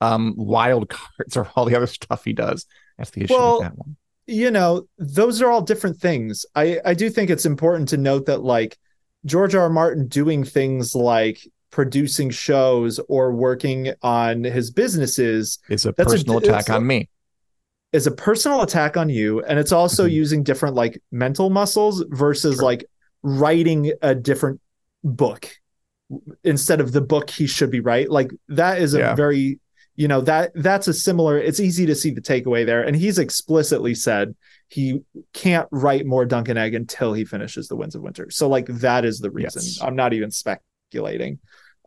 um 0.01 0.35
wild 0.37 0.89
cards 0.89 1.37
or 1.37 1.49
all 1.55 1.65
the 1.65 1.77
other 1.77 1.87
stuff 1.87 2.25
he 2.25 2.33
does 2.33 2.67
that's 2.99 3.11
the 3.11 3.23
issue 3.25 3.35
Well, 3.35 3.59
with 3.61 3.69
that 3.69 3.79
one 3.79 3.97
you 4.29 4.51
know, 4.51 4.89
those 4.99 5.41
are 5.41 5.49
all 5.53 5.63
different 5.63 5.99
things. 5.99 6.45
I 6.57 6.81
I 6.85 6.95
do 6.95 7.09
think 7.11 7.31
it's 7.31 7.47
important 7.47 7.89
to 7.91 7.97
note 7.97 8.27
that 8.27 8.43
like 8.43 8.77
George 9.25 9.55
R. 9.55 9.63
R. 9.63 9.71
Martin 9.71 10.09
doing 10.09 10.43
things 10.43 10.97
like 10.97 11.39
producing 11.71 12.31
shows 12.31 12.99
or 13.09 13.31
working 13.33 13.93
on 14.03 14.43
his 14.43 14.73
businesses 14.73 15.61
is 15.69 15.87
a 15.87 15.93
That's 15.93 16.13
a- 16.13 16.17
personal 16.17 16.39
attack 16.39 16.71
on 16.71 16.85
me 16.89 17.09
is 17.97 18.07
a 18.07 18.11
personal 18.11 18.61
attack 18.63 18.97
on 18.97 19.09
you 19.09 19.43
and 19.49 19.59
it's 19.59 19.73
also 19.73 20.03
Mhm. 20.07 20.13
using 20.23 20.43
different 20.51 20.75
like 20.83 20.95
mental 21.11 21.49
muscles 21.51 22.05
versus 22.25 22.57
True. 22.57 22.65
like 22.71 22.83
writing 23.23 23.93
a 24.03 24.15
different 24.15 24.61
book 25.03 25.49
instead 26.45 26.81
of 26.81 26.93
the 26.93 27.01
book 27.01 27.31
he 27.31 27.47
should 27.47 27.71
be 27.71 27.81
right 27.81 28.09
like 28.11 28.31
that 28.49 28.81
is 28.81 28.95
a 28.95 28.99
Yeah. 28.99 29.15
very 29.15 29.59
you 29.97 30.09
know 30.09 30.21
that 30.21 30.53
that's 30.55 30.87
a 30.89 30.93
similar 30.95 31.39
it's 31.39 31.59
easy 31.59 31.87
to 31.87 31.95
see 31.95 32.11
the 32.13 32.21
takeaway 32.21 32.65
there 32.67 32.83
and 32.87 32.95
he's 32.95 33.19
explicitly 33.19 33.95
said 33.95 34.35
he 34.69 35.01
can't 35.33 35.69
write 35.73 36.05
more 36.07 36.25
dunk 36.25 36.49
and 36.49 36.59
egg 36.59 36.75
until 36.75 37.13
he 37.15 37.25
finishes 37.25 37.67
the 37.69 37.77
winds 37.77 37.95
of 37.97 38.03
winter 38.03 38.27
so 38.31 38.49
like 38.49 38.67
that 38.67 39.05
is 39.05 39.19
the 39.19 39.31
reason 39.31 39.63
Yes. 39.65 39.79
i'm 39.83 39.97
not 39.97 40.13
even 40.13 40.31
speculating 40.31 41.39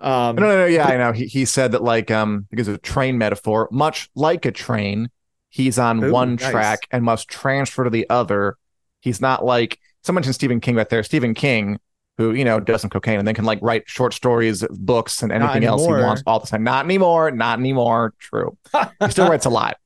um 0.01 0.35
no 0.37 0.41
no 0.47 0.57
no 0.57 0.65
yeah 0.65 0.87
i 0.87 0.97
know 0.97 1.11
he, 1.11 1.25
he 1.25 1.45
said 1.45 1.71
that 1.73 1.83
like 1.83 2.09
um 2.09 2.47
because 2.49 2.67
of 2.67 2.75
a 2.75 2.79
train 2.79 3.17
metaphor 3.17 3.69
much 3.71 4.09
like 4.15 4.45
a 4.45 4.51
train 4.51 5.09
he's 5.49 5.77
on 5.77 6.03
Ooh, 6.03 6.11
one 6.11 6.35
nice. 6.35 6.51
track 6.51 6.87
and 6.91 7.03
must 7.03 7.27
transfer 7.27 7.83
to 7.83 7.89
the 7.89 8.09
other. 8.09 8.57
He's 9.01 9.21
not 9.21 9.43
like 9.43 9.79
someone 10.03 10.21
mentioned 10.21 10.35
stephen 10.35 10.59
king 10.59 10.75
right 10.75 10.89
there. 10.89 11.03
Stephen 11.03 11.33
king 11.33 11.79
who 12.17 12.33
you 12.33 12.43
know 12.43 12.59
does 12.59 12.81
some 12.81 12.89
cocaine 12.89 13.17
and 13.17 13.27
then 13.27 13.35
can 13.35 13.45
like 13.45 13.59
write 13.61 13.83
short 13.87 14.13
stories 14.13 14.65
books 14.71 15.23
and 15.23 15.31
anything 15.31 15.63
else 15.63 15.85
he 15.85 15.91
wants 15.91 16.23
all 16.27 16.39
the 16.39 16.47
time. 16.47 16.63
Not 16.63 16.85
anymore 16.85 17.31
not 17.31 17.59
anymore. 17.59 18.13
True. 18.19 18.57
He 18.99 19.11
still 19.11 19.29
writes 19.29 19.45
a 19.45 19.49
lot. 19.49 19.77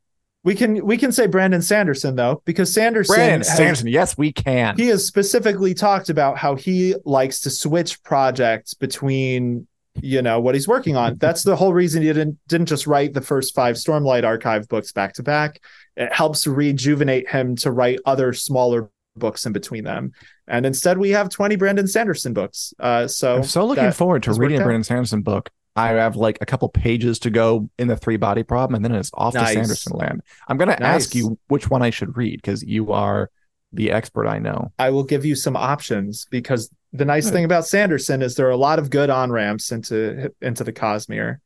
We 0.44 0.56
can 0.56 0.86
we 0.86 0.98
can 0.98 1.12
say 1.14 1.28
brandon 1.28 1.62
sanderson 1.62 2.16
though 2.16 2.42
because 2.44 2.74
sanderson 2.74 3.16
brandon 3.16 3.40
has- 3.42 3.56
sanderson 3.56 3.88
yes 3.88 4.18
we 4.18 4.34
can. 4.34 4.76
he 4.76 4.88
has 4.88 5.06
specifically 5.06 5.74
talked 5.74 6.10
about 6.10 6.38
how 6.38 6.56
he 6.56 6.96
likes 7.06 7.40
to 7.42 7.50
switch 7.50 8.04
projects 8.04 8.74
between 8.74 9.68
you 9.96 10.22
know 10.22 10.40
what 10.40 10.56
he's 10.56 10.68
working 10.68 10.96
on. 10.96 11.16
That's 11.18 11.44
the 11.44 11.56
whole 11.56 11.74
reason 11.74 12.02
he 12.02 12.08
didn't 12.10 12.38
didn't 12.48 12.68
just 12.68 12.88
write 12.88 13.14
the 13.14 13.22
first 13.22 13.54
five 13.54 13.76
stormlight 13.76 14.24
archive 14.24 14.68
books 14.68 14.92
back 14.92 15.14
to 15.14 15.24
back. 15.24 15.62
It 15.96 16.12
helps 16.12 16.48
rejuvenate 16.48 17.30
him 17.30 17.56
to 17.58 17.72
write 17.72 18.00
other 18.06 18.34
smaller 18.34 18.90
books 19.16 19.46
in 19.46 19.54
between 19.54 19.84
them. 19.84 20.12
And 20.48 20.66
instead 20.66 20.98
we 20.98 21.12
have 21.12 21.30
20 21.30 21.56
brandon 21.58 21.88
sanderson 21.88 22.34
books. 22.34 22.74
Uh 22.80 23.08
so 23.08 23.36
i'm 23.38 23.44
so 23.44 23.66
looking 23.66 23.92
forward 23.92 24.24
to 24.24 24.34
reading 24.34 24.60
a 24.60 24.64
brandon 24.64 24.84
sanderson 24.84 25.22
book. 25.22 25.52
I 25.76 25.90
have 25.90 26.16
like 26.16 26.38
a 26.42 26.46
couple 26.46 26.70
pages 26.70 27.20
to 27.20 27.30
go 27.30 27.70
in 27.80 27.88
the 27.88 27.98
three 27.98 28.18
body 28.18 28.44
problem, 28.44 28.76
and 28.76 28.86
then 28.86 28.94
it's 28.94 29.10
off 29.16 29.34
Nice. 29.34 29.50
to 29.50 29.54
Sanderson 29.54 29.98
land. 29.98 30.22
I'm 30.48 30.58
going 30.58 30.68
to 30.70 30.84
ask 30.84 31.16
you 31.16 31.40
which 31.48 31.68
one 31.68 31.82
I 31.82 31.90
should 31.90 32.16
read 32.16 32.36
because 32.44 32.62
you 32.62 32.92
are 32.92 33.32
the 33.72 33.90
expert 33.90 34.28
I 34.28 34.38
know. 34.38 34.72
i 34.78 34.92
will 34.92 35.04
give 35.04 35.26
you 35.26 35.36
some 35.36 35.56
options 35.56 36.28
because 36.30 36.70
the 36.94 37.06
nice 37.06 37.30
thing 37.30 37.44
about 37.44 37.66
sanderson 37.66 38.22
is 38.22 38.36
there 38.36 38.48
are 38.48 38.52
a 38.52 38.58
lot 38.58 38.80
of 38.80 38.90
good 38.90 39.10
on 39.10 39.32
ramps 39.32 39.72
into 39.72 40.32
into 40.42 40.64
the 40.64 40.74
cosmere 40.74 41.38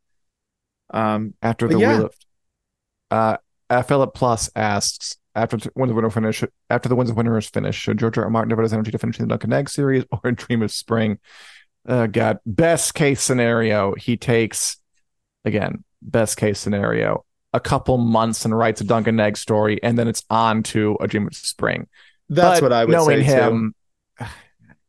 um 0.91 1.33
After 1.41 1.67
the 1.67 1.79
yeah. 1.79 1.97
wheel 1.97 2.05
of 2.05 2.13
uh, 3.69 3.81
Philip 3.83 4.13
Plus 4.13 4.49
asks 4.55 5.17
after 5.35 5.57
t- 5.57 5.69
Winds 5.75 5.91
of 5.91 5.95
Winter 5.95 6.09
finish 6.09 6.43
after 6.69 6.89
the 6.89 6.95
Winds 6.95 7.11
of 7.11 7.17
Winter 7.17 7.37
is 7.37 7.47
finished, 7.47 7.81
should 7.81 7.99
George 7.99 8.17
R. 8.17 8.25
R. 8.25 8.29
Martin 8.29 8.49
devote 8.49 8.63
his 8.63 8.73
energy 8.73 8.91
to 8.91 8.97
finishing 8.97 9.25
the 9.25 9.29
Dunk 9.29 9.43
and 9.43 9.53
Egg 9.53 9.69
series 9.69 10.03
or 10.11 10.19
a 10.23 10.31
Dream 10.35 10.61
of 10.61 10.71
Spring? 10.71 11.19
Uh, 11.87 12.07
God, 12.07 12.39
best 12.45 12.93
case 12.95 13.21
scenario, 13.21 13.93
he 13.95 14.17
takes 14.17 14.77
again 15.45 15.83
best 16.01 16.37
case 16.37 16.59
scenario 16.59 17.23
a 17.53 17.59
couple 17.59 17.97
months 17.97 18.45
and 18.45 18.57
writes 18.57 18.81
a 18.81 18.83
Dunk 18.83 19.07
and 19.07 19.21
Egg 19.21 19.37
story, 19.37 19.81
and 19.81 19.97
then 19.97 20.07
it's 20.07 20.23
on 20.29 20.63
to 20.63 20.97
a 20.99 21.07
Dream 21.07 21.27
of 21.27 21.35
Spring. 21.35 21.87
that's 22.29 22.59
But 22.59 22.63
what 22.63 22.73
i 22.73 22.83
would 22.83 22.91
knowing 22.91 23.23
say 23.25 23.39
too. 23.39 23.73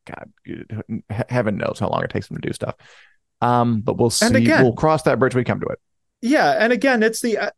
God, 0.09 1.03
heaven 1.29 1.57
knows 1.59 1.79
how 1.79 1.89
long 1.89 2.03
it 2.05 2.11
takes 2.11 2.31
him 2.31 2.37
to 2.37 2.47
do 2.49 2.53
stuff. 2.53 2.75
Um, 3.41 3.81
but 3.83 3.97
we'll 3.99 4.11
see. 4.11 4.27
And 4.27 4.37
again- 4.37 4.63
we'll 4.65 4.73
cross 4.75 5.03
that 5.03 5.19
bridge 5.19 5.35
when 5.35 5.41
we 5.43 5.45
come 5.45 5.61
to 5.61 5.67
it. 5.67 5.79
yeah 6.23 6.57
and 6.59 6.73
again 6.73 7.03
it's 7.05 7.21
the 7.21 7.39
uh, 7.39 7.51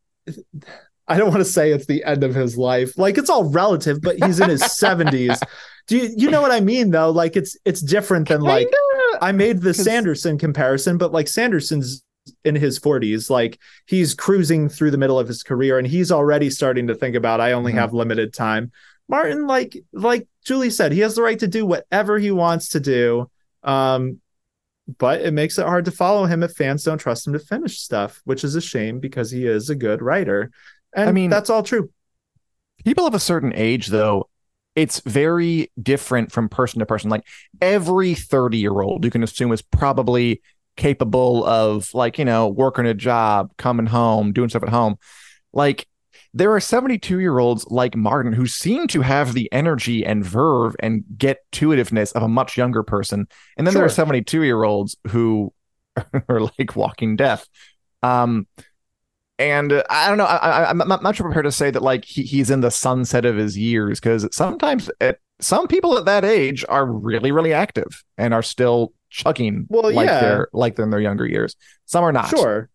i 1.09 1.17
don't 1.17 1.29
want 1.31 1.41
to 1.41 1.45
say 1.51 1.73
it's 1.73 1.87
the 1.87 2.05
end 2.05 2.23
of 2.23 2.35
his 2.35 2.59
life 2.59 2.99
like 2.99 3.17
it's 3.17 3.31
all 3.31 3.49
relative 3.51 4.03
but 4.03 4.17
he's 4.23 4.39
in 4.39 4.51
his 4.51 4.61
70s 4.83 5.41
do 5.89 5.97
you 5.97 6.11
you 6.17 6.31
know 6.31 6.43
what 6.43 6.51
i 6.53 6.61
mean 6.61 6.91
though 6.91 7.09
like 7.11 7.37
it's 7.37 7.57
it's 7.65 7.81
different 7.81 8.29
than 8.29 8.43
like 8.43 8.69
i 9.23 9.33
made 9.33 9.63
the 9.63 9.73
sanderson 9.73 10.37
comparison 10.37 10.99
but 10.99 11.11
like 11.11 11.27
sanderson's 11.27 12.03
in 12.45 12.55
his 12.55 12.79
40s 12.79 13.31
like 13.31 13.59
he's 13.87 14.13
cruising 14.15 14.69
through 14.69 14.91
the 14.91 14.99
middle 14.99 15.19
of 15.19 15.27
his 15.27 15.43
career 15.43 15.79
and 15.79 15.87
he's 15.87 16.13
already 16.13 16.51
starting 16.51 16.87
to 16.89 16.95
think 16.95 17.17
about 17.17 17.41
i 17.41 17.53
only 17.53 17.73
Mhm. 17.73 17.77
have 17.77 17.95
limited 17.95 18.35
time 18.35 18.71
martin 19.11 19.47
like 19.47 19.77
like 19.93 20.27
julie 20.45 20.71
said 20.71 20.93
he 20.93 21.01
has 21.01 21.15
the 21.15 21.23
right 21.23 21.41
to 21.41 21.49
do 21.49 21.67
whatever 21.67 22.19
he 22.19 22.31
wants 22.31 22.69
to 22.71 22.81
do 22.81 23.29
um 23.63 24.19
but 24.99 25.21
it 25.21 25.33
makes 25.33 25.59
it 25.59 25.67
hard 25.67 25.85
to 25.85 25.91
follow 25.93 26.25
him 26.25 26.43
if 26.43 26.53
fans 26.53 26.83
don't 26.83 26.99
trust 26.99 27.25
him 27.25 27.33
to 27.33 27.39
finish 27.39 27.79
stuff, 27.79 28.21
which 28.25 28.43
is 28.43 28.57
a 28.57 28.61
shame 28.61 28.99
because 28.99 29.31
he 29.31 29.47
is 29.47 29.71
a 29.71 29.77
good 29.77 30.03
writer. 30.03 30.51
And 30.97 31.09
I 31.09 31.13
mean- 31.13 31.31
that's 31.31 31.49
all 31.49 31.63
true. 31.63 31.91
people 32.85 33.07
of 33.07 33.15
a 33.15 33.21
certain 33.21 33.53
age 33.55 33.89
though 33.89 34.29
it's 34.75 35.01
very 35.01 35.71
different 35.81 36.33
from 36.33 36.49
person 36.49 36.79
to 36.79 36.87
person 36.87 37.11
like 37.11 37.25
every 37.61 38.15
30 38.15 38.59
year 38.59 38.81
old 38.81 39.05
you 39.05 39.11
can 39.11 39.23
assume 39.23 39.53
is 39.53 39.63
probably 39.63 40.41
capable 40.77 41.45
of 41.45 41.93
like 41.93 42.19
you 42.19 42.25
know 42.25 42.49
working 42.49 42.87
a 42.87 42.95
job 42.95 43.53
coming 43.59 43.87
home 43.87 44.33
doing 44.33 44.49
stuff 44.49 44.63
at 44.63 44.71
home 44.71 44.97
like 45.53 45.87
there 46.33 46.53
are 46.53 46.61
72 46.61 47.19
year 47.19 47.39
olds 47.39 47.67
like 47.69 47.97
martin 47.97 48.33
who 48.33 48.47
seem 48.47 48.87
to 48.89 49.01
have 49.01 49.35
the 49.35 49.53
energy 49.53 50.05
and 50.05 50.25
verve 50.25 50.77
and 50.81 51.05
get 51.17 51.39
to 51.53 51.69
itiveness 51.69 52.13
of 52.13 52.23
a 52.23 52.29
much 52.29 52.57
younger 52.57 52.83
person 52.83 53.27
and 53.57 53.67
then 53.67 53.75
there 53.75 53.85
are 53.85 53.89
72 53.89 54.43
year 54.43 54.63
olds 54.63 54.97
who 55.09 55.53
are 56.29 56.41
like 56.41 56.77
walking 56.77 57.17
death 57.17 57.49
um 58.03 58.47
and 59.41 59.73
uh, 59.73 59.83
I 59.89 60.09
don't 60.09 60.19
know. 60.19 60.27
I, 60.27 60.37
I, 60.37 60.71
I'm 60.71 60.77
not 60.77 61.03
much 61.03 61.19
prepared 61.19 61.47
to 61.47 61.53
say 61.53 61.71
that 61.71 61.83
like 61.83 62.05
he, 62.05 62.25
he's 62.25 62.51
in 62.51 62.61
the 62.61 62.71
sunset 62.71 63.25
of 63.25 63.37
his 63.37 63.57
years 63.57 63.99
because 63.99 64.29
sometimes 64.37 64.91
it, 65.01 65.19
some 65.41 65.67
people 65.67 65.97
at 65.97 66.05
that 66.05 66.25
age 66.27 66.63
are 66.69 66.85
really 66.85 67.33
really 67.33 67.55
active 67.55 68.05
and 68.19 68.35
are 68.35 68.43
still 68.43 68.93
chugging 69.09 69.67
Well, 69.69 69.93
like 69.93 70.07
yeah. 70.07 70.21
they're 70.21 70.49
like 70.53 70.77
they're 70.77 70.85
in 70.85 70.91
their 70.91 71.01
younger 71.01 71.27
years. 71.27 71.57
Some 71.87 72.05
are 72.05 72.13
not. 72.13 72.29
Sure. 72.29 72.70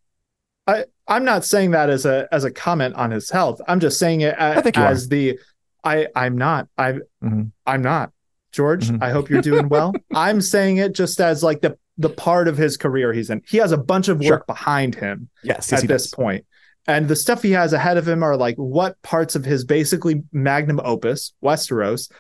I 0.68 0.86
I'm 1.07 1.24
not 1.24 1.45
saying 1.45 1.72
that 1.72 1.89
as 1.89 2.05
a 2.05 2.28
as 2.32 2.43
a 2.43 2.51
comment 2.51 2.95
on 2.95 3.11
his 3.11 3.30
health. 3.30 3.61
I'm 3.68 3.80
just 3.80 3.99
saying 3.99 4.22
it 4.22 4.36
a- 4.38 4.57
I 4.57 4.61
think 4.61 4.78
as 4.78 5.07
the 5.07 5.38
I 5.84 6.07
I'm 6.16 6.38
not. 6.38 6.68
I 6.78 6.99
Mhm. 7.24 7.51
I'm 7.66 7.82
not. 7.82 8.11
George, 8.51 8.89
Mhm. 8.89 9.03
I 9.03 9.11
hope 9.11 9.30
you're 9.30 9.41
doing 9.41 9.70
well. 9.70 9.93
I'm 10.16 10.41
saying 10.41 10.78
it 10.78 10.93
just 10.95 11.20
as 11.22 11.43
like 11.43 11.61
the 11.61 11.78
the 11.97 12.09
part 12.09 12.47
of 12.47 12.57
his 12.57 12.76
career 12.78 13.13
he's 13.13 13.30
in. 13.30 13.41
He 13.47 13.57
has 13.57 13.72
a 13.72 13.78
bunch 13.78 14.07
of 14.07 14.18
work 14.20 14.26
Sure. 14.26 14.43
behind 14.47 14.95
him. 14.95 15.30
Yes, 15.43 15.70
yes, 15.72 15.84
at 15.84 15.88
this 15.88 16.03
does. 16.03 16.11
point. 16.13 16.45
And 16.88 17.07
the 17.07 17.16
stuff 17.16 17.41
he 17.41 17.51
has 17.51 17.72
ahead 17.74 17.97
of 17.97 18.07
him 18.07 18.22
are 18.24 18.36
like 18.38 18.55
what 18.57 19.01
parts 19.01 19.36
of 19.36 19.45
his 19.45 19.63
basically 19.66 20.24
magnum 20.32 20.80
opus, 20.84 21.34
Westeros, 21.43 22.11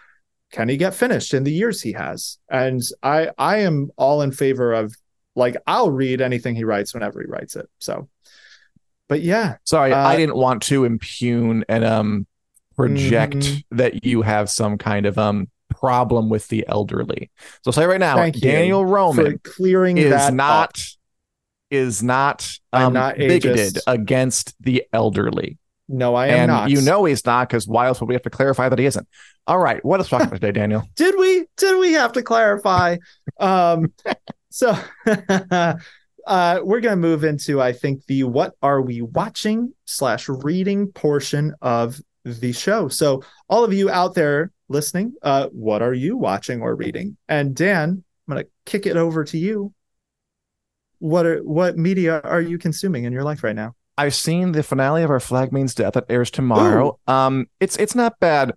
can 0.51 0.69
he 0.69 0.77
get 0.77 0.93
finished 0.95 1.33
in 1.33 1.43
the 1.43 1.51
years 1.51 1.81
he 1.81 1.91
has? 1.93 2.37
And 2.49 2.81
I 3.03 3.31
I 3.37 3.57
am 3.59 3.89
all 3.97 4.21
in 4.21 4.31
favor 4.31 4.73
of 4.73 4.95
like 5.35 5.57
I'll 5.67 5.91
read 5.91 6.21
anything 6.21 6.55
he 6.55 6.63
writes 6.63 6.93
whenever 6.93 7.19
he 7.21 7.27
writes 7.27 7.55
it. 7.55 7.67
So 7.79 8.07
but 9.07 9.21
yeah, 9.21 9.57
Sorry, 9.65 9.91
Uh, 9.91 10.07
I 10.07 10.17
didn't 10.17 10.35
want 10.35 10.61
to 10.63 10.85
impugn 10.85 11.63
and 11.69 11.83
um 11.83 12.27
project 12.75 13.35
Mhm. 13.35 13.63
that 13.71 14.05
you 14.05 14.21
have 14.21 14.49
some 14.49 14.77
kind 14.77 15.05
of 15.05 15.17
um 15.17 15.47
problem 15.69 16.29
with 16.29 16.47
the 16.47 16.65
elderly. 16.67 17.29
So 17.63 17.69
I'll 17.69 17.73
say 17.73 17.85
right 17.85 17.99
now, 17.99 18.15
Thank 18.17 18.39
Daniel 18.39 18.81
for 18.81 18.91
Roman 18.91 19.39
clearing 19.43 19.97
is 19.97 20.11
that 20.11 20.33
not 20.33 20.69
up. 20.69 20.75
is 21.71 22.03
not 22.03 22.57
um 22.73 22.93
not 22.93 23.17
bigoted 23.17 23.79
against 23.87 24.55
the 24.61 24.83
elderly. 24.93 25.57
No, 25.87 26.15
I 26.15 26.27
am 26.27 26.37
and 26.37 26.47
not. 26.47 26.69
you 26.69 26.81
know 26.81 27.05
he's 27.05 27.25
not 27.25 27.47
because 27.47 27.67
why 27.67 27.87
else 27.87 27.99
would 28.01 28.07
we 28.07 28.15
have 28.15 28.23
to 28.23 28.29
clarify 28.29 28.69
that 28.69 28.79
he 28.79 28.85
isn't? 28.85 29.07
All 29.47 29.59
right, 29.59 29.83
what 29.85 29.99
else 29.99 30.09
talking 30.09 30.27
about 30.27 30.41
today, 30.41 30.51
Daniel? 30.51 30.83
did 30.95 31.15
we 31.17 31.45
did 31.57 31.79
we 31.79 31.93
have 31.93 32.13
to 32.13 32.23
clarify 32.23 32.97
um 33.39 33.93
so 34.49 34.75
uh 36.25 36.59
we're 36.63 36.79
gonna 36.79 36.95
move 36.95 37.23
into 37.23 37.61
i 37.61 37.71
think 37.71 38.05
the 38.05 38.23
what 38.23 38.53
are 38.61 38.81
we 38.81 39.01
watching 39.01 39.73
slash 39.85 40.27
reading 40.27 40.91
portion 40.91 41.53
of 41.61 41.99
the 42.23 42.51
show 42.51 42.87
so 42.87 43.23
all 43.49 43.63
of 43.63 43.73
you 43.73 43.89
out 43.89 44.15
there 44.15 44.51
listening 44.69 45.13
uh 45.21 45.47
what 45.51 45.81
are 45.81 45.93
you 45.93 46.17
watching 46.17 46.61
or 46.61 46.75
reading 46.75 47.15
and 47.29 47.55
dan 47.55 48.03
i'm 48.27 48.33
gonna 48.33 48.45
kick 48.65 48.85
it 48.85 48.97
over 48.97 49.23
to 49.23 49.37
you 49.37 49.73
what 50.99 51.25
are 51.25 51.39
what 51.39 51.77
media 51.77 52.19
are 52.21 52.41
you 52.41 52.57
consuming 52.57 53.03
in 53.03 53.13
your 53.13 53.23
life 53.23 53.43
right 53.43 53.55
now 53.55 53.75
I've 53.97 54.15
seen 54.15 54.51
the 54.51 54.63
finale 54.63 55.03
of 55.03 55.09
our 55.09 55.19
Flag 55.19 55.53
Means 55.53 55.73
Death 55.73 55.93
that 55.93 56.05
airs 56.09 56.29
tomorrow. 56.29 56.99
Um, 57.07 57.47
it's 57.59 57.77
it's 57.77 57.95
not 57.95 58.19
bad. 58.19 58.53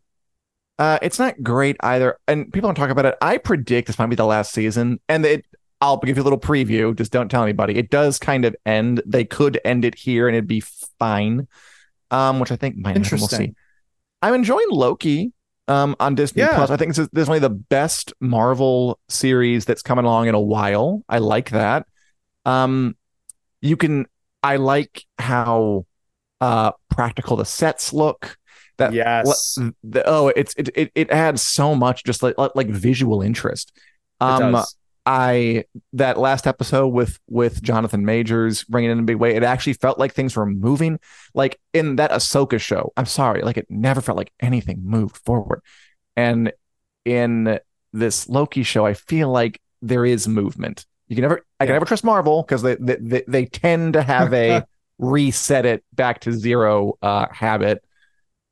Uh, 0.79 0.99
it's 1.03 1.19
not 1.19 1.43
great 1.43 1.77
either, 1.81 2.19
and 2.27 2.53
people 2.53 2.69
don't 2.69 2.75
talk 2.75 2.91
about 2.91 3.07
it. 3.07 3.17
I 3.21 3.39
predict 3.39 3.87
this 3.87 3.99
might 3.99 4.07
be 4.07 4.17
the 4.17 4.27
last 4.27 4.53
season, 4.53 5.01
and 5.09 5.25
it. 5.25 5.45
I'll 5.81 5.97
give 5.99 6.17
you 6.17 6.23
a 6.23 6.25
little 6.25 6.41
preview. 6.41 6.97
Just 6.97 7.13
don't 7.13 7.29
tell 7.29 7.43
anybody. 7.43 7.77
It 7.77 7.91
does 7.91 8.19
kind 8.19 8.45
of 8.45 8.57
end. 8.67 9.03
They 9.07 9.25
could 9.25 9.61
end 9.65 9.85
it 9.85 9.95
here, 9.95 10.27
and 10.29 10.37
it'd 10.37 10.49
be 10.49 10.63
fine. 10.99 11.47
Um, 12.11 12.41
which 12.41 12.51
I 12.51 12.57
think 12.57 12.77
might. 12.77 12.95
We'll 12.95 12.97
Interesting. 13.05 13.39
see. 13.51 13.55
I'm 14.23 14.35
enjoying 14.35 14.71
Loki. 14.71 15.33
Um, 15.69 15.95
on 16.01 16.15
Disney 16.15 16.41
Yeah. 16.41 16.55
Plus. 16.55 16.71
I 16.71 16.79
think 16.79 16.93
this 16.93 16.99
is 16.99 17.09
definitely 17.09 17.41
the 17.41 17.51
best 17.51 18.15
Marvel 18.21 18.99
series 19.11 19.67
that's 19.67 19.83
coming 19.83 20.07
along 20.07 20.27
in 20.29 20.35
a 20.35 20.41
while. 20.41 21.05
I 21.11 21.19
like 21.19 21.51
that. 21.51 21.87
Um, 22.47 22.97
you 23.61 23.77
can. 23.77 24.07
I 24.43 24.57
like 24.57 25.05
how 25.19 25.85
uh 26.41 26.71
practical 26.89 27.37
the 27.37 27.45
sets 27.45 27.93
look. 27.93 28.39
That 28.79 28.95
Yes. 28.95 29.59
le- 29.59 29.75
the, 29.85 30.03
oh, 30.07 30.29
it's 30.29 30.55
it, 30.57 30.71
it 30.75 30.93
it 30.95 31.11
adds 31.11 31.43
so 31.43 31.75
much 31.75 32.03
just 32.05 32.23
like 32.23 32.37
like, 32.39 32.69
visual 32.69 33.21
interest. 33.21 33.77
Um, 34.21 34.53
does. 34.53 34.75
I 35.09 35.65
that 35.95 36.19
last 36.19 36.47
episode 36.47 36.89
with 36.89 37.19
with 37.31 37.63
Jonathan 37.63 38.05
Majors 38.05 38.63
bringing 38.65 38.91
in 38.91 38.99
a 38.99 39.05
big 39.05 39.17
way, 39.17 39.35
it 39.35 39.43
actually 39.43 39.73
felt 39.73 39.99
like 39.99 40.13
things 40.13 40.37
were 40.37 40.45
moving. 40.45 41.01
Like 41.33 41.59
in 41.73 41.97
that 41.97 42.11
Ahsoka 42.11 42.61
show, 42.61 42.93
I'm 42.95 43.07
sorry, 43.07 43.41
like 43.41 43.57
it 43.57 43.67
never 43.71 44.03
felt 44.03 44.19
like 44.19 44.35
anything 44.39 44.83
moved 44.85 45.17
forward. 45.17 45.63
And 46.15 46.53
in 47.07 47.59
this 47.95 48.29
Loki 48.29 48.63
show, 48.63 48.85
I 48.85 48.93
feel 48.93 49.31
like 49.31 49.63
there 49.81 50.05
is 50.05 50.29
movement. 50.29 50.85
You 51.07 51.17
can 51.17 51.23
never, 51.23 51.41
I 51.59 51.65
can 51.65 51.75
never 51.75 51.87
trust 51.87 52.05
Marvel 52.05 52.43
because 52.43 52.61
they, 52.61 52.75
they 52.75 52.97
they 53.01 53.25
they 53.27 53.45
tend 53.47 53.95
to 53.95 54.03
have 54.03 54.35
a 54.35 54.67
reset 54.99 55.65
it 55.65 55.83
back 55.95 56.21
to 56.21 56.33
zero 56.33 56.99
uh 57.01 57.29
habit. 57.33 57.83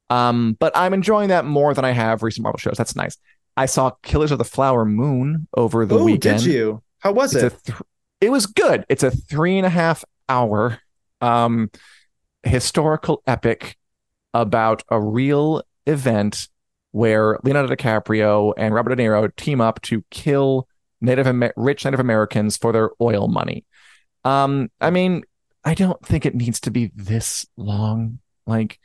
Um, 0.09 0.57
but 0.59 0.75
I'm 0.75 0.95
enjoying 0.95 1.29
that 1.29 1.45
more 1.45 1.75
than 1.75 1.85
I 1.85 1.91
have 1.91 2.23
recent 2.23 2.45
Marvel 2.45 2.59
shows. 2.59 2.79
That's 2.79 2.97
nice. 2.97 3.19
I 3.57 3.67
saw 3.67 3.91
Killers 4.03 4.33
of 4.33 4.39
the 4.39 4.45
Flower 4.45 4.85
Moon 4.85 5.49
over 5.57 5.87
the 5.87 5.99
oh, 5.99 6.05
weekend. 6.05 6.43
did 6.43 6.53
you? 6.53 6.83
How 6.99 7.13
was 7.13 7.35
It's 7.35 7.55
it? 7.55 7.65
th- 7.65 7.79
it 8.21 8.31
was 8.31 8.47
good. 8.47 8.85
It's 8.89 9.03
a 9.03 9.11
three 9.11 9.57
and 9.57 9.67
a 9.67 9.71
half 9.71 10.05
hour 10.29 10.81
um 11.21 11.71
historical 12.43 13.23
epic 13.27 13.77
about 14.35 14.83
a 14.91 15.01
real 15.01 15.63
event 15.87 16.49
where 16.93 17.39
Leonardo 17.43 17.75
DiCaprio 17.75 18.53
and 18.57 18.75
Robert 18.75 18.95
De 18.95 19.03
Niro 19.03 19.35
team 19.37 19.61
up 19.61 19.81
to 19.83 20.05
kill 20.11 20.69
Native 21.01 21.27
Amer- 21.27 21.53
rich 21.57 21.85
Native 21.85 22.01
Americans 22.01 22.57
for 22.57 22.73
their 22.73 22.91
oil 23.01 23.29
money. 23.29 23.65
Um, 24.25 24.71
I 24.81 24.91
mean, 24.91 25.25
I 25.65 25.75
don't 25.75 26.05
think 26.05 26.25
it 26.27 26.35
needs 26.35 26.61
to 26.61 26.71
be 26.71 26.91
this 26.95 27.47
long. 27.57 28.19
Like, 28.47 28.79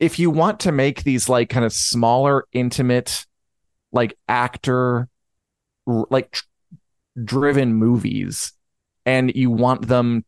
if 0.00 0.18
you 0.18 0.30
want 0.30 0.60
to 0.60 0.72
make 0.72 1.04
these 1.04 1.28
like 1.28 1.48
kind 1.48 1.64
of 1.64 1.72
smaller, 1.72 2.46
intimate, 2.52 3.25
like 3.96 4.16
actor, 4.28 5.08
like 5.86 6.30
tr- 6.30 6.44
driven 7.24 7.74
movies, 7.74 8.52
and 9.04 9.34
you 9.34 9.50
want 9.50 9.88
them 9.88 10.24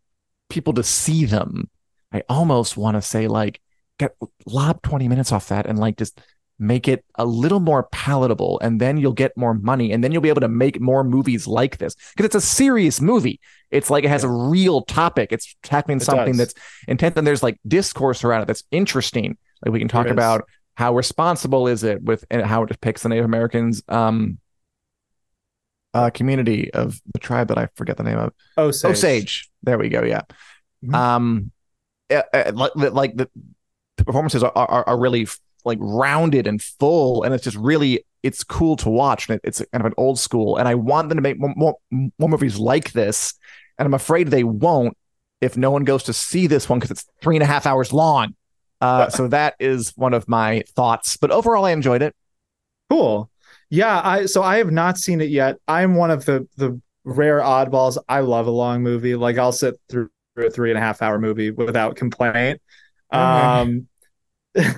people 0.49 0.73
to 0.75 0.83
see 0.83 1.25
them, 1.25 1.69
I 2.13 2.23
almost 2.29 2.77
want 2.77 2.97
to 2.97 3.03
say 3.03 3.29
like 3.29 3.61
get 3.99 4.17
lob 4.47 4.81
20 4.83 5.09
minutes 5.09 5.33
off 5.33 5.49
that 5.49 5.67
and 5.67 5.79
like 5.79 5.97
just 5.97 6.21
make 6.61 6.89
it 6.89 7.05
a 7.17 7.25
little 7.25 7.61
more 7.61 7.85
palatable 7.93 8.59
and 8.63 8.81
then 8.81 8.97
you'll 8.97 9.13
get 9.13 9.37
more 9.37 9.55
money 9.55 9.93
and 9.93 10.03
then 10.03 10.11
you'll 10.11 10.23
be 10.23 10.29
able 10.29 10.41
to 10.41 10.49
make 10.49 10.81
more 10.81 11.05
movies 11.05 11.47
like 11.47 11.79
this. 11.79 11.95
Because 11.95 12.27
it's 12.27 12.35
a 12.35 12.41
serious 12.41 13.01
movie. 13.01 13.39
It's 13.71 13.91
like 13.91 14.05
it 14.05 14.09
has 14.09 14.25
a 14.25 14.29
real 14.29 14.83
topic. 14.83 15.33
It's 15.33 15.55
tackling 15.63 15.99
It 15.99 16.05
something 16.05 16.37
does. 16.37 16.39
that's 16.39 16.55
intense 16.89 17.17
and 17.17 17.27
there's 17.27 17.43
like 17.43 17.59
discourse 17.67 18.25
around 18.25 18.43
it 18.43 18.47
that's 18.47 18.65
interesting. 18.73 19.37
Like 19.65 19.73
we 19.73 19.79
can 19.79 19.89
talk 19.89 20.09
about 20.09 20.49
how 20.79 20.95
responsible 20.95 21.67
is 21.67 21.83
it 21.83 22.01
with 22.03 22.25
and 22.31 22.43
how 22.43 22.63
it 22.63 22.69
depicts 22.69 23.03
the 23.03 23.09
native 23.09 23.25
americans 23.25 23.83
um 23.89 24.39
uh 25.93 26.09
community 26.11 26.73
of 26.73 27.01
the 27.13 27.19
tribe 27.19 27.49
that 27.49 27.59
i 27.59 27.67
forget 27.75 27.97
the 27.97 28.05
name 28.05 28.19
of 28.19 28.33
Osage. 28.57 28.91
Osage. 28.91 29.51
There 29.63 29.79
we 29.79 29.89
go. 29.89 30.03
Yeah. 30.05 30.23
Mhm. 30.85 30.95
Um, 30.95 31.53
uh, 32.11 32.23
uh, 32.33 32.53
like, 32.55 32.73
like 32.75 33.17
the, 33.17 33.29
the 33.97 34.05
performances 34.05 34.43
are, 34.43 34.53
are 34.55 34.89
are 34.89 34.99
really 34.99 35.27
like 35.65 35.79
rounded 35.81 36.47
and 36.47 36.63
full, 36.63 37.25
and 37.25 37.35
it's 37.35 37.45
just 37.45 37.57
really 37.57 38.05
it's 38.23 38.45
cool 38.45 38.77
to 38.77 38.89
watch. 38.89 39.29
And 39.29 39.37
it, 39.37 39.41
it's 39.45 39.59
kind 39.73 39.83
of 39.83 39.87
an 39.87 39.95
old 39.97 40.19
school, 40.19 40.57
and 40.57 40.69
I 40.69 40.75
want 40.75 41.09
them 41.09 41.17
to 41.17 41.23
make 41.23 41.39
more, 41.39 41.53
more 41.57 41.77
more 42.19 42.29
movies 42.29 42.59
like 42.59 42.93
this. 42.93 43.35
And 43.79 43.87
I'm 43.87 43.95
afraid 43.95 44.29
they 44.29 44.45
won't 44.45 44.97
if 45.41 45.57
no 45.57 45.71
one 45.71 45.85
goes 45.85 46.05
to 46.05 46.13
see 46.13 46.47
this 46.47 46.69
one 46.69 46.79
because 46.79 46.91
it's 46.91 47.07
three 47.23 47.37
and 47.37 47.43
a 47.43 47.47
half 47.47 47.67
hours 47.67 47.93
long. 47.93 48.35
Uh, 48.81 49.09
so 49.11 49.29
that 49.29 49.55
is 49.59 49.93
one 49.97 50.15
of 50.15 50.29
my 50.29 50.63
thoughts. 50.75 51.17
But 51.17 51.31
overall, 51.31 51.65
I 51.65 51.73
enjoyed 51.73 52.03
it. 52.03 52.15
Cool. 52.91 53.31
Yeah, 53.71 54.01
I 54.03 54.27
so 54.27 54.43
I 54.43 54.59
have 54.59 54.71
not 54.71 54.99
seen 54.99 55.21
it 55.21 55.29
yet. 55.29 55.57
I'm 55.69 55.95
one 55.95 56.11
of 56.11 56.25
the 56.25 56.49
the 56.57 56.81
rare 57.05 57.41
oddballs. 57.41 57.99
I 58.09 58.21
love 58.21 58.47
a 58.47 58.51
long 58.51 58.83
movie. 58.83 59.15
Like 59.15 59.37
I'll 59.39 59.53
sit 59.53 59.75
through 59.89 60.09
a 60.37 60.51
three 60.51 60.71
and 60.71 60.79
a 60.79 60.81
half 60.81 61.03
hour 61.03 61.19
movie 61.19 61.51
without 61.51 61.97
complaint. 61.97 62.61
Um 63.11 63.89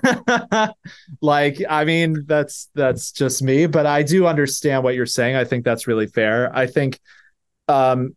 like 1.21 1.63
I 1.69 1.85
mean 1.85 2.25
that's 2.27 2.69
that's 2.75 3.13
just 3.13 3.43
me, 3.43 3.67
but 3.67 3.87
I 3.87 4.03
do 4.03 4.27
understand 4.27 4.83
what 4.83 4.95
you're 4.95 5.07
saying. 5.07 5.37
I 5.37 5.45
think 5.45 5.65
that's 5.65 5.87
really 5.87 6.07
fair. 6.07 6.55
I 6.55 6.67
think 6.67 6.99
um 7.69 8.17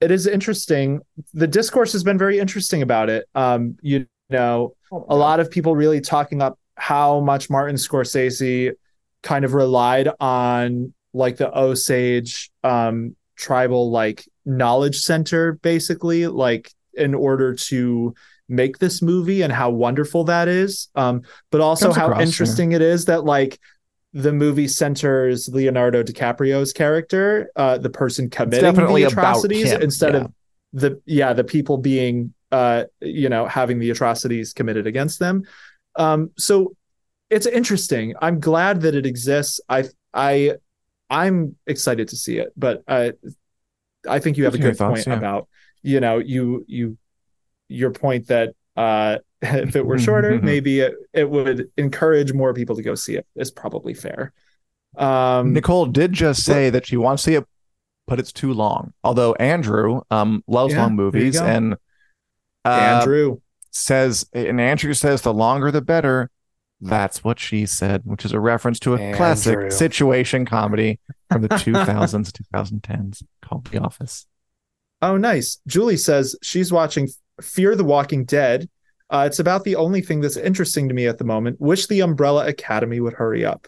it 0.00 0.10
is 0.10 0.26
interesting. 0.26 1.00
The 1.34 1.46
discourse 1.46 1.92
has 1.92 2.02
been 2.04 2.18
very 2.18 2.38
interesting 2.38 2.82
about 2.82 3.10
it. 3.10 3.26
Um 3.34 3.76
you 3.82 4.06
know, 4.30 4.74
a 5.08 5.16
lot 5.16 5.40
of 5.40 5.50
people 5.50 5.74
really 5.74 6.00
talking 6.00 6.42
up 6.42 6.58
how 6.76 7.20
much 7.20 7.48
Martin 7.50 7.76
Scorsese 7.76 8.72
kind 9.22 9.44
of 9.44 9.54
relied 9.54 10.08
on 10.20 10.92
like 11.12 11.36
the 11.36 11.56
Osage 11.56 12.50
um 12.62 13.16
tribal 13.36 13.90
like 13.90 14.28
knowledge 14.44 14.98
center 14.98 15.52
basically 15.54 16.26
like 16.26 16.70
in 16.94 17.14
order 17.14 17.54
to 17.54 18.14
make 18.48 18.78
this 18.78 19.00
movie 19.00 19.42
and 19.42 19.52
how 19.52 19.70
wonderful 19.70 20.24
that 20.24 20.48
is 20.48 20.88
um 20.94 21.22
but 21.50 21.60
also 21.60 21.86
Comes 21.86 21.96
how 21.96 22.06
across, 22.06 22.18
yeah. 22.20 22.26
interesting 22.26 22.72
it 22.72 22.82
is 22.82 23.06
that 23.06 23.24
like 23.24 23.58
the 24.12 24.32
movie 24.32 24.68
centers 24.68 25.48
Leonardo 25.48 26.02
DiCaprio's 26.02 26.72
character 26.72 27.50
uh 27.56 27.78
the 27.78 27.90
person 27.90 28.28
committing 28.28 28.74
the 28.74 29.04
atrocities 29.04 29.72
instead 29.72 30.14
yeah. 30.14 30.20
of 30.20 30.32
the 30.74 31.00
yeah 31.06 31.32
the 31.32 31.44
people 31.44 31.78
being 31.78 32.33
uh 32.52 32.84
you 33.00 33.28
know 33.28 33.46
having 33.46 33.78
the 33.78 33.90
atrocities 33.90 34.52
committed 34.52 34.86
against 34.86 35.18
them. 35.18 35.44
Um 35.96 36.30
so 36.36 36.76
it's 37.30 37.46
interesting. 37.46 38.14
I'm 38.20 38.40
glad 38.40 38.82
that 38.82 38.94
it 38.94 39.06
exists. 39.06 39.60
I 39.68 39.84
i 40.14 40.52
i'm 41.10 41.56
excited 41.66 42.08
to 42.08 42.16
see 42.16 42.38
it 42.38 42.52
but 42.56 42.82
uh 42.88 43.10
i 44.08 44.18
think 44.18 44.38
you 44.38 44.44
have 44.44 44.54
a 44.54 44.58
good 44.58 44.76
thoughts, 44.76 45.04
point 45.04 45.06
yeah. 45.06 45.18
about 45.18 45.48
you 45.82 46.00
know 46.00 46.18
you 46.18 46.64
you 46.66 46.96
your 47.68 47.90
point 47.90 48.28
that 48.28 48.54
uh 48.76 49.18
if 49.42 49.76
it 49.76 49.84
were 49.84 49.98
shorter 49.98 50.40
maybe 50.40 50.80
it, 50.80 50.94
it 51.12 51.28
would 51.28 51.68
encourage 51.76 52.32
more 52.32 52.54
people 52.54 52.74
to 52.76 52.82
go 52.82 52.94
see 52.94 53.14
it. 53.16 53.26
Is 53.36 53.50
probably 53.50 53.92
fair. 53.92 54.32
Um 54.96 55.52
Nicole 55.52 55.86
did 55.86 56.12
just 56.12 56.44
say 56.44 56.70
that 56.70 56.86
she 56.86 56.96
wants 56.96 57.24
to 57.24 57.30
see 57.30 57.34
it, 57.34 57.44
but 58.06 58.18
it's 58.18 58.32
too 58.32 58.54
long. 58.54 58.94
Although 59.02 59.34
Andrew 59.34 60.00
um 60.10 60.42
loves 60.46 60.72
Yeah, 60.72 60.82
long 60.82 60.96
movies 60.96 61.38
and 61.38 61.76
andrew 62.64 63.38
says, 63.70 64.24
and 64.32 64.60
Andrew 64.60 64.94
says, 64.94 65.22
the 65.22 65.34
longer 65.34 65.70
the 65.70 65.82
better. 65.82 66.30
That's 66.80 67.24
what 67.24 67.38
she 67.40 67.66
said, 67.66 68.02
which 68.04 68.24
is 68.24 68.32
a 68.32 68.40
reference 68.40 68.78
to 68.80 68.94
a 68.94 69.14
classic 69.14 69.72
situation 69.72 70.44
comedy 70.44 71.00
from 71.30 71.42
the 71.42 71.48
2000s, 71.50 72.32
2010s 72.54 73.22
called 73.42 73.66
The 73.66 73.78
Office. 73.78 74.26
Oh, 75.00 75.16
nice. 75.16 75.58
Julie 75.66 75.96
says 75.96 76.36
she's 76.42 76.72
watching 76.72 77.08
Fear 77.40 77.76
the 77.76 77.84
Walking 77.84 78.24
Dead. 78.24 78.68
Uh, 79.10 79.24
it's 79.26 79.38
about 79.38 79.64
the 79.64 79.76
only 79.76 80.00
thing 80.02 80.20
that's 80.20 80.36
interesting 80.36 80.88
to 80.88 80.94
me 80.94 81.06
at 81.06 81.18
the 81.18 81.24
moment. 81.24 81.60
Wish 81.60 81.86
the 81.86 82.00
Umbrella 82.00 82.46
Academy 82.46 83.00
would 83.00 83.14
hurry 83.14 83.44
up. 83.44 83.66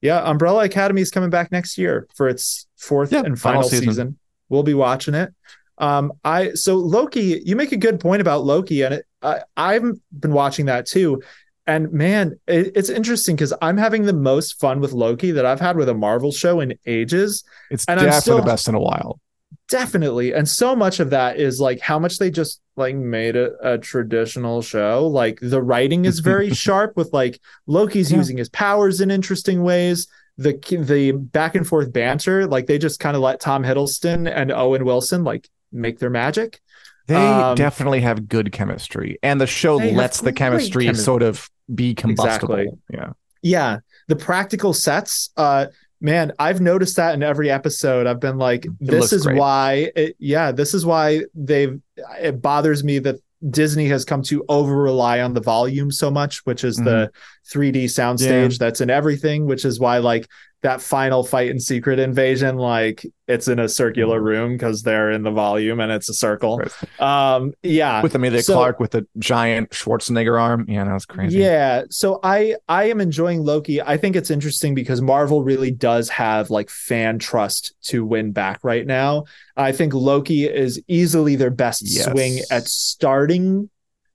Yeah, 0.00 0.20
Umbrella 0.28 0.64
Academy 0.64 1.00
is 1.02 1.10
coming 1.10 1.30
back 1.30 1.50
next 1.50 1.76
year 1.78 2.06
for 2.14 2.28
its 2.28 2.66
fourth 2.76 3.12
Yeah, 3.12 3.20
and 3.24 3.38
final 3.38 3.62
final 3.62 3.68
season. 3.68 3.86
season. 3.88 4.18
We'll 4.48 4.62
be 4.62 4.74
watching 4.74 5.14
it. 5.14 5.34
Um, 5.78 6.12
I 6.24 6.50
so 6.54 6.76
Loki. 6.76 7.42
You 7.44 7.56
make 7.56 7.72
a 7.72 7.76
good 7.76 8.00
point 8.00 8.20
about 8.20 8.44
Loki, 8.44 8.82
and 8.82 8.94
it, 8.94 9.06
I, 9.22 9.40
I've 9.56 9.84
been 10.18 10.32
watching 10.32 10.66
that 10.66 10.86
too. 10.86 11.22
And 11.66 11.92
man, 11.92 12.38
it, 12.46 12.72
it's 12.74 12.88
interesting 12.88 13.36
because 13.36 13.52
I'm 13.60 13.76
having 13.76 14.04
the 14.06 14.12
most 14.14 14.58
fun 14.58 14.80
with 14.80 14.92
Loki 14.92 15.32
that 15.32 15.44
I've 15.44 15.60
had 15.60 15.76
with 15.76 15.88
a 15.90 15.94
Marvel 15.94 16.32
show 16.32 16.60
in 16.60 16.74
ages 16.86 17.44
It's 17.70 17.84
And 17.86 18.00
I'm 18.00 18.06
definitely 18.06 18.20
still- 18.22 18.36
the 18.38 18.42
best 18.44 18.68
in 18.68 18.74
a 18.74 18.80
while. 18.80 19.20
definitely 19.68 20.32
and 20.32 20.48
so 20.48 20.74
much 20.74 20.98
of 20.98 21.10
that 21.10 21.36
is 21.38 21.60
like 21.60 21.78
how 21.80 21.98
much 21.98 22.18
they 22.18 22.30
just 22.30 22.60
like 22.76 22.94
made 22.96 23.36
a, 23.36 23.50
a 23.74 23.76
traditional 23.76 24.62
show 24.62 25.06
like 25.06 25.38
the 25.42 25.60
writing 25.60 26.06
is 26.06 26.20
very 26.20 26.50
sharp 26.64 26.96
with 26.96 27.12
like 27.12 27.38
loki's 27.66 28.10
Yeah. 28.10 28.16
using 28.18 28.38
his 28.38 28.48
powers 28.48 29.00
in 29.02 29.10
interesting 29.10 29.62
ways 29.62 30.06
the 30.38 30.54
the 30.88 31.12
back 31.12 31.54
and 31.54 31.66
forth 31.66 31.92
banter 31.92 32.46
like 32.46 32.66
they 32.66 32.78
just 32.78 32.98
kind 32.98 33.14
of 33.16 33.20
let 33.22 33.40
tom 33.40 33.62
hiddleston 33.62 34.30
and 34.34 34.50
owen 34.52 34.84
wilson 34.86 35.22
like 35.22 35.48
make 35.72 35.98
their 35.98 36.10
magic 36.10 36.60
They 37.06 37.14
Um, 37.16 37.54
definitely 37.56 38.00
have 38.02 38.28
good 38.28 38.52
chemistry, 38.52 39.18
and 39.22 39.40
the 39.40 39.46
show 39.46 39.76
lets 39.76 40.20
the 40.20 40.32
chemistry 40.32 40.86
chemi- 40.86 40.96
sort 40.96 41.22
of 41.22 41.48
be 41.74 41.94
combustible. 41.94 42.54
Exactly. 42.56 42.78
Yeah. 42.92 43.12
Yeah, 43.42 43.78
the 44.08 44.16
practical 44.16 44.72
sets. 44.74 45.30
Uh, 45.36 45.66
man, 46.00 46.32
I've 46.38 46.60
noticed 46.60 46.96
that 46.96 47.14
in 47.14 47.22
every 47.22 47.50
episode. 47.50 48.06
I've 48.06 48.20
been 48.20 48.36
like, 48.36 48.66
this 48.80 49.12
is 49.12 49.24
great. 49.24 49.38
why. 49.38 49.90
It, 49.96 50.16
yeah, 50.18 50.52
this 50.52 50.74
is 50.74 50.84
why 50.84 51.22
they've. 51.34 51.80
It 52.20 52.42
bothers 52.42 52.84
me 52.84 52.98
that 52.98 53.16
Disney 53.48 53.86
has 53.88 54.04
come 54.04 54.22
to 54.24 54.44
over 54.48 54.74
rely 54.76 55.20
on 55.20 55.32
the 55.32 55.40
volume 55.40 55.90
so 55.92 56.10
much, 56.10 56.44
which 56.44 56.64
is 56.64 56.76
the 56.76 57.10
3D 57.52 57.84
soundstage 57.84 58.58
that's 58.58 58.80
in 58.80 58.90
everything, 58.90 59.46
which 59.46 59.64
is 59.64 59.78
why 59.78 59.98
like 59.98 60.26
that 60.62 60.80
final 60.82 61.22
fight 61.22 61.50
in 61.50 61.60
Secret 61.60 62.00
Invasion, 62.00 62.56
like 62.56 63.06
it's 63.28 63.46
in 63.46 63.60
a 63.60 63.68
circular 63.68 64.20
room 64.20 64.54
because 64.54 64.82
they're 64.82 65.10
in 65.12 65.22
the 65.22 65.30
volume 65.30 65.78
and 65.78 65.92
it's 65.92 66.08
a 66.08 66.14
circle. 66.14 66.60
Um, 66.98 67.52
yeah, 67.62 68.02
with 68.02 68.14
Emilia 68.16 68.42
So- 68.42 68.54
Clarke 68.54 68.80
with 68.80 68.90
the 68.90 69.06
giant 69.18 69.70
Schwarzenegger 69.70 70.40
arm. 70.40 70.64
Yeah, 70.68 70.84
that 70.84 70.92
was 70.92 71.06
crazy. 71.06 71.38
Yeah, 71.38 71.84
so 71.90 72.18
I 72.24 72.56
I 72.68 72.84
am 72.90 73.00
enjoying 73.00 73.44
Loki. 73.44 73.80
I 73.80 73.96
think 73.96 74.16
it's 74.16 74.30
interesting 74.32 74.74
because 74.74 75.00
Marvel 75.00 75.44
really 75.44 75.70
does 75.70 76.08
have 76.08 76.50
like 76.50 76.70
fan 76.70 77.20
trust 77.20 77.74
to 77.84 78.04
win 78.04 78.32
back 78.32 78.58
right 78.64 78.84
now. 78.86 79.24
I 79.56 79.70
think 79.70 79.94
Loki 79.94 80.44
is 80.46 80.82
easily 80.88 81.36
their 81.36 81.50
best 81.50 81.82
Yes. 81.84 82.06
swing 82.10 82.40
at 82.50 82.66
starting 82.66 83.70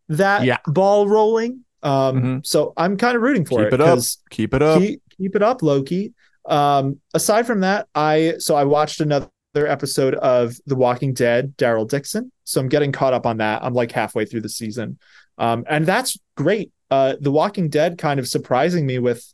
that 0.09 0.43
Yeah. 0.43 0.57
ball 0.67 1.07
rolling. 1.07 1.61
Um, 1.83 2.21
Mhm. 2.41 2.45
so 2.45 2.73
I'm 2.77 2.97
kind 2.97 3.15
of 3.15 3.21
rooting 3.21 3.45
for 3.45 3.63
Keep 3.63 3.73
it 3.73 3.73
it 3.75 3.81
up. 3.81 3.99
Keep 4.29 4.53
it 4.53 4.61
up. 4.61 4.81
keep, 4.81 5.01
keep 5.17 5.35
it 5.35 5.41
up, 5.43 5.61
Loki. 5.61 6.13
Um, 6.45 6.99
aside 7.13 7.47
from 7.47 7.61
that, 7.61 7.87
I 7.95 8.35
so 8.39 8.55
I 8.55 8.63
watched 8.65 8.99
another 8.99 9.29
episode 9.55 10.15
of 10.15 10.55
The 10.65 10.75
Walking 10.75 11.13
Dead, 11.13 11.55
Daryl 11.57 11.87
Dixon. 11.87 12.31
So 12.43 12.59
I'm 12.59 12.69
getting 12.69 12.91
caught 12.91 13.13
up 13.13 13.25
on 13.25 13.37
that. 13.37 13.63
I'm 13.63 13.73
like 13.73 13.91
halfway 13.91 14.25
through 14.25 14.41
the 14.41 14.49
season. 14.49 14.99
Um, 15.37 15.63
and 15.67 15.85
that's 15.85 16.17
great. 16.35 16.71
Uh, 16.91 17.15
The 17.19 17.31
Walking 17.31 17.69
Dead 17.69 17.97
kind 17.97 18.19
of 18.19 18.27
surprising 18.27 18.85
me 18.85 18.99
with 18.99 19.33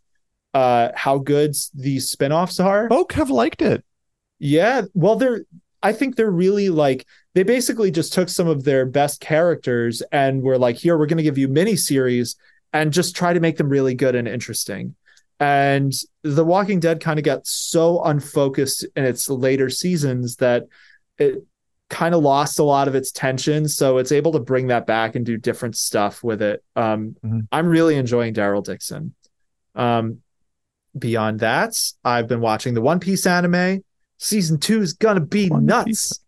uh 0.53 0.89
how 0.95 1.19
good 1.19 1.55
these 1.75 2.09
spin-offs 2.09 2.59
are. 2.59 2.89
Folk 2.89 3.13
have 3.13 3.29
liked 3.29 3.61
it. 3.61 3.83
Yeah, 4.39 4.83
well, 4.93 5.15
they're. 5.15 5.43
I 5.81 5.93
think 5.93 6.15
they're 6.15 6.29
really 6.29 6.69
like 6.69 7.05
they 7.35 7.43
basically 7.43 7.91
just 7.91 8.11
took 8.13 8.27
some 8.29 8.47
of 8.47 8.63
their 8.63 8.85
best 8.85 9.21
characters 9.21 10.01
and 10.11 10.41
were 10.41 10.57
like, 10.57 10.75
here, 10.75 10.97
we're 10.97 11.05
going 11.05 11.17
to 11.17 11.23
give 11.23 11.37
you 11.37 11.47
mini 11.47 11.75
series 11.75 12.35
and 12.73 12.91
just 12.91 13.15
try 13.15 13.31
to 13.31 13.39
make 13.39 13.57
them 13.57 13.69
really 13.69 13.95
good 13.95 14.15
and 14.15 14.27
interesting. 14.27 14.95
And 15.39 15.93
The 16.23 16.43
Walking 16.43 16.79
Dead 16.79 16.99
kind 16.99 17.17
of 17.17 17.25
got 17.25 17.47
so 17.47 18.03
unfocused 18.03 18.85
in 18.95 19.05
its 19.05 19.29
later 19.29 19.69
seasons 19.69 20.35
that 20.37 20.65
it 21.17 21.45
kind 21.89 22.13
of 22.13 22.21
lost 22.21 22.59
a 22.59 22.63
lot 22.63 22.87
of 22.87 22.95
its 22.95 23.11
tension. 23.11 23.67
So 23.67 23.97
it's 23.97 24.11
able 24.11 24.33
to 24.33 24.39
bring 24.39 24.67
that 24.67 24.85
back 24.85 25.15
and 25.15 25.25
do 25.25 25.37
different 25.37 25.77
stuff 25.77 26.23
with 26.23 26.41
it. 26.41 26.63
Um, 26.75 27.15
Mhm. 27.23 27.47
I'm 27.51 27.67
really 27.67 27.95
enjoying 27.95 28.33
Daryl 28.33 28.63
Dixon. 28.63 29.15
Um, 29.75 30.19
beyond 30.97 31.39
that, 31.39 31.79
I've 32.03 32.27
been 32.27 32.41
watching 32.41 32.73
the 32.73 32.81
One 32.81 32.99
Piece 32.99 33.25
anime. 33.25 33.83
Season 34.17 34.59
two 34.59 34.81
is 34.81 34.93
gonna 34.93 35.21
be 35.21 35.49
One 35.49 35.65
nuts. 35.65 35.85
Piece. 35.87 36.19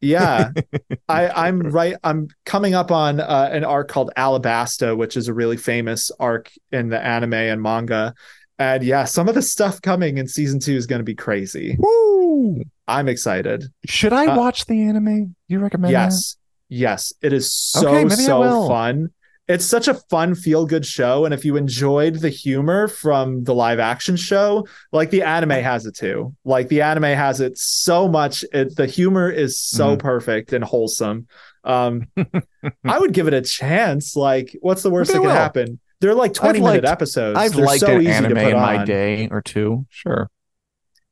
Yeah, 0.00 0.52
I, 1.08 1.28
I'm 1.48 1.60
right. 1.60 1.96
I'm 2.04 2.28
coming 2.44 2.74
up 2.74 2.90
on 2.90 3.20
uh, 3.20 3.50
an 3.52 3.64
arc 3.64 3.88
called 3.88 4.10
Alabasta, 4.16 4.96
which 4.96 5.16
is 5.16 5.28
a 5.28 5.34
really 5.34 5.56
famous 5.56 6.10
arc 6.18 6.50
in 6.72 6.88
the 6.88 7.00
anime 7.04 7.34
and 7.34 7.60
manga. 7.60 8.14
And 8.58 8.82
yeah, 8.82 9.04
some 9.04 9.28
of 9.28 9.34
the 9.34 9.42
stuff 9.42 9.80
coming 9.82 10.18
in 10.18 10.26
season 10.26 10.58
two 10.58 10.74
is 10.74 10.86
going 10.86 10.98
to 11.00 11.04
be 11.04 11.14
crazy. 11.14 11.76
Woo! 11.78 12.62
I'm 12.88 13.08
excited. 13.08 13.64
Should 13.86 14.12
I 14.12 14.26
Uh, 14.26 14.36
watch 14.36 14.66
the 14.66 14.82
anime? 14.82 15.34
You 15.46 15.60
recommend 15.60 15.92
yes, 15.92 16.36
yes, 16.68 17.12
it 17.22 17.32
is 17.32 17.52
so 17.52 17.86
Okay, 17.88 18.08
so 18.08 18.68
fun. 18.68 19.10
It's 19.46 19.64
such 19.64 19.88
a 19.88 19.94
fun, 19.94 20.34
feel 20.34 20.66
good 20.66 20.84
show. 20.84 21.24
And 21.24 21.32
if 21.32 21.42
you 21.44 21.56
enjoyed 21.56 22.16
the 22.16 22.28
humor 22.28 22.86
from 22.86 23.44
the 23.44 23.54
live 23.54 23.78
action 23.78 24.16
show, 24.16 24.66
like 24.92 25.08
the 25.10 25.22
anime 25.22 25.50
has 25.50 25.86
it 25.86 25.96
too. 25.96 26.34
Like 26.44 26.68
the 26.68 26.82
anime 26.82 27.04
has 27.04 27.40
it 27.40 27.56
so 27.56 28.08
much. 28.08 28.44
It, 28.52 28.76
the 28.76 28.84
humor 28.86 29.30
is 29.30 29.58
so 29.58 29.96
Mhm. 29.96 30.00
perfect 30.00 30.52
and 30.52 30.62
wholesome. 30.62 31.28
Um, 31.64 32.08
I 32.84 32.98
would 32.98 33.12
give 33.14 33.26
it 33.26 33.34
a 33.34 33.40
chance. 33.40 34.16
Like, 34.16 34.54
what's 34.60 34.82
the 34.82 34.90
worst 34.90 35.12
Maybe 35.12 35.18
that 35.18 35.22
could 35.22 35.32
will. 35.32 35.34
happen? 35.34 35.80
They're 36.00 36.14
like 36.14 36.32
20 36.34 36.60
minute 36.60 36.84
liked- 36.84 36.86
episodes. 36.86 37.38
I've 37.38 37.52
They're 37.54 37.64
liked 37.64 37.80
so 37.80 37.96
an 37.96 38.02
easy 38.02 38.10
anime 38.10 38.34
to 38.34 38.40
put 38.42 38.50
in 38.52 38.56
my 38.56 38.84
day 38.84 39.28
or 39.30 39.42
two. 39.42 39.86
Sure. 39.90 40.30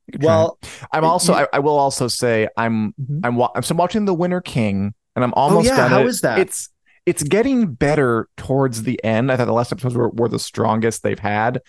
You 0.06 0.12
can 0.12 0.20
try 0.20 0.28
Well. 0.28 0.58
I'm 0.92 1.04
also. 1.04 1.32
you- 1.34 1.40
I, 1.40 1.46
I 1.54 1.58
will 1.58 1.78
also 1.78 2.06
say 2.08 2.48
I'm. 2.56 2.92
Mhm. 3.00 3.20
I'm. 3.24 3.36
wa- 3.36 3.50
I'm 3.54 3.76
watching 3.76 4.04
The 4.04 4.14
Winter 4.14 4.40
King, 4.40 4.94
and 5.16 5.24
I'm 5.24 5.34
almost 5.34 5.68
Oh, 5.68 5.70
yeah, 5.72 5.76
done 5.76 5.90
how 5.90 6.00
it. 6.00 6.06
is 6.06 6.20
that? 6.20 6.38
It's. 6.38 6.68
It's 7.04 7.22
getting 7.22 7.72
better 7.72 8.28
towards 8.36 8.82
the 8.82 9.02
end. 9.04 9.30
I 9.30 9.36
thought 9.36 9.44
the 9.46 9.52
last 9.52 9.70
episodes 9.70 9.94
were, 9.94 10.08
were 10.10 10.28
the 10.28 10.40
strongest 10.40 11.04
they've 11.04 11.18
had. 11.18 11.60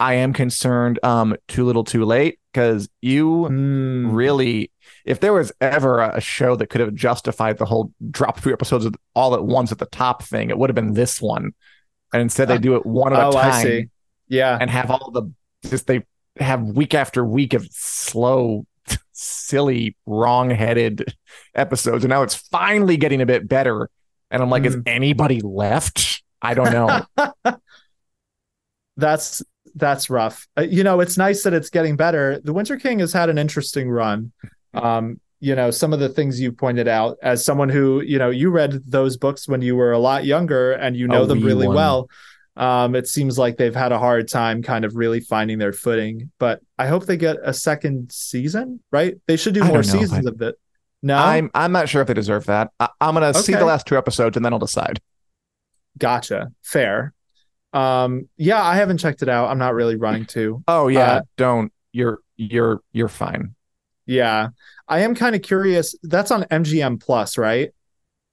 I 0.00 0.14
am 0.14 0.32
concerned. 0.32 0.98
Um, 1.02 1.36
too 1.46 1.64
little, 1.64 1.84
too 1.84 2.04
late. 2.06 2.38
Because 2.52 2.88
you 3.02 3.46
Mm, 3.50 4.12
really 4.14 4.70
if 5.06 5.20
there 5.20 5.32
was 5.32 5.52
ever 5.60 6.00
a 6.00 6.20
show 6.20 6.54
that 6.56 6.68
could 6.68 6.80
have 6.82 6.94
justified 6.94 7.56
the 7.58 7.64
whole 7.64 7.92
drop 8.10 8.38
three 8.40 8.52
episodes 8.52 8.86
all 9.14 9.34
at 9.34 9.42
once 9.44 9.72
at 9.72 9.78
the 9.78 9.86
top 9.86 10.22
thing 10.22 10.50
it 10.50 10.58
would 10.58 10.68
have 10.68 10.74
been 10.74 10.92
this 10.92 11.20
one 11.20 11.52
and 12.12 12.22
instead 12.22 12.48
they 12.48 12.58
do 12.58 12.76
it 12.76 12.84
one 12.86 13.12
at 13.12 13.20
oh, 13.22 13.30
a 13.30 13.36
I 13.36 13.42
time 13.50 13.62
see. 13.62 13.88
Yeah. 14.28 14.56
and 14.60 14.70
have 14.70 14.90
all 14.90 15.10
the 15.10 15.30
just 15.68 15.86
they 15.86 16.04
have 16.38 16.62
week 16.62 16.94
after 16.94 17.24
week 17.24 17.54
of 17.54 17.66
slow 17.70 18.66
silly 19.12 19.96
wrong-headed 20.06 21.14
episodes 21.54 22.04
and 22.04 22.10
now 22.10 22.22
it's 22.22 22.34
finally 22.34 22.96
getting 22.96 23.20
a 23.20 23.26
bit 23.26 23.46
better 23.46 23.88
and 24.30 24.42
i'm 24.42 24.50
like 24.50 24.64
is 24.64 24.74
Mm. 24.76 24.82
anybody 24.86 25.40
left 25.40 26.22
i 26.40 26.54
don't 26.54 26.72
know 26.72 27.02
that's 28.96 29.42
that's 29.74 30.10
rough. 30.10 30.46
Uh, 30.58 30.62
you 30.62 30.84
know, 30.84 31.00
it's 31.00 31.16
nice 31.16 31.44
that 31.44 31.54
it's 31.54 31.70
getting 31.70 31.96
better. 31.96 32.38
The 32.44 32.52
Winter 32.52 32.76
King 32.76 32.98
has 32.98 33.12
had 33.12 33.30
an 33.30 33.38
interesting 33.38 33.90
run. 33.90 34.32
Um, 34.74 35.18
you 35.42 35.56
know, 35.56 35.72
some 35.72 35.92
of 35.92 35.98
the 35.98 36.08
things 36.08 36.40
you 36.40 36.52
pointed 36.52 36.86
out 36.86 37.18
as 37.20 37.44
someone 37.44 37.68
who, 37.68 38.00
you 38.00 38.16
know, 38.16 38.30
you 38.30 38.48
read 38.48 38.80
those 38.86 39.16
books 39.16 39.48
when 39.48 39.60
you 39.60 39.74
were 39.74 39.90
a 39.90 39.98
lot 39.98 40.24
younger 40.24 40.70
and 40.70 40.96
you 40.96 41.08
know 41.08 41.26
them 41.26 41.42
really 41.42 41.66
one. 41.66 41.74
well. 41.74 42.08
Um, 42.56 42.94
it 42.94 43.08
seems 43.08 43.38
like 43.38 43.56
they've 43.56 43.74
had 43.74 43.90
a 43.90 43.98
hard 43.98 44.28
time 44.28 44.62
kind 44.62 44.84
of 44.84 44.94
really 44.94 45.18
finding 45.18 45.58
their 45.58 45.72
footing, 45.72 46.30
but 46.38 46.60
I 46.78 46.86
hope 46.86 47.06
they 47.06 47.16
get 47.16 47.38
a 47.42 47.52
second 47.52 48.12
season, 48.12 48.78
right? 48.92 49.16
They 49.26 49.36
should 49.36 49.54
do 49.54 49.64
I 49.64 49.68
more 49.68 49.82
seasons 49.82 50.24
but 50.24 50.34
of 50.34 50.42
it. 50.42 50.54
No, 51.02 51.16
i'm 51.16 51.50
i'm 51.52 51.72
not 51.72 51.88
sure 51.88 52.00
if 52.00 52.06
they 52.06 52.14
deserve 52.14 52.46
that 52.46 52.70
I, 52.78 52.88
i'm 53.00 53.14
gonna 53.14 53.34
see 53.34 53.54
the 53.54 53.64
last 53.64 53.88
two 53.88 53.98
episodes 53.98 54.36
and 54.36 54.44
then 54.44 54.52
i'll 54.52 54.60
decide 54.60 55.00
gotcha. 55.98 56.52
Fair. 56.62 57.12
Um, 57.72 58.28
yeah, 58.36 58.62
I 58.62 58.76
haven't 58.76 58.98
checked 58.98 59.22
it 59.22 59.28
out. 59.28 59.50
I'm 59.50 59.58
not 59.58 59.74
really 59.74 59.96
running 59.96 60.26
to. 60.26 60.62
oh 60.68 60.86
yeah 60.86 61.14
Uh, 61.14 61.20
don't 61.36 61.72
you're 61.90 62.20
you're 62.36 62.80
you're 62.92 63.08
fine 63.08 63.56
Yeah. 64.06 64.48
I 64.88 65.00
am 65.00 65.14
kind 65.14 65.34
of 65.36 65.42
curious. 65.42 65.94
That's 66.02 66.30
on 66.30 66.42
MGM 66.44 67.00
Plus, 67.00 67.38
right? 67.38 67.70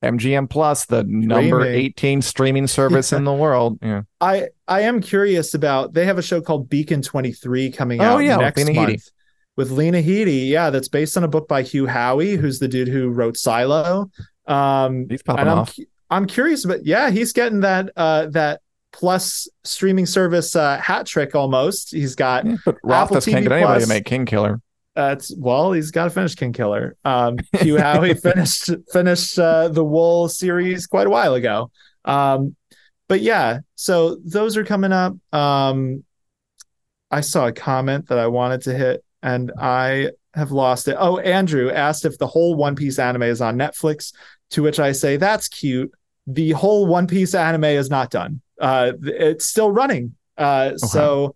MGM 0.04 0.50
Plus, 0.50 0.86
the 0.86 1.04
number 1.04 1.62
Streaming. 1.62 1.80
18 1.86 2.22
streaming 2.22 2.68
service 2.68 3.12
in 3.12 3.26
the 3.26 3.34
world. 3.34 3.80
Yeah. 3.82 4.04
I 4.22 4.48
I 4.68 4.82
am 4.82 5.02
curious 5.02 5.54
about 5.54 5.94
they 5.94 6.06
have 6.06 6.18
a 6.18 6.22
show 6.22 6.40
called 6.42 6.70
Beacon 6.70 7.02
23 7.02 7.72
coming 7.72 8.00
Oh, 8.02 8.04
out 8.04 8.20
yeah, 8.20 8.38
next 8.38 8.58
Lena 8.64 8.74
month 8.80 8.90
Headey. 8.92 9.12
with 9.58 9.72
Lena 9.72 10.02
Headey. 10.02 10.48
Yeah, 10.48 10.70
that's 10.70 10.88
based 10.88 11.18
on 11.18 11.26
a 11.26 11.28
book 11.28 11.50
by 11.50 11.64
Hugh 11.64 11.86
Howey, 11.86 12.38
who's 12.38 12.60
the 12.60 12.68
dude 12.70 12.88
who 12.88 13.10
wrote 13.10 13.36
Silo. 13.36 14.10
Um 14.48 15.08
He's 15.10 15.22
popping 15.22 15.42
and 15.42 15.50
I'm 15.50 15.58
off. 15.60 15.76
I'm 16.10 16.26
curious 16.28 16.66
but 16.66 16.86
yeah, 16.86 17.10
he's 17.10 17.34
getting 17.34 17.60
that 17.62 17.92
uh 17.98 18.28
that 18.28 18.62
plus 18.94 19.48
streaming 19.66 20.06
service 20.06 20.56
uh 20.56 20.78
hat 20.78 21.08
trick 21.08 21.36
almost. 21.36 21.92
He's 21.92 22.16
got 22.16 22.46
Yeah, 22.46 22.56
but 22.66 22.78
Rothfuss 22.84 23.28
Apple 23.28 23.34
can't 23.34 23.46
TV 23.46 23.50
get 23.50 23.52
anybody 23.58 23.74
Plus. 23.80 23.84
to 23.84 23.90
make 23.90 24.06
King 24.06 24.26
Killer. 24.26 24.62
Uh, 25.00 25.16
well, 25.38 25.72
he's 25.72 25.92
got 25.92 26.04
to 26.04 26.10
finish 26.10 26.36
King 26.36 26.52
Killer. 26.52 26.98
Um, 27.06 27.38
Hugh 27.62 27.76
Howey 27.76 28.22
finished 28.22 28.70
finished 28.92 29.40
uh, 29.40 29.70
the 29.70 29.84
Wool 29.84 30.28
series 30.28 30.88
quite 30.88 31.08
a 31.08 31.10
while 31.10 31.36
ago. 31.36 31.72
Um, 32.04 32.56
but 33.08 33.22
yeah, 33.22 33.60
so 33.76 34.18
those 34.26 34.58
are 34.58 34.66
coming 34.66 34.92
up. 34.92 35.16
Um, 35.34 36.04
I 37.10 37.22
saw 37.22 37.48
a 37.48 37.54
comment 37.54 38.10
that 38.10 38.20
I 38.20 38.28
wanted 38.28 38.62
to 38.64 38.74
hit, 38.76 39.04
and 39.24 39.54
I 39.58 40.10
have 40.34 40.52
lost 40.52 40.90
it. 40.90 40.98
Oh, 41.00 41.18
Andrew 41.18 41.72
asked 41.72 42.04
if 42.04 42.18
the 42.18 42.28
whole 42.28 42.56
One 42.56 42.76
Piece 42.76 43.00
anime 43.00 43.24
is 43.24 43.42
on 43.42 43.58
Netflix, 43.58 44.14
to 44.52 44.64
which 44.64 44.80
I 44.80 44.92
say 44.92 45.16
that's 45.16 45.48
cute. 45.48 45.92
The 46.28 46.52
whole 46.52 46.86
One 46.86 47.08
Piece 47.08 47.34
anime 47.34 47.64
is 47.64 47.90
not 47.90 48.12
done. 48.12 48.42
Uh, 48.60 48.92
it's 49.02 49.46
still 49.46 49.72
running. 49.72 50.16
Uh, 50.38 50.78
so 50.78 51.36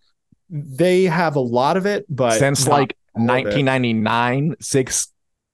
they 0.50 1.06
have 1.06 1.38
a 1.38 1.42
lot 1.42 1.78
of 1.78 1.86
it, 1.86 2.06
but 2.10 2.38
Since 2.38 2.66
not 2.66 2.72
like 2.72 2.82
all 2.82 2.84
of 2.84 2.90
it. 2.92 2.98
1999, 3.16 4.56
six 4.60 5.10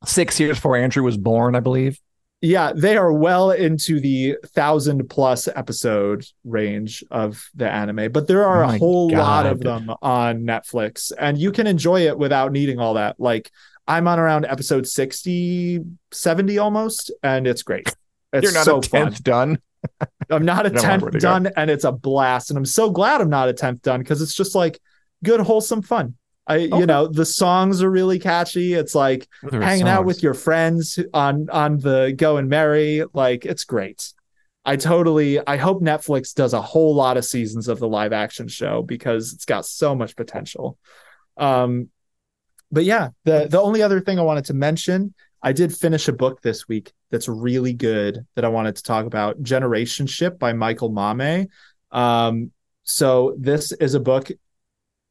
six 0.06 0.40
years 0.40 0.58
before 0.58 0.78
Andrew 0.78 1.04
was 1.04 1.18
born, 1.18 1.56
I 1.56 1.60
believe. 1.60 2.00
yeah 2.42 2.72
they 2.74 2.96
are 2.96 3.12
well 3.12 3.52
into 3.52 4.00
the 4.00 4.38
thousand 4.56 5.10
plus 5.10 5.50
episode 5.50 6.26
range 6.46 7.04
of 7.12 7.50
the 7.54 7.70
anime 7.70 8.10
but 8.14 8.28
there 8.28 8.46
are 8.46 8.64
Oh 8.64 8.70
a 8.70 8.78
whole 8.78 9.10
lot 9.12 9.46
of 9.46 9.60
them 9.60 9.92
on 10.02 10.44
netflix 10.44 11.12
and 11.20 11.38
you 11.38 11.52
can 11.52 11.68
enjoy 11.68 12.08
it 12.08 12.18
without 12.18 12.54
needing 12.54 12.80
all 12.80 12.94
that 12.94 13.20
like 13.20 13.52
i'm 13.90 14.08
on 14.08 14.20
around 14.20 14.46
episode 14.46 14.88
60 14.88 15.82
70 16.12 16.58
almost 16.60 17.12
and 17.24 17.46
it's 17.46 17.62
great 17.64 17.94
it's 18.32 18.44
You're 18.46 18.54
not 18.54 18.64
so 18.64 18.78
a 18.78 18.82
tenth 18.82 19.16
fun 19.16 19.22
done. 19.24 19.60
I'm 20.30 20.46
not 20.46 20.66
a 20.66 20.70
tenth 20.70 21.10
to 21.12 21.20
go. 21.20 21.20
done, 21.20 21.50
and 21.58 21.70
it's 21.72 21.84
a 21.84 21.92
blast. 21.92 22.52
And 22.52 22.58
I'm 22.58 22.66
so 22.66 22.90
glad 22.92 23.22
I'm 23.22 23.30
not 23.30 23.50
a 23.50 23.54
tenth 23.54 23.82
done 23.82 24.00
because 24.02 24.22
it's 24.22 24.36
just 24.36 24.54
like 24.54 24.80
good, 25.24 25.40
wholesome 25.40 25.82
fun. 25.82 26.16
I, 26.50 26.56
Okay. 26.66 26.80
you 26.80 26.86
know, 26.88 27.08
the 27.08 27.26
songs 27.26 27.82
are 27.84 27.92
really 27.92 28.18
catchy. 28.20 28.74
It's 28.74 28.96
like 28.96 29.28
There 29.44 29.62
are 29.62 29.64
hanging 29.64 29.88
out 29.88 30.06
with 30.06 30.24
your 30.24 30.34
friends 30.34 31.00
on 31.14 31.48
on 31.52 31.78
the 31.78 32.14
Going 32.18 32.50
Merry. 32.50 33.04
Like 33.14 33.46
it's 33.46 33.64
great. 33.64 34.12
I 34.66 34.76
totally. 34.76 35.40
I 35.48 35.58
hope 35.58 35.82
Netflix 35.82 36.34
does 36.34 36.54
a 36.54 36.62
whole 36.62 36.94
lot 36.96 37.18
of 37.18 37.24
seasons 37.24 37.68
of 37.68 37.80
the 37.80 37.88
live 37.88 38.14
action 38.14 38.48
show 38.48 38.82
because 38.82 39.34
it's 39.34 39.46
got 39.46 39.66
so 39.66 39.96
much 39.96 40.16
potential. 40.16 40.78
Um, 41.38 41.90
but 42.72 42.84
yeah, 42.84 43.10
the 43.24 43.48
the 43.50 43.62
only 43.62 43.82
other 43.82 44.02
thing 44.02 44.20
I 44.20 44.24
wanted 44.24 44.46
to 44.46 44.54
mention, 44.54 45.14
I 45.42 45.54
did 45.54 45.74
finish 45.76 46.08
a 46.08 46.14
book 46.14 46.42
this 46.42 46.68
week 46.68 46.92
that's 47.12 47.28
really 47.28 47.74
good 47.74 48.26
that 48.36 48.44
I 48.46 48.50
wanted 48.50 48.76
to 48.76 48.84
talk 48.84 49.06
about. 49.06 49.42
Generation 49.42 50.08
Ship 50.08 50.38
by 50.38 50.54
Michael 50.54 50.92
Mammay. 50.92 51.48
Um, 51.92 52.52
so 52.84 53.36
this 53.40 53.72
is 53.72 53.94
a 53.94 54.00
book 54.00 54.30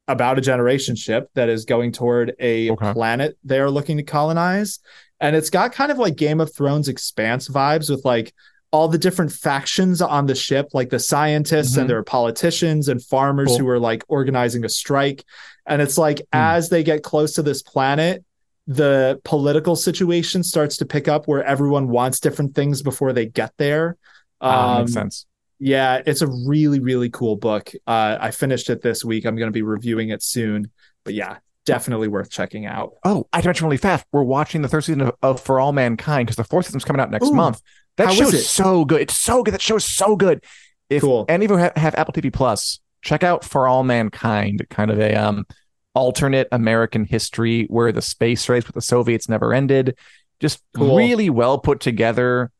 about 0.09 0.37
a 0.37 0.41
generation 0.41 0.95
ship 0.95 1.29
that 1.35 1.47
is 1.47 1.63
going 1.63 1.93
toward 1.93 2.33
a 2.39 2.71
Okay. 2.71 2.91
planet 2.93 3.37
they 3.45 3.59
are 3.59 3.69
looking 3.69 3.95
to 3.97 4.03
colonize. 4.03 4.79
And 5.21 5.35
it's 5.35 5.49
got 5.49 5.71
kind 5.71 5.91
of 5.91 5.97
like 5.97 6.15
Game 6.17 6.41
of 6.41 6.53
Thrones 6.53 6.87
expanse 6.89 7.47
vibes 7.47 7.89
with 7.89 8.03
like 8.03 8.33
all 8.71 8.87
the 8.87 8.97
different 8.97 9.31
factions 9.31 10.01
on 10.01 10.25
the 10.25 10.35
ship, 10.35 10.69
like 10.73 10.89
the 10.89 10.99
scientists 10.99 11.75
Mhm. 11.75 11.81
and 11.81 11.89
there 11.89 11.97
are 11.97 12.03
politicians 12.03 12.87
and 12.89 13.01
farmers 13.03 13.49
Cool. 13.49 13.57
who 13.59 13.67
are 13.69 13.79
like 13.79 14.03
organizing 14.07 14.65
a 14.65 14.69
strike. 14.69 15.23
And 15.65 15.81
it's 15.81 15.97
like 15.97 16.21
as 16.33 16.69
they 16.69 16.83
get 16.83 17.03
close 17.03 17.33
to 17.33 17.43
this 17.43 17.61
planet, 17.61 18.23
the 18.67 19.19
political 19.23 19.75
situation 19.75 20.43
starts 20.43 20.77
to 20.77 20.85
pick 20.85 21.07
up 21.07 21.27
where 21.27 21.43
everyone 21.43 21.87
wants 21.89 22.19
different 22.19 22.53
things 22.55 22.81
before 22.81 23.13
they 23.13 23.25
get 23.25 23.51
there. 23.57 23.95
Ah, 24.41 24.75
Um, 24.77 24.81
makes 24.81 24.93
sense. 24.93 25.25
Yeah, 25.59 26.01
it's 26.05 26.21
a 26.21 26.27
really, 26.27 26.79
really 26.79 27.09
cool 27.09 27.35
book. 27.35 27.71
Uh, 27.85 28.17
I 28.19 28.31
finished 28.31 28.69
it 28.69 28.81
this 28.81 29.03
week. 29.03 29.25
I'm 29.25 29.35
going 29.35 29.49
to 29.49 29.53
be 29.53 29.61
reviewing 29.61 30.09
it 30.09 30.23
soon. 30.23 30.71
But 31.03 31.13
yeah, 31.13 31.37
definitely 31.65 32.07
worth 32.07 32.29
checking 32.29 32.65
out. 32.65 32.93
Oh, 33.03 33.27
I 33.33 33.37
have 33.37 33.43
to 33.43 33.49
mention 33.49 33.65
really 33.67 33.77
fast. 33.77 34.05
We're 34.11 34.23
watching 34.23 34.61
the 34.61 34.67
third 34.67 34.81
season 34.85 35.01
of, 35.01 35.15
of 35.21 35.41
For 35.41 35.59
All 35.59 35.71
Mankind 35.71 36.27
because 36.27 36.37
the 36.37 36.43
fourth 36.43 36.65
season's 36.65 36.85
coming 36.85 37.01
out 37.01 37.11
next 37.11 37.27
Ooh, 37.27 37.33
month. 37.33 37.61
That 37.97 38.13
show 38.13 38.27
is 38.29 38.49
so 38.49 38.85
good. 38.85 39.01
It's 39.01 39.17
so 39.17 39.43
good. 39.43 39.53
That 39.53 39.61
show 39.61 39.75
is 39.75 39.85
so 39.85 40.15
good. 40.15 40.43
If 40.89 41.01
Cool. 41.03 41.25
any 41.27 41.45
of 41.45 41.51
you 41.51 41.57
have, 41.57 41.75
have 41.75 41.95
Apple 41.95 42.13
TV 42.13 42.31
Plus, 42.31 42.79
check 43.01 43.23
out 43.23 43.43
For 43.43 43.67
All 43.67 43.83
Mankind, 43.83 44.65
kind 44.69 44.89
of 44.89 44.99
a 44.99 45.15
um 45.15 45.45
alternate 45.93 46.47
American 46.51 47.03
history 47.03 47.65
where 47.65 47.91
the 47.91 48.01
space 48.01 48.47
race 48.47 48.65
with 48.65 48.75
the 48.75 48.81
Soviets 48.81 49.27
never 49.27 49.53
ended. 49.53 49.97
Just 50.39 50.63
Cool. 50.75 50.95
really 50.95 51.29
well 51.29 51.59
put 51.59 51.79
together. 51.81 52.51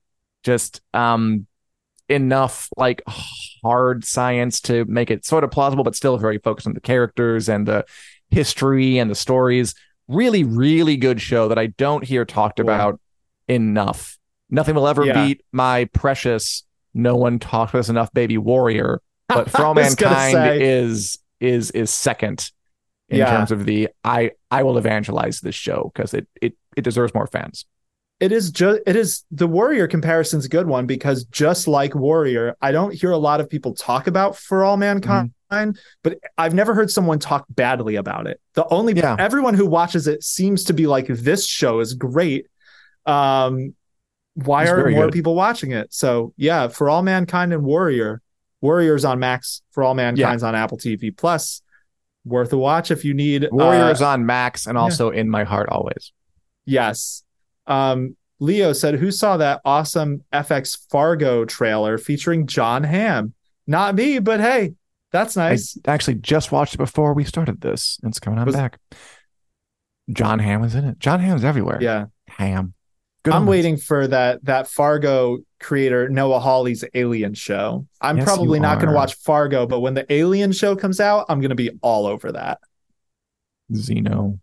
Just 0.43 0.81
um 0.93 1.47
enough 2.09 2.69
like 2.77 3.01
hard 3.07 4.03
science 4.03 4.59
to 4.61 4.85
make 4.85 5.11
it 5.11 5.25
sort 5.25 5.43
of 5.43 5.51
plausible, 5.51 5.83
but 5.83 5.95
still 5.95 6.17
very 6.17 6.37
focused 6.39 6.67
on 6.67 6.73
the 6.73 6.81
characters 6.81 7.47
and 7.49 7.67
the 7.67 7.85
history 8.29 8.97
and 8.97 9.09
the 9.09 9.15
stories. 9.15 9.75
Really, 10.07 10.43
really 10.43 10.97
good 10.97 11.21
show 11.21 11.47
that 11.47 11.59
I 11.59 11.67
don't 11.67 12.03
hear 12.03 12.25
talked 12.25 12.59
about 12.59 12.99
enough. 13.47 14.17
Nothing 14.49 14.75
will 14.75 14.87
ever 14.87 15.05
Yeah. 15.05 15.13
beat 15.25 15.45
my 15.51 15.85
precious 15.93 16.63
no 16.95 17.15
one 17.15 17.37
talked 17.37 17.71
about 17.73 17.79
this 17.79 17.89
enough 17.89 18.11
baby 18.13 18.37
warrior 18.37 18.99
but 19.29 19.49
for 19.49 19.63
all 19.63 19.77
I 19.77 19.83
was 19.83 19.95
gonna 19.95 20.15
mankind 20.15 20.61
is 20.63 21.19
is 21.39 21.69
is 21.71 21.91
second 21.91 22.51
in 23.09 23.19
Yeah. 23.19 23.29
terms 23.29 23.51
of 23.51 23.65
the 23.67 23.89
i 24.03 24.31
i 24.49 24.63
will 24.63 24.79
evangelize 24.79 25.39
this 25.41 25.53
show 25.53 25.91
because 25.93 26.15
it 26.15 26.27
it 26.41 26.53
it 26.75 26.81
deserves 26.81 27.13
more 27.13 27.27
fans 27.27 27.65
It 28.19 28.31
is 28.33 28.51
just 28.51 28.81
it 28.85 28.95
is 28.97 29.23
the 29.31 29.47
Warrior 29.47 29.87
comparison's 29.87 30.45
a 30.45 30.49
good 30.49 30.67
one 30.67 30.85
because 30.85 31.23
just 31.25 31.67
like 31.67 31.95
Warrior, 31.95 32.55
I 32.61 32.71
don't 32.73 32.93
hear 32.93 33.11
a 33.11 33.17
lot 33.17 33.39
of 33.39 33.49
people 33.49 33.73
talk 33.73 34.07
about 34.07 34.35
For 34.35 34.63
All 34.63 34.77
Mankind, 34.77 35.31
Mm-hmm. 35.51 35.71
but 36.03 36.19
I've 36.37 36.53
never 36.53 36.75
heard 36.75 36.91
someone 36.91 37.17
talk 37.17 37.45
badly 37.49 37.95
about 37.95 38.27
it. 38.27 38.39
The 38.53 38.67
only 38.67 38.93
Yeah. 38.93 39.15
everyone 39.17 39.55
who 39.55 39.65
watches 39.65 40.07
it 40.07 40.23
seems 40.23 40.65
to 40.65 40.73
be 40.73 40.85
like 40.85 41.07
this 41.07 41.45
show 41.45 41.79
is 41.79 41.93
great. 41.93 42.47
Um 43.05 43.73
why 44.35 44.63
It's 44.63 44.71
are 44.71 44.89
more 44.89 45.05
good. 45.05 45.13
people 45.13 45.33
watching 45.35 45.71
it? 45.71 45.93
So 45.93 46.33
yeah, 46.37 46.67
For 46.67 46.89
All 46.89 47.01
Mankind 47.01 47.51
and 47.53 47.63
Warrior. 47.63 48.21
Warrior's 48.61 49.05
on 49.05 49.19
Max, 49.19 49.61
For 49.71 49.83
All 49.83 49.95
Mankind's 49.95 50.43
on 50.43 50.53
Apple 50.55 50.77
TV 50.77 51.15
Plus. 51.15 51.61
Worth 52.25 52.51
a 52.51 52.57
watch 52.57 52.91
if 52.91 53.05
you 53.05 53.13
need 53.13 53.47
warriors 53.49 54.01
uh, 54.01 54.09
on 54.09 54.25
max 54.25 54.67
and 54.67 54.77
also 54.77 55.09
in 55.09 55.29
my 55.29 55.45
heart 55.45 55.69
always 55.69 56.11
Yes. 56.65 57.23
Um, 57.69 58.17
Leo 58.39 58.73
said, 58.73 58.95
Who 58.95 59.11
saw 59.11 59.37
that 59.37 59.61
awesome 59.63 60.23
FX 60.33 60.77
Fargo 60.89 61.45
trailer 61.45 61.97
featuring 61.97 62.47
Jon 62.47 62.83
Hamm? 62.83 63.33
Not 63.67 63.95
me, 63.95 64.19
but 64.19 64.39
hey, 64.39 64.73
that's 65.11 65.35
nice. 65.35 65.77
i 65.87 65.91
actually 65.91 66.15
just 66.15 66.51
watched 66.51 66.75
it 66.75 66.77
before 66.77 67.13
we 67.13 67.23
started 67.23 67.61
this 67.61 67.99
it's 68.03 68.19
coming 68.19 68.37
on 68.39 68.45
Was- 68.45 68.55
back 68.55 68.79
jon 70.11 70.39
hamm 70.39 70.63
is 70.63 70.75
in 70.75 70.85
it 70.85 70.99
jon 70.99 71.19
hamm's 71.19 71.43
everywhere 71.43 71.79
yeah. 71.81 72.05
hamm 72.27 72.73
Good 73.23 73.33
I'm 73.33 73.45
waiting 73.45 73.75
for 73.75 74.07
that 74.07 74.45
that 74.45 74.69
Fargo 74.69 75.39
creator 75.59 76.07
Noah 76.07 76.39
Hawley's 76.39 76.85
Alien 76.93 77.33
show. 77.33 77.85
I'm 77.99 78.15
Yes, 78.15 78.23
probably 78.23 78.61
not 78.61 78.75
going 78.77 78.87
to 78.87 78.95
watch 78.95 79.15
Fargo, 79.15 79.67
but 79.67 79.81
when 79.81 79.93
the 79.93 80.05
Alien 80.11 80.53
show 80.53 80.73
comes 80.73 81.01
out, 81.01 81.25
I'm 81.27 81.41
going 81.41 81.49
to 81.49 81.55
be 81.55 81.69
all 81.81 82.07
over 82.07 82.31
that. 82.31 82.59
xenomorph 83.73 84.39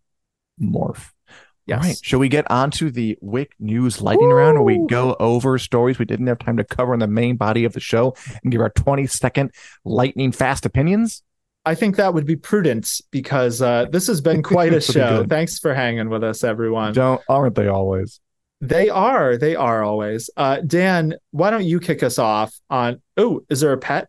Yes. 1.67 1.79
All 1.83 1.89
right. 1.89 1.99
Shall 2.03 2.19
we 2.21 2.29
get 2.29 2.49
on 2.51 2.71
to 2.73 2.91
the 2.91 3.19
WiC 3.23 3.49
News 3.59 4.01
lightning 4.01 4.31
round 4.31 4.55
where 4.55 4.62
we 4.62 4.87
go 4.87 5.17
over 5.19 5.59
stories 5.59 5.99
we 5.99 6.05
didn't 6.05 6.29
have 6.29 6.39
time 6.39 6.57
to 6.59 6.64
cover 6.64 6.95
in 6.95 7.01
the 7.01 7.09
main 7.09 7.37
body 7.37 7.64
of 7.64 7.73
the 7.73 7.81
show 7.81 8.14
and 8.43 8.53
give 8.53 8.61
our 8.61 8.71
20 8.71 9.07
second 9.09 9.53
lightning 9.85 10.31
fast 10.31 10.64
opinions? 10.64 11.23
I 11.64 11.75
think 11.75 11.97
that 11.97 12.14
would 12.14 12.27
be 12.27 12.37
prudent 12.37 13.01
because 13.11 13.61
uh, 13.61 13.87
this 13.91 14.07
has 14.07 14.21
been 14.21 14.43
quite 14.45 14.73
a 14.73 14.81
show. 14.81 15.25
Thanks 15.29 15.59
for 15.59 15.75
hanging 15.75 16.09
with 16.09 16.23
us, 16.23 16.45
everyone. 16.45 16.93
Don't 16.93 17.21
aren't 17.29 17.57
they 17.57 17.67
always? 17.67 18.21
They 18.61 18.89
are. 18.89 19.37
They 19.37 19.57
are 19.57 19.83
always. 19.83 20.31
Uh, 20.37 20.61
Dan, 20.61 21.14
why 21.33 21.51
don't 21.51 21.64
you 21.64 21.81
kick 21.81 22.05
us 22.05 22.19
off 22.21 22.55
on? 22.71 23.03
Oh, 23.17 23.41
is 23.51 23.61
there 23.61 23.73
a 23.73 23.79
pet? 23.79 24.09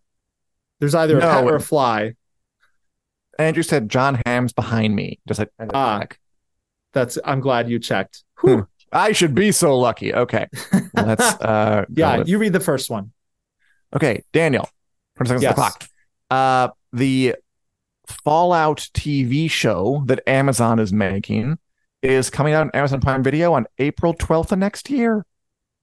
There's 0.79 0.93
either 0.93 1.17
a 1.17 1.21
pet 1.21 1.43
or 1.43 1.55
a 1.55 1.59
fly. 1.59 2.13
Andrew 3.39 3.63
said 3.63 3.89
Jon 3.89 4.21
Hamm's 4.25 4.53
behind 4.53 4.95
me. 4.95 5.19
Just 5.27 5.39
like 5.39 5.49
Ah. 5.73 6.05
That's. 6.97 7.19
I'm 7.23 7.39
glad 7.39 7.69
you 7.69 7.77
checked. 7.77 8.23
Whew. 8.41 8.67
I 8.91 9.11
should 9.11 9.35
be 9.35 9.51
so 9.51 9.77
lucky. 9.77 10.13
Okay. 10.13 10.47
Let's 10.95 11.21
uh 11.41 11.85
yeah, 11.93 12.23
you 12.25 12.39
read 12.39 12.53
the 12.53 12.59
first 12.59 12.89
one. 12.89 13.11
Okay, 13.95 14.23
Daniel. 14.33 14.67
20 15.17 15.27
seconds 15.29 15.43
Yes. 15.43 15.51
to 15.51 15.55
the 15.55 15.61
clock. 15.61 15.85
Uh 16.31 16.73
the 16.93 17.35
Fallout 18.23 18.89
TV 18.93 19.49
show 19.51 20.01
that 20.05 20.21
Amazon 20.27 20.79
is 20.79 20.91
making 20.93 21.57
is 22.01 22.29
coming 22.29 22.53
out 22.53 22.61
on 22.61 22.71
Amazon 22.73 23.01
Prime 23.01 23.21
Video 23.21 23.53
on 23.53 23.65
April 23.77 24.13
12th 24.13 24.51
of 24.53 24.59
next 24.59 24.89
year. 24.89 25.25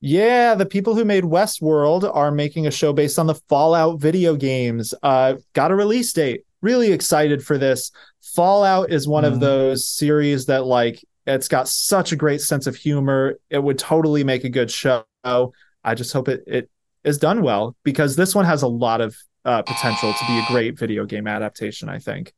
Yeah, 0.01 0.55
the 0.55 0.67
people 0.67 0.95
who 0.95 1.05
made 1.05 1.25
Westworld 1.25 2.11
are 2.15 2.31
making 2.31 2.67
a 2.67 2.71
show 2.71 2.93
based 2.93 3.19
on 3.19 3.27
the 3.27 3.35
Fallout 3.49 4.01
video 4.01 4.37
games. 4.37 4.95
Uh, 5.03 5.35
got 5.55 5.71
a 5.71 5.75
release 5.75 6.13
date. 6.13 6.45
Really 6.65 6.93
excited 6.93 7.45
for 7.45 7.59
this. 7.59 7.91
Fallout 8.23 8.91
is 8.91 9.07
one 9.07 9.25
Mhm. 9.25 9.33
of 9.35 9.41
those 9.41 9.87
series 9.87 10.47
that 10.47 10.65
like 10.65 11.05
it's 11.27 11.47
got 11.47 11.69
such 11.69 12.11
a 12.13 12.17
great 12.17 12.41
sense 12.41 12.67
of 12.67 12.75
humor. 12.75 13.39
It 13.51 13.63
would 13.63 13.79
totally 13.79 14.25
make 14.25 14.45
a 14.45 14.49
good 14.49 14.71
show. 14.71 15.05
I 15.23 15.95
just 15.95 16.15
hope 16.15 16.29
it 16.29 16.43
it 16.47 16.71
is 17.05 17.19
done 17.19 17.43
well 17.43 17.77
because 17.85 18.17
this 18.17 18.35
one 18.35 18.47
has 18.47 18.63
a 18.63 18.67
lot 18.67 19.03
of 19.03 19.15
uh, 19.45 19.61
potential 19.61 20.11
to 20.15 20.27
be 20.27 20.39
a 20.39 20.45
great 20.49 20.79
video 20.79 21.05
game 21.05 21.27
adaptation. 21.27 21.91
I 21.91 21.99
think. 21.99 22.33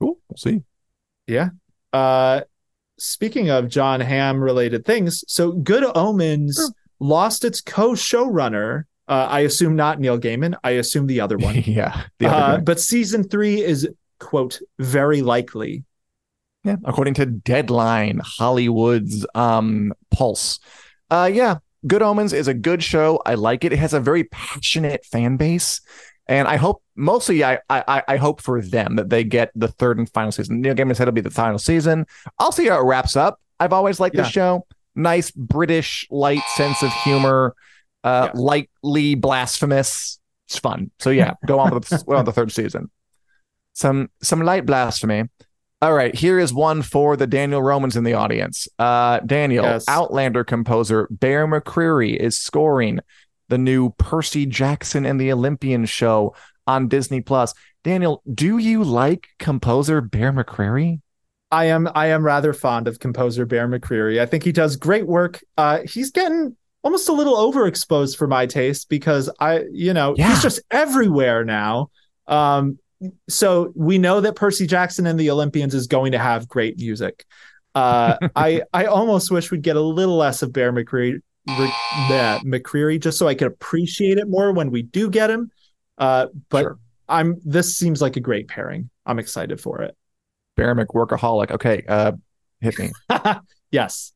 Cool. 0.00 0.20
We'll 0.28 0.36
see. 0.36 0.62
Yeah. 1.26 1.48
Uh, 1.92 2.42
speaking 2.96 3.50
of 3.50 3.66
Jon 3.68 4.00
Hamm 4.00 4.40
related 4.40 4.84
things, 4.84 5.24
so 5.26 5.50
Good 5.50 5.84
Omens 5.96 6.54
Sure. 6.54 6.68
lost 7.00 7.44
its 7.44 7.60
co-showrunner. 7.60 8.84
Uh, 9.10 9.26
I 9.28 9.40
assume 9.40 9.74
not 9.76 9.98
Neil 10.00 10.18
Gaiman. 10.18 10.54
I 10.64 10.70
assume 10.72 11.06
the 11.08 11.20
other 11.20 11.36
one. 11.36 11.56
yeah. 11.66 12.04
The 12.18 12.26
other 12.28 12.58
uh, 12.58 12.60
but 12.60 12.78
season 12.80 13.24
three 13.24 13.60
is 13.60 13.88
quote 14.20 14.60
very 14.78 15.20
likely. 15.20 15.84
Yeah, 16.64 16.76
according 16.84 17.14
to 17.14 17.26
Deadline, 17.26 18.20
Hollywood's 18.22 19.26
um 19.34 19.92
Pulse. 20.10 20.60
Uh 21.10 21.28
yeah, 21.32 21.56
Good 21.86 22.02
Omens 22.02 22.32
is 22.32 22.46
a 22.48 22.54
good 22.54 22.82
show. 22.82 23.20
I 23.26 23.34
like 23.34 23.64
it. 23.64 23.72
It 23.72 23.78
has 23.80 23.94
a 23.94 24.00
very 24.00 24.24
passionate 24.24 25.04
fan 25.04 25.36
base. 25.36 25.80
And 26.28 26.46
I 26.46 26.56
hope 26.56 26.82
mostly 26.94 27.42
I 27.42 27.58
I 27.68 28.02
I 28.06 28.16
hope 28.16 28.40
for 28.40 28.62
them 28.62 28.94
that 28.96 29.08
they 29.10 29.24
get 29.24 29.50
the 29.56 29.68
third 29.68 29.98
and 29.98 30.08
final 30.12 30.30
season. 30.30 30.60
Neil 30.60 30.74
Gaiman 30.74 30.94
said 30.94 31.08
it'll 31.08 31.12
be 31.14 31.20
the 31.20 31.30
final 31.30 31.58
season. 31.58 32.06
I'll 32.38 32.52
see 32.52 32.68
how 32.68 32.78
it 32.80 32.84
wraps 32.84 33.16
up. 33.16 33.40
I've 33.58 33.72
always 33.72 33.98
liked 33.98 34.14
Yeah. 34.14 34.22
this 34.22 34.30
show. 34.30 34.66
Nice 34.94 35.30
British 35.32 36.06
light 36.10 36.42
sense 36.54 36.82
of 36.82 36.92
humor, 37.04 37.54
uh 38.04 38.28
Yeah. 38.32 38.40
lightly 38.40 39.14
blasphemous. 39.14 40.18
It's 40.48 40.58
fun. 40.58 40.90
So 40.98 41.10
yeah, 41.10 41.34
go 41.46 41.58
on 41.60 41.72
with 41.74 41.88
the, 41.88 42.04
on 42.14 42.24
the 42.24 42.32
third 42.32 42.52
season. 42.52 42.90
Some 43.74 44.10
some 44.22 44.40
light 44.42 44.66
blasphemy. 44.66 45.24
All 45.82 45.94
right, 45.94 46.14
here 46.14 46.38
is 46.38 46.52
one 46.52 46.82
for 46.82 47.16
the 47.16 47.26
Daniel 47.26 47.62
Romans 47.62 47.96
in 47.96 48.04
the 48.04 48.12
audience. 48.12 48.68
Uh, 48.78 49.20
Daniel, 49.20 49.64
Yes. 49.64 49.86
Outlander 49.88 50.44
composer 50.44 51.08
Bear 51.10 51.46
McCreary 51.46 52.14
is 52.16 52.38
scoring 52.38 53.00
the 53.48 53.56
new 53.56 53.90
Percy 53.96 54.44
Jackson 54.44 55.06
and 55.06 55.18
the 55.18 55.32
Olympian 55.32 55.86
show 55.86 56.34
on 56.66 56.86
Disney 56.88 57.22
Plus. 57.22 57.54
Daniel, 57.82 58.22
do 58.34 58.58
you 58.58 58.84
like 58.84 59.28
composer 59.38 60.02
Bear 60.02 60.32
McCreary? 60.34 61.00
I 61.50 61.64
am 61.66 61.88
I 61.94 62.08
am 62.08 62.24
rather 62.26 62.52
fond 62.52 62.86
of 62.86 62.98
composer 62.98 63.46
Bear 63.46 63.66
McCreary. 63.66 64.20
I 64.20 64.26
think 64.26 64.44
he 64.44 64.52
does 64.52 64.76
great 64.76 65.06
work. 65.06 65.40
Uh, 65.56 65.78
he's 65.88 66.10
getting 66.10 66.56
almost 66.82 67.08
a 67.08 67.12
little 67.12 67.36
overexposed 67.36 68.16
for 68.16 68.26
my 68.26 68.46
taste 68.46 68.88
because 68.88 69.30
I, 69.38 69.64
you 69.72 69.92
know, 69.92 70.14
yeah. 70.16 70.30
he's 70.30 70.42
just 70.42 70.60
everywhere 70.70 71.44
now. 71.44 71.90
Um, 72.26 72.78
so 73.28 73.72
we 73.74 73.98
know 73.98 74.20
that 74.20 74.36
Percy 74.36 74.66
Jackson 74.66 75.06
and 75.06 75.18
the 75.18 75.30
Olympians 75.30 75.74
is 75.74 75.86
going 75.86 76.12
to 76.12 76.18
have 76.18 76.48
great 76.48 76.78
music. 76.78 77.24
Uh, 77.74 78.16
I 78.36 78.62
I 78.72 78.86
almost 78.86 79.30
wish 79.30 79.50
we'd 79.50 79.62
get 79.62 79.76
a 79.76 79.80
little 79.80 80.16
less 80.16 80.42
of 80.42 80.52
Bear 80.52 80.72
McCreary, 80.72 81.20
that 81.46 82.42
McCreary, 82.44 83.00
just 83.00 83.18
so 83.18 83.28
I 83.28 83.34
could 83.34 83.48
appreciate 83.48 84.18
it 84.18 84.28
more 84.28 84.52
when 84.52 84.70
we 84.70 84.82
do 84.82 85.10
get 85.10 85.30
him. 85.30 85.50
Uh, 85.98 86.26
but 86.48 86.62
sure. 86.62 86.78
I'm 87.08 87.40
this 87.44 87.76
seems 87.76 88.00
like 88.00 88.16
a 88.16 88.20
great 88.20 88.48
pairing. 88.48 88.90
I'm 89.06 89.18
excited 89.18 89.60
for 89.60 89.82
it. 89.82 89.96
Bear 90.56 90.74
McWorkaholic. 90.74 91.50
Okay, 91.52 91.84
uh, 91.88 92.12
hit 92.60 92.78
me. 92.78 92.92
yes. 93.70 94.12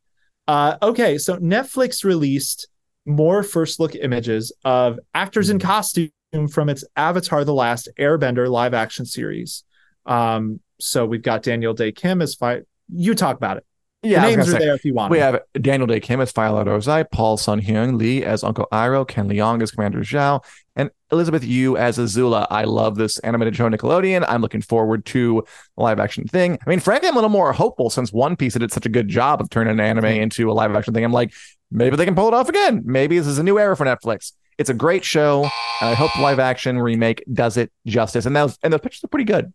Uh, 0.46 0.76
okay, 0.82 1.18
so 1.18 1.36
Netflix 1.38 2.04
released 2.04 2.68
more 3.06 3.42
first 3.42 3.80
look 3.80 3.94
images 3.94 4.52
of 4.64 4.98
actors 5.14 5.50
in 5.50 5.58
mm-hmm. 5.58 5.66
costume 5.66 6.10
from 6.50 6.68
its 6.68 6.84
Avatar: 6.96 7.44
The 7.44 7.54
Last 7.54 7.88
Airbender 7.98 8.48
live 8.48 8.74
action 8.74 9.06
series. 9.06 9.64
Um, 10.06 10.60
so 10.80 11.06
we've 11.06 11.22
got 11.22 11.42
Daniel 11.42 11.74
Dae 11.74 11.92
Kim 11.92 12.20
as 12.20 12.34
fight. 12.34 12.64
You 12.92 13.14
talk 13.14 13.36
about 13.36 13.56
it. 13.58 13.66
Yeah, 14.04 14.20
the 14.20 14.36
names 14.36 14.48
are 14.48 14.52
say, 14.52 14.58
there 14.58 14.74
if 14.74 14.84
you 14.84 14.94
want. 14.94 15.10
We 15.10 15.18
have 15.18 15.40
Daniel 15.54 15.86
Dae 15.86 16.00
Kim 16.00 16.20
as 16.20 16.30
Fire 16.30 16.50
Lord 16.52 16.66
Ozai, 16.66 17.10
Paul 17.10 17.36
Sun 17.36 17.62
Hyung 17.62 17.98
Lee 17.98 18.24
as 18.24 18.44
Uncle 18.44 18.68
Iroh, 18.70 19.06
Ken 19.08 19.28
Leung 19.28 19.62
as 19.62 19.70
Commander 19.70 20.00
Zhao, 20.00 20.44
and 20.76 20.90
Elizabeth 21.10 21.44
Yu 21.44 21.76
as 21.76 21.98
Azula. 21.98 22.46
I 22.50 22.64
love 22.64 22.96
this 22.96 23.18
animated 23.20 23.56
show 23.56 23.68
Nickelodeon. 23.68 24.24
I'm 24.28 24.42
looking 24.42 24.60
forward 24.60 25.04
to 25.06 25.44
the 25.76 25.82
live 25.82 25.98
action 25.98 26.26
thing. 26.26 26.58
I 26.64 26.68
mean, 26.68 26.80
frankly, 26.80 27.08
I'm 27.08 27.14
a 27.14 27.18
little 27.18 27.30
more 27.30 27.52
hopeful 27.52 27.90
since 27.90 28.12
One 28.12 28.36
Piece 28.36 28.54
did 28.54 28.72
such 28.72 28.86
a 28.86 28.90
good 28.90 29.08
job 29.08 29.40
of 29.40 29.50
turning 29.50 29.72
an 29.72 29.80
anime 29.80 30.04
into 30.04 30.50
a 30.50 30.52
live 30.52 30.74
action 30.74 30.92
thing. 30.92 31.04
I'm 31.04 31.12
like, 31.12 31.32
maybe 31.70 31.96
they 31.96 32.04
can 32.04 32.14
pull 32.14 32.28
it 32.28 32.34
off 32.34 32.48
again. 32.48 32.82
Maybe 32.84 33.18
this 33.18 33.26
is 33.26 33.38
a 33.38 33.42
new 33.42 33.58
era 33.58 33.76
for 33.76 33.86
Netflix. 33.86 34.32
It's 34.58 34.70
a 34.70 34.74
great 34.74 35.04
show, 35.04 35.42
and 35.80 35.90
I 35.90 35.94
hope 35.94 36.12
the 36.14 36.22
live 36.22 36.38
action 36.38 36.78
remake 36.78 37.24
does 37.32 37.56
it 37.56 37.72
justice. 37.86 38.26
And 38.26 38.36
those 38.36 38.58
and 38.62 38.72
those 38.72 38.80
pictures 38.80 39.02
are 39.02 39.08
pretty 39.08 39.24
good, 39.24 39.52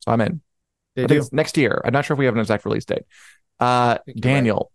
so 0.00 0.12
I'm 0.12 0.20
in. 0.20 0.40
They 0.96 1.04
I 1.04 1.06
think 1.06 1.20
it's 1.20 1.32
next 1.32 1.56
year. 1.56 1.80
I'm 1.84 1.92
not 1.92 2.04
sure 2.04 2.14
if 2.14 2.18
we 2.18 2.24
have 2.24 2.34
an 2.34 2.40
exact 2.40 2.64
release 2.64 2.84
date. 2.84 3.02
Uh, 3.60 3.98
Daniel, 4.18 4.72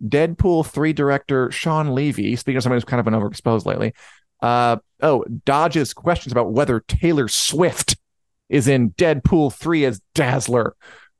right. 0.00 0.10
Deadpool 0.10 0.66
3 0.66 0.92
director 0.92 1.50
Shawn 1.50 1.94
Levy, 1.94 2.36
speaking 2.36 2.56
of 2.56 2.62
somebody 2.62 2.78
who's 2.78 2.84
kind 2.84 3.00
of 3.00 3.04
been 3.04 3.14
overexposed 3.14 3.66
lately, 3.66 3.92
uh, 4.40 4.76
oh, 5.02 5.24
dodges 5.44 5.92
questions 5.92 6.32
about 6.32 6.52
whether 6.52 6.80
Taylor 6.80 7.28
Swift 7.28 7.96
is 8.48 8.68
in 8.68 8.90
Deadpool 8.92 9.52
3 9.52 9.84
as 9.84 10.00
Dazzler. 10.14 10.76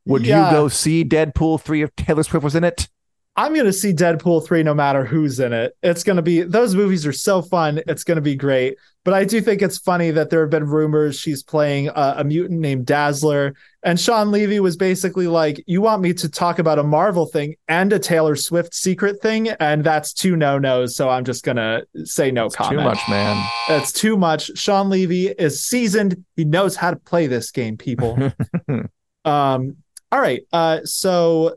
Would 0.07 0.27
yeah. 0.27 0.51
you 0.51 0.57
go 0.57 0.69
see 0.69 1.05
Deadpool 1.05 1.61
3 1.61 1.83
if 1.83 1.97
Taylor 1.97 2.23
Swift 2.23 2.45
was 2.45 2.55
in 2.55 2.65
it? 2.65 2.89
I'm 3.37 3.53
going 3.53 3.67
to 3.67 3.73
see 3.73 3.93
Deadpool 3.93 4.47
3 4.47 4.63
no 4.63 4.75
matter 4.75 5.05
who's 5.05 5.41
in 5.41 5.53
it. 5.53 5.77
It's 5.83 6.05
going 6.05 6.17
to 6.17 6.23
be, 6.23 6.43
those 6.43 6.77
movies 6.77 7.05
are 7.05 7.13
so 7.13 7.43
fun. 7.43 7.81
It's 7.89 8.05
going 8.05 8.17
to 8.17 8.23
be 8.23 8.37
great. 8.37 8.77
But 9.03 9.13
I 9.13 9.25
do 9.25 9.41
think 9.41 9.61
it's 9.61 9.77
funny 9.77 10.13
that 10.13 10.31
there 10.31 10.41
have 10.41 10.51
been 10.51 10.67
rumors 10.67 11.19
she's 11.19 11.43
playing 11.43 11.89
a, 11.89 12.15
a, 12.19 12.25
mutant 12.25 12.61
named 12.61 12.87
Dazzler. 12.87 13.55
And 13.83 13.99
Shawn 13.99 14.31
Levy 14.31 14.61
was 14.61 14.77
basically 14.77 15.27
like, 15.27 15.63
You 15.67 15.83
want 15.83 16.01
me 16.01 16.15
to 16.15 16.29
talk 16.29 16.59
about 16.59 16.79
a 16.79 16.85
Marvel 16.85 17.27
thing 17.27 17.57
and 17.69 17.93
a 17.93 17.99
Taylor 17.99 18.37
Swift 18.37 18.73
secret 18.73 19.21
thing? 19.21 19.49
And 19.49 19.85
that's 19.85 20.15
two 20.15 20.37
no 20.37 20.59
nos. 20.59 20.97
So 20.97 21.11
I'm 21.11 21.25
just 21.25 21.45
going 21.45 21.57
to 21.57 21.85
say 22.05 22.31
no 22.31 22.47
it's 22.47 22.55
comment. 22.55 22.81
Too 22.81 22.85
much, 22.85 23.01
man. 23.11 23.47
It's 23.69 23.93
too 23.93 24.17
much. 24.17 24.57
Shawn 24.57 24.89
Levy 24.89 25.27
is 25.27 25.63
seasoned. 25.63 26.25
He 26.37 26.45
knows 26.45 26.77
how 26.77 26.91
to 26.91 26.97
play 26.97 27.27
this 27.27 27.51
game, 27.51 27.77
people. 27.77 28.17
um, 29.25 29.77
all 30.13 30.21
right. 30.21 30.43
Uh, 30.53 30.81
so 30.85 31.57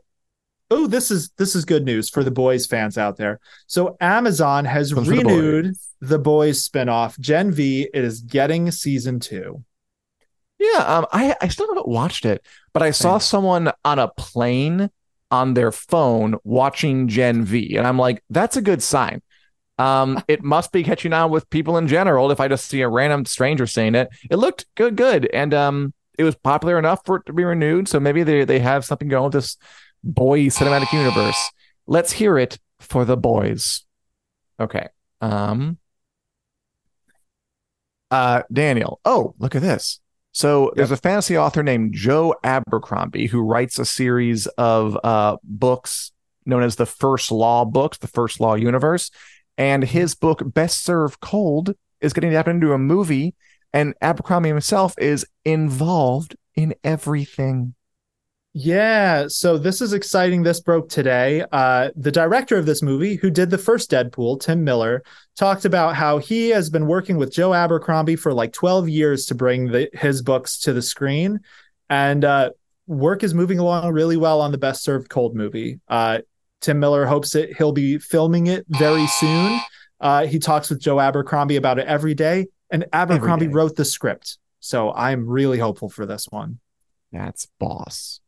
oh 0.70 0.86
this 0.86 1.10
is 1.10 1.30
this 1.38 1.54
is 1.54 1.64
good 1.64 1.84
news 1.84 2.08
for 2.08 2.22
the 2.22 2.30
boys 2.30 2.66
fans 2.66 2.98
out 2.98 3.16
there. 3.16 3.40
So 3.66 3.96
amazon 4.00 4.64
has 4.64 4.94
renewed 4.94 5.64
the 5.64 5.68
boys. 5.68 5.88
the 6.00 6.18
boys 6.18 6.68
spinoff. 6.68 7.18
Gen 7.18 7.52
v 7.52 7.88
it 7.92 8.04
is 8.04 8.20
getting 8.20 8.70
season 8.70 9.20
two. 9.20 9.64
Yeah 10.58 10.78
um 10.78 11.06
i 11.12 11.36
i 11.40 11.48
still 11.48 11.68
haven't 11.68 11.88
watched 11.88 12.24
it 12.24 12.44
but 12.72 12.82
i 12.82 12.90
saw 12.90 13.18
someone 13.18 13.70
on 13.84 13.98
a 13.98 14.08
plane 14.08 14.90
on 15.30 15.54
their 15.54 15.70
phone 15.70 16.36
watching 16.42 17.06
gen 17.06 17.44
v 17.44 17.76
and 17.76 17.86
i'm 17.86 17.98
like 17.98 18.22
that's 18.30 18.56
a 18.56 18.62
good 18.62 18.82
sign. 18.82 19.22
Um 19.78 20.22
it 20.28 20.42
must 20.42 20.72
be 20.72 20.82
catching 20.82 21.12
on 21.12 21.30
with 21.30 21.48
people 21.50 21.78
in 21.78 21.86
general 21.86 22.30
if 22.30 22.40
i 22.40 22.48
just 22.48 22.66
see 22.66 22.80
a 22.82 22.88
random 22.88 23.24
stranger 23.24 23.66
saying 23.66 23.94
it. 23.94 24.08
It 24.30 24.36
looked 24.36 24.66
good 24.74 24.96
good 24.96 25.26
and 25.26 25.54
um 25.54 25.94
it 26.18 26.24
was 26.24 26.34
popular 26.34 26.78
enough 26.78 27.06
for 27.06 27.16
it 27.16 27.26
to 27.26 27.32
be 27.32 27.44
renewed 27.44 27.86
so 27.88 28.00
maybe 28.00 28.24
they 28.24 28.44
they 28.44 28.58
have 28.58 28.84
something 28.84 29.06
going 29.08 29.24
with 29.24 29.34
this 29.34 29.56
boy 30.08 30.46
cinematic 30.46 30.92
universe. 30.92 31.50
Let's 31.86 32.12
hear 32.12 32.38
it 32.38 32.58
for 32.80 33.04
the 33.04 33.16
boys. 33.16 33.84
Okay. 34.58 34.88
Um 35.20 35.78
uh 38.10 38.42
Daniel. 38.52 39.00
Oh, 39.04 39.34
look 39.38 39.54
at 39.54 39.62
this. 39.62 40.00
So 40.32 40.66
yep. 40.66 40.74
there's 40.76 40.90
a 40.90 40.96
fantasy 40.96 41.36
author 41.36 41.62
named 41.62 41.94
Joe 41.94 42.34
Abercrombie 42.42 43.26
who 43.26 43.40
writes 43.40 43.78
a 43.78 43.84
series 43.84 44.46
of 44.46 44.98
uh 45.04 45.36
books 45.44 46.12
known 46.46 46.62
as 46.62 46.76
the 46.76 46.86
First 46.86 47.30
Law 47.30 47.64
books, 47.64 47.98
the 47.98 48.06
First 48.06 48.40
Law 48.40 48.54
universe, 48.54 49.10
and 49.56 49.84
his 49.84 50.14
book 50.14 50.42
Best 50.44 50.82
Served 50.82 51.20
Cold 51.20 51.74
is 52.00 52.12
getting 52.12 52.30
adapted 52.30 52.56
into 52.56 52.72
a 52.72 52.78
movie 52.78 53.34
and 53.72 53.94
Abercrombie 54.00 54.48
himself 54.48 54.94
is 54.98 55.26
involved 55.44 56.36
in 56.54 56.74
everything. 56.82 57.74
Yeah, 58.60 59.28
so 59.28 59.56
this 59.56 59.80
is 59.80 59.92
exciting. 59.92 60.42
This 60.42 60.58
broke 60.58 60.88
today. 60.88 61.44
Uh, 61.52 61.90
the 61.94 62.10
director 62.10 62.56
of 62.56 62.66
this 62.66 62.82
movie, 62.82 63.14
who 63.14 63.30
did 63.30 63.50
the 63.50 63.56
first 63.56 63.88
Deadpool, 63.88 64.40
Tim 64.40 64.64
Miller, 64.64 65.04
talked 65.36 65.64
about 65.64 65.94
how 65.94 66.18
he 66.18 66.48
has 66.48 66.68
been 66.68 66.88
working 66.88 67.18
with 67.18 67.32
Joe 67.32 67.54
Abercrombie 67.54 68.16
for 68.16 68.34
like 68.34 68.52
12 68.52 68.88
years 68.88 69.26
to 69.26 69.36
bring 69.36 69.66
the, 69.66 69.88
his 69.92 70.22
books 70.22 70.58
to 70.62 70.72
the 70.72 70.82
screen. 70.82 71.38
And 71.88 72.24
uh, 72.24 72.50
work 72.88 73.22
is 73.22 73.32
moving 73.32 73.60
along 73.60 73.92
really 73.92 74.16
well 74.16 74.40
on 74.40 74.50
the 74.50 74.58
Best 74.58 74.82
Served 74.82 75.08
Cold 75.08 75.36
movie. 75.36 75.78
Uh, 75.86 76.22
Tim 76.60 76.80
Miller 76.80 77.06
hopes 77.06 77.30
that 77.34 77.56
he'll 77.56 77.70
be 77.70 77.98
filming 77.98 78.48
it 78.48 78.66
very 78.70 79.06
soon. 79.06 79.60
Uh, 80.00 80.26
he 80.26 80.40
talks 80.40 80.68
with 80.68 80.80
Joe 80.80 80.98
Abercrombie 80.98 81.54
about 81.54 81.78
it 81.78 81.86
every 81.86 82.14
day, 82.14 82.48
and 82.72 82.86
Abercrombie 82.92 83.46
day. 83.46 83.52
wrote 83.52 83.76
the 83.76 83.84
script. 83.84 84.36
So 84.58 84.92
I'm 84.92 85.28
really 85.28 85.60
hopeful 85.60 85.88
for 85.88 86.06
this 86.06 86.26
one. 86.28 86.58
That's 87.12 87.46
boss 87.60 88.18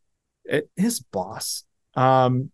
his 0.77 1.01
boss. 1.01 1.65
Um, 1.95 2.51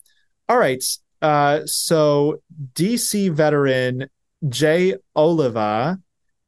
all 0.49 0.59
right. 0.59 0.83
Uh, 1.23 1.61
so 1.65 2.43
DC 2.75 3.33
veteran 3.33 4.09
Jay 4.49 4.95
Oliva 5.15 5.99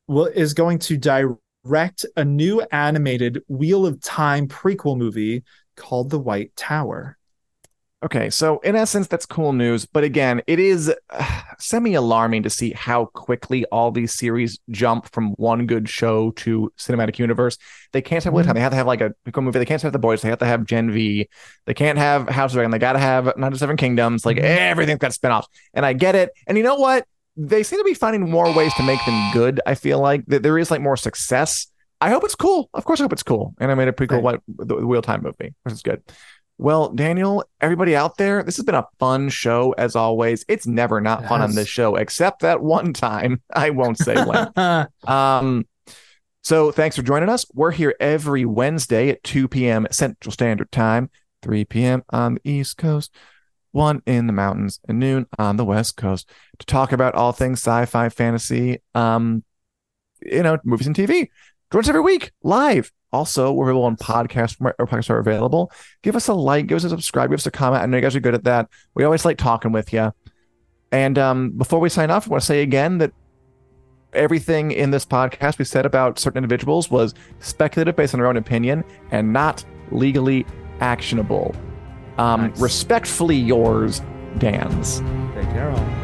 will 0.06 0.26
is 0.26 0.54
going 0.54 0.78
to 0.80 0.96
direct 0.96 2.04
a 2.16 2.24
new 2.24 2.60
animated 2.70 3.42
Wheel 3.48 3.86
of 3.86 4.00
Time 4.00 4.46
prequel 4.48 4.96
movie 4.96 5.42
called 5.76 6.10
The 6.10 6.18
White 6.18 6.54
Tower. 6.56 7.17
Okay, 8.00 8.30
so 8.30 8.60
in 8.60 8.76
essence, 8.76 9.08
that's 9.08 9.26
cool 9.26 9.52
news. 9.52 9.84
But 9.84 10.04
again, 10.04 10.40
it 10.46 10.60
is 10.60 10.92
uh, 11.10 11.40
semi 11.58 11.94
alarming 11.94 12.44
to 12.44 12.50
see 12.50 12.72
how 12.72 13.06
quickly 13.06 13.64
all 13.66 13.90
these 13.90 14.14
series 14.14 14.58
jump 14.70 15.10
from 15.12 15.32
one 15.32 15.66
good 15.66 15.88
show 15.88 16.30
to 16.32 16.72
cinematic 16.78 17.18
universe. 17.18 17.58
They 17.92 18.00
can't 18.00 18.22
have 18.22 18.32
mm-hmm. 18.32 18.52
They 18.52 18.60
have 18.60 18.70
to 18.70 18.76
have 18.76 18.86
like 18.86 19.00
a 19.00 19.14
cool 19.32 19.42
movie. 19.42 19.58
They 19.58 19.64
can't 19.64 19.82
have 19.82 19.92
the 19.92 19.98
boys. 19.98 20.22
They 20.22 20.28
have 20.28 20.38
to 20.38 20.46
have 20.46 20.64
Gen 20.64 20.92
V. 20.92 21.28
They 21.66 21.74
can't 21.74 21.98
have 21.98 22.28
House 22.28 22.52
of 22.52 22.54
Dragon. 22.54 22.70
They 22.70 22.78
got 22.78 22.92
to 22.92 23.00
have 23.00 23.36
Nine 23.36 23.50
to 23.50 23.58
Seven 23.58 23.76
Kingdoms. 23.76 24.24
Like 24.24 24.36
mm-hmm. 24.36 24.46
everything's 24.46 25.00
got 25.00 25.10
spinoffs. 25.10 25.46
And 25.74 25.84
I 25.84 25.92
get 25.92 26.14
it. 26.14 26.30
And 26.46 26.56
you 26.56 26.62
know 26.62 26.76
what? 26.76 27.04
They 27.36 27.62
seem 27.62 27.80
to 27.80 27.84
be 27.84 27.94
finding 27.94 28.28
more 28.30 28.52
ways 28.52 28.74
to 28.74 28.82
make 28.82 29.04
them 29.06 29.32
good. 29.32 29.60
I 29.66 29.74
feel 29.74 30.00
like 30.00 30.24
that 30.26 30.42
there 30.42 30.58
is 30.58 30.70
like 30.70 30.80
more 30.80 30.96
success. 30.96 31.66
I 32.00 32.10
hope 32.10 32.22
it's 32.22 32.36
cool. 32.36 32.70
Of 32.74 32.84
course, 32.84 33.00
I 33.00 33.04
hope 33.04 33.12
it's 33.12 33.24
cool. 33.24 33.54
And 33.58 33.72
I 33.72 33.74
made 33.74 33.88
a 33.88 33.92
pretty 33.92 34.10
cool 34.10 34.22
right. 34.22 34.40
the 34.46 34.86
Wheel 34.86 35.02
Time 35.02 35.22
movie, 35.22 35.54
which 35.64 35.74
is 35.74 35.82
good. 35.82 36.02
Well, 36.60 36.88
Daniel, 36.88 37.44
everybody 37.60 37.94
out 37.94 38.16
there, 38.16 38.42
this 38.42 38.56
has 38.56 38.64
been 38.64 38.74
a 38.74 38.88
fun 38.98 39.28
show 39.28 39.76
as 39.78 39.94
always. 39.94 40.44
It's 40.48 40.66
never 40.66 41.00
not 41.00 41.20
yes. 41.20 41.28
fun 41.28 41.40
on 41.40 41.54
this 41.54 41.68
show, 41.68 41.94
except 41.94 42.40
that 42.42 42.60
one 42.60 42.92
time. 42.92 43.40
I 43.54 43.70
won't 43.70 43.96
say 43.96 44.16
when. 44.16 44.50
um, 45.06 45.68
so 46.42 46.72
thanks 46.72 46.96
for 46.96 47.02
joining 47.02 47.28
us. 47.28 47.46
We're 47.54 47.70
here 47.70 47.94
every 48.00 48.44
Wednesday 48.44 49.10
at 49.10 49.22
2 49.22 49.46
p.m. 49.46 49.86
Central 49.92 50.32
Standard 50.32 50.72
Time, 50.72 51.10
3 51.42 51.64
p.m. 51.64 52.02
on 52.10 52.34
the 52.34 52.50
East 52.50 52.76
Coast, 52.76 53.14
1 53.70 54.02
in 54.06 54.26
the 54.26 54.32
mountains, 54.32 54.80
and 54.88 54.98
noon 54.98 55.26
on 55.38 55.58
the 55.58 55.64
West 55.64 55.96
Coast 55.96 56.28
to 56.58 56.66
talk 56.66 56.90
about 56.90 57.14
all 57.14 57.30
things 57.30 57.60
sci-fi, 57.60 58.08
fantasy, 58.08 58.82
um, 58.96 59.44
you 60.22 60.42
know, 60.42 60.58
movies 60.64 60.88
and 60.88 60.96
TV. 60.96 61.28
Join 61.72 61.80
us 61.80 61.88
every 61.88 62.00
week 62.00 62.32
live 62.42 62.92
also, 63.12 63.52
we're 63.52 63.64
available 63.64 63.86
on 63.86 63.96
podcast 63.96 64.60
where 64.60 64.74
podcasts 64.78 65.10
are 65.10 65.18
available. 65.18 65.72
Give 66.02 66.14
us 66.14 66.28
a 66.28 66.34
like, 66.34 66.66
give 66.66 66.76
us 66.76 66.84
a 66.84 66.90
subscribe, 66.90 67.30
give 67.30 67.38
us 67.38 67.46
a 67.46 67.50
comment. 67.50 67.82
I 67.82 67.86
know 67.86 67.96
you 67.96 68.02
guys 68.02 68.14
are 68.14 68.20
good 68.20 68.34
at 68.34 68.44
that. 68.44 68.68
We 68.94 69.04
always 69.04 69.24
like 69.24 69.38
talking 69.38 69.72
with 69.72 69.92
you. 69.92 70.12
And 70.92 71.18
um, 71.18 71.50
before 71.50 71.80
we 71.80 71.88
sign 71.88 72.10
off, 72.10 72.26
I 72.26 72.30
want 72.30 72.42
to 72.42 72.46
say 72.46 72.62
again 72.62 72.98
that 72.98 73.12
everything 74.12 74.72
in 74.72 74.90
this 74.90 75.04
podcast 75.04 75.58
we 75.58 75.64
said 75.64 75.86
about 75.86 76.18
certain 76.18 76.38
individuals 76.38 76.90
was 76.90 77.14
speculative 77.40 77.96
based 77.96 78.14
on 78.14 78.20
our 78.20 78.26
own 78.26 78.36
opinion 78.36 78.84
and 79.10 79.32
not 79.32 79.64
legally 79.90 80.46
actionable. 80.80 81.54
Um, 82.18 82.48
Nice. 82.48 82.60
Respectfully 82.60 83.36
yours, 83.36 84.02
Dan's. 84.38 85.00
Take 85.34 85.48
care, 85.50 85.70
all. 85.70 85.97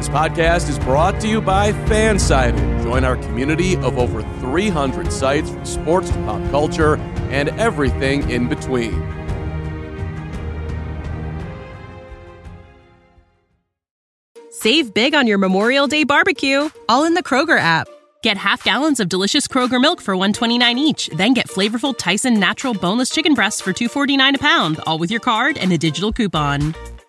This 0.00 0.08
podcast 0.08 0.70
is 0.70 0.78
brought 0.78 1.20
to 1.20 1.28
you 1.28 1.42
by 1.42 1.72
Fansided. 1.72 2.82
Join 2.82 3.04
our 3.04 3.16
community 3.16 3.76
of 3.76 3.98
over 3.98 4.22
300 4.40 5.12
sites 5.12 5.50
from 5.50 5.66
sports 5.66 6.08
to 6.08 6.14
pop 6.24 6.42
culture 6.50 6.96
and 7.28 7.50
everything 7.60 8.30
in 8.30 8.48
between. 8.48 8.94
Save 14.50 14.94
big 14.94 15.14
on 15.14 15.26
your 15.26 15.36
Memorial 15.36 15.86
Day 15.86 16.04
barbecue, 16.04 16.70
all 16.88 17.04
in 17.04 17.12
the 17.12 17.22
Kroger 17.22 17.60
app. 17.60 17.86
Get 18.22 18.38
half 18.38 18.64
gallons 18.64 19.00
of 19.00 19.10
delicious 19.10 19.46
Kroger 19.46 19.82
milk 19.82 20.00
for 20.00 20.16
129 20.16 20.78
each, 20.78 21.08
then 21.08 21.34
get 21.34 21.46
flavorful 21.46 21.94
Tyson 21.94 22.40
natural 22.40 22.72
boneless 22.72 23.10
chicken 23.10 23.34
breasts 23.34 23.60
for 23.60 23.74
249 23.74 24.36
a 24.36 24.38
pound, 24.38 24.80
all 24.86 24.98
with 24.98 25.10
your 25.10 25.20
card 25.20 25.58
and 25.58 25.70
a 25.70 25.76
digital 25.76 26.10
coupon. 26.10 26.74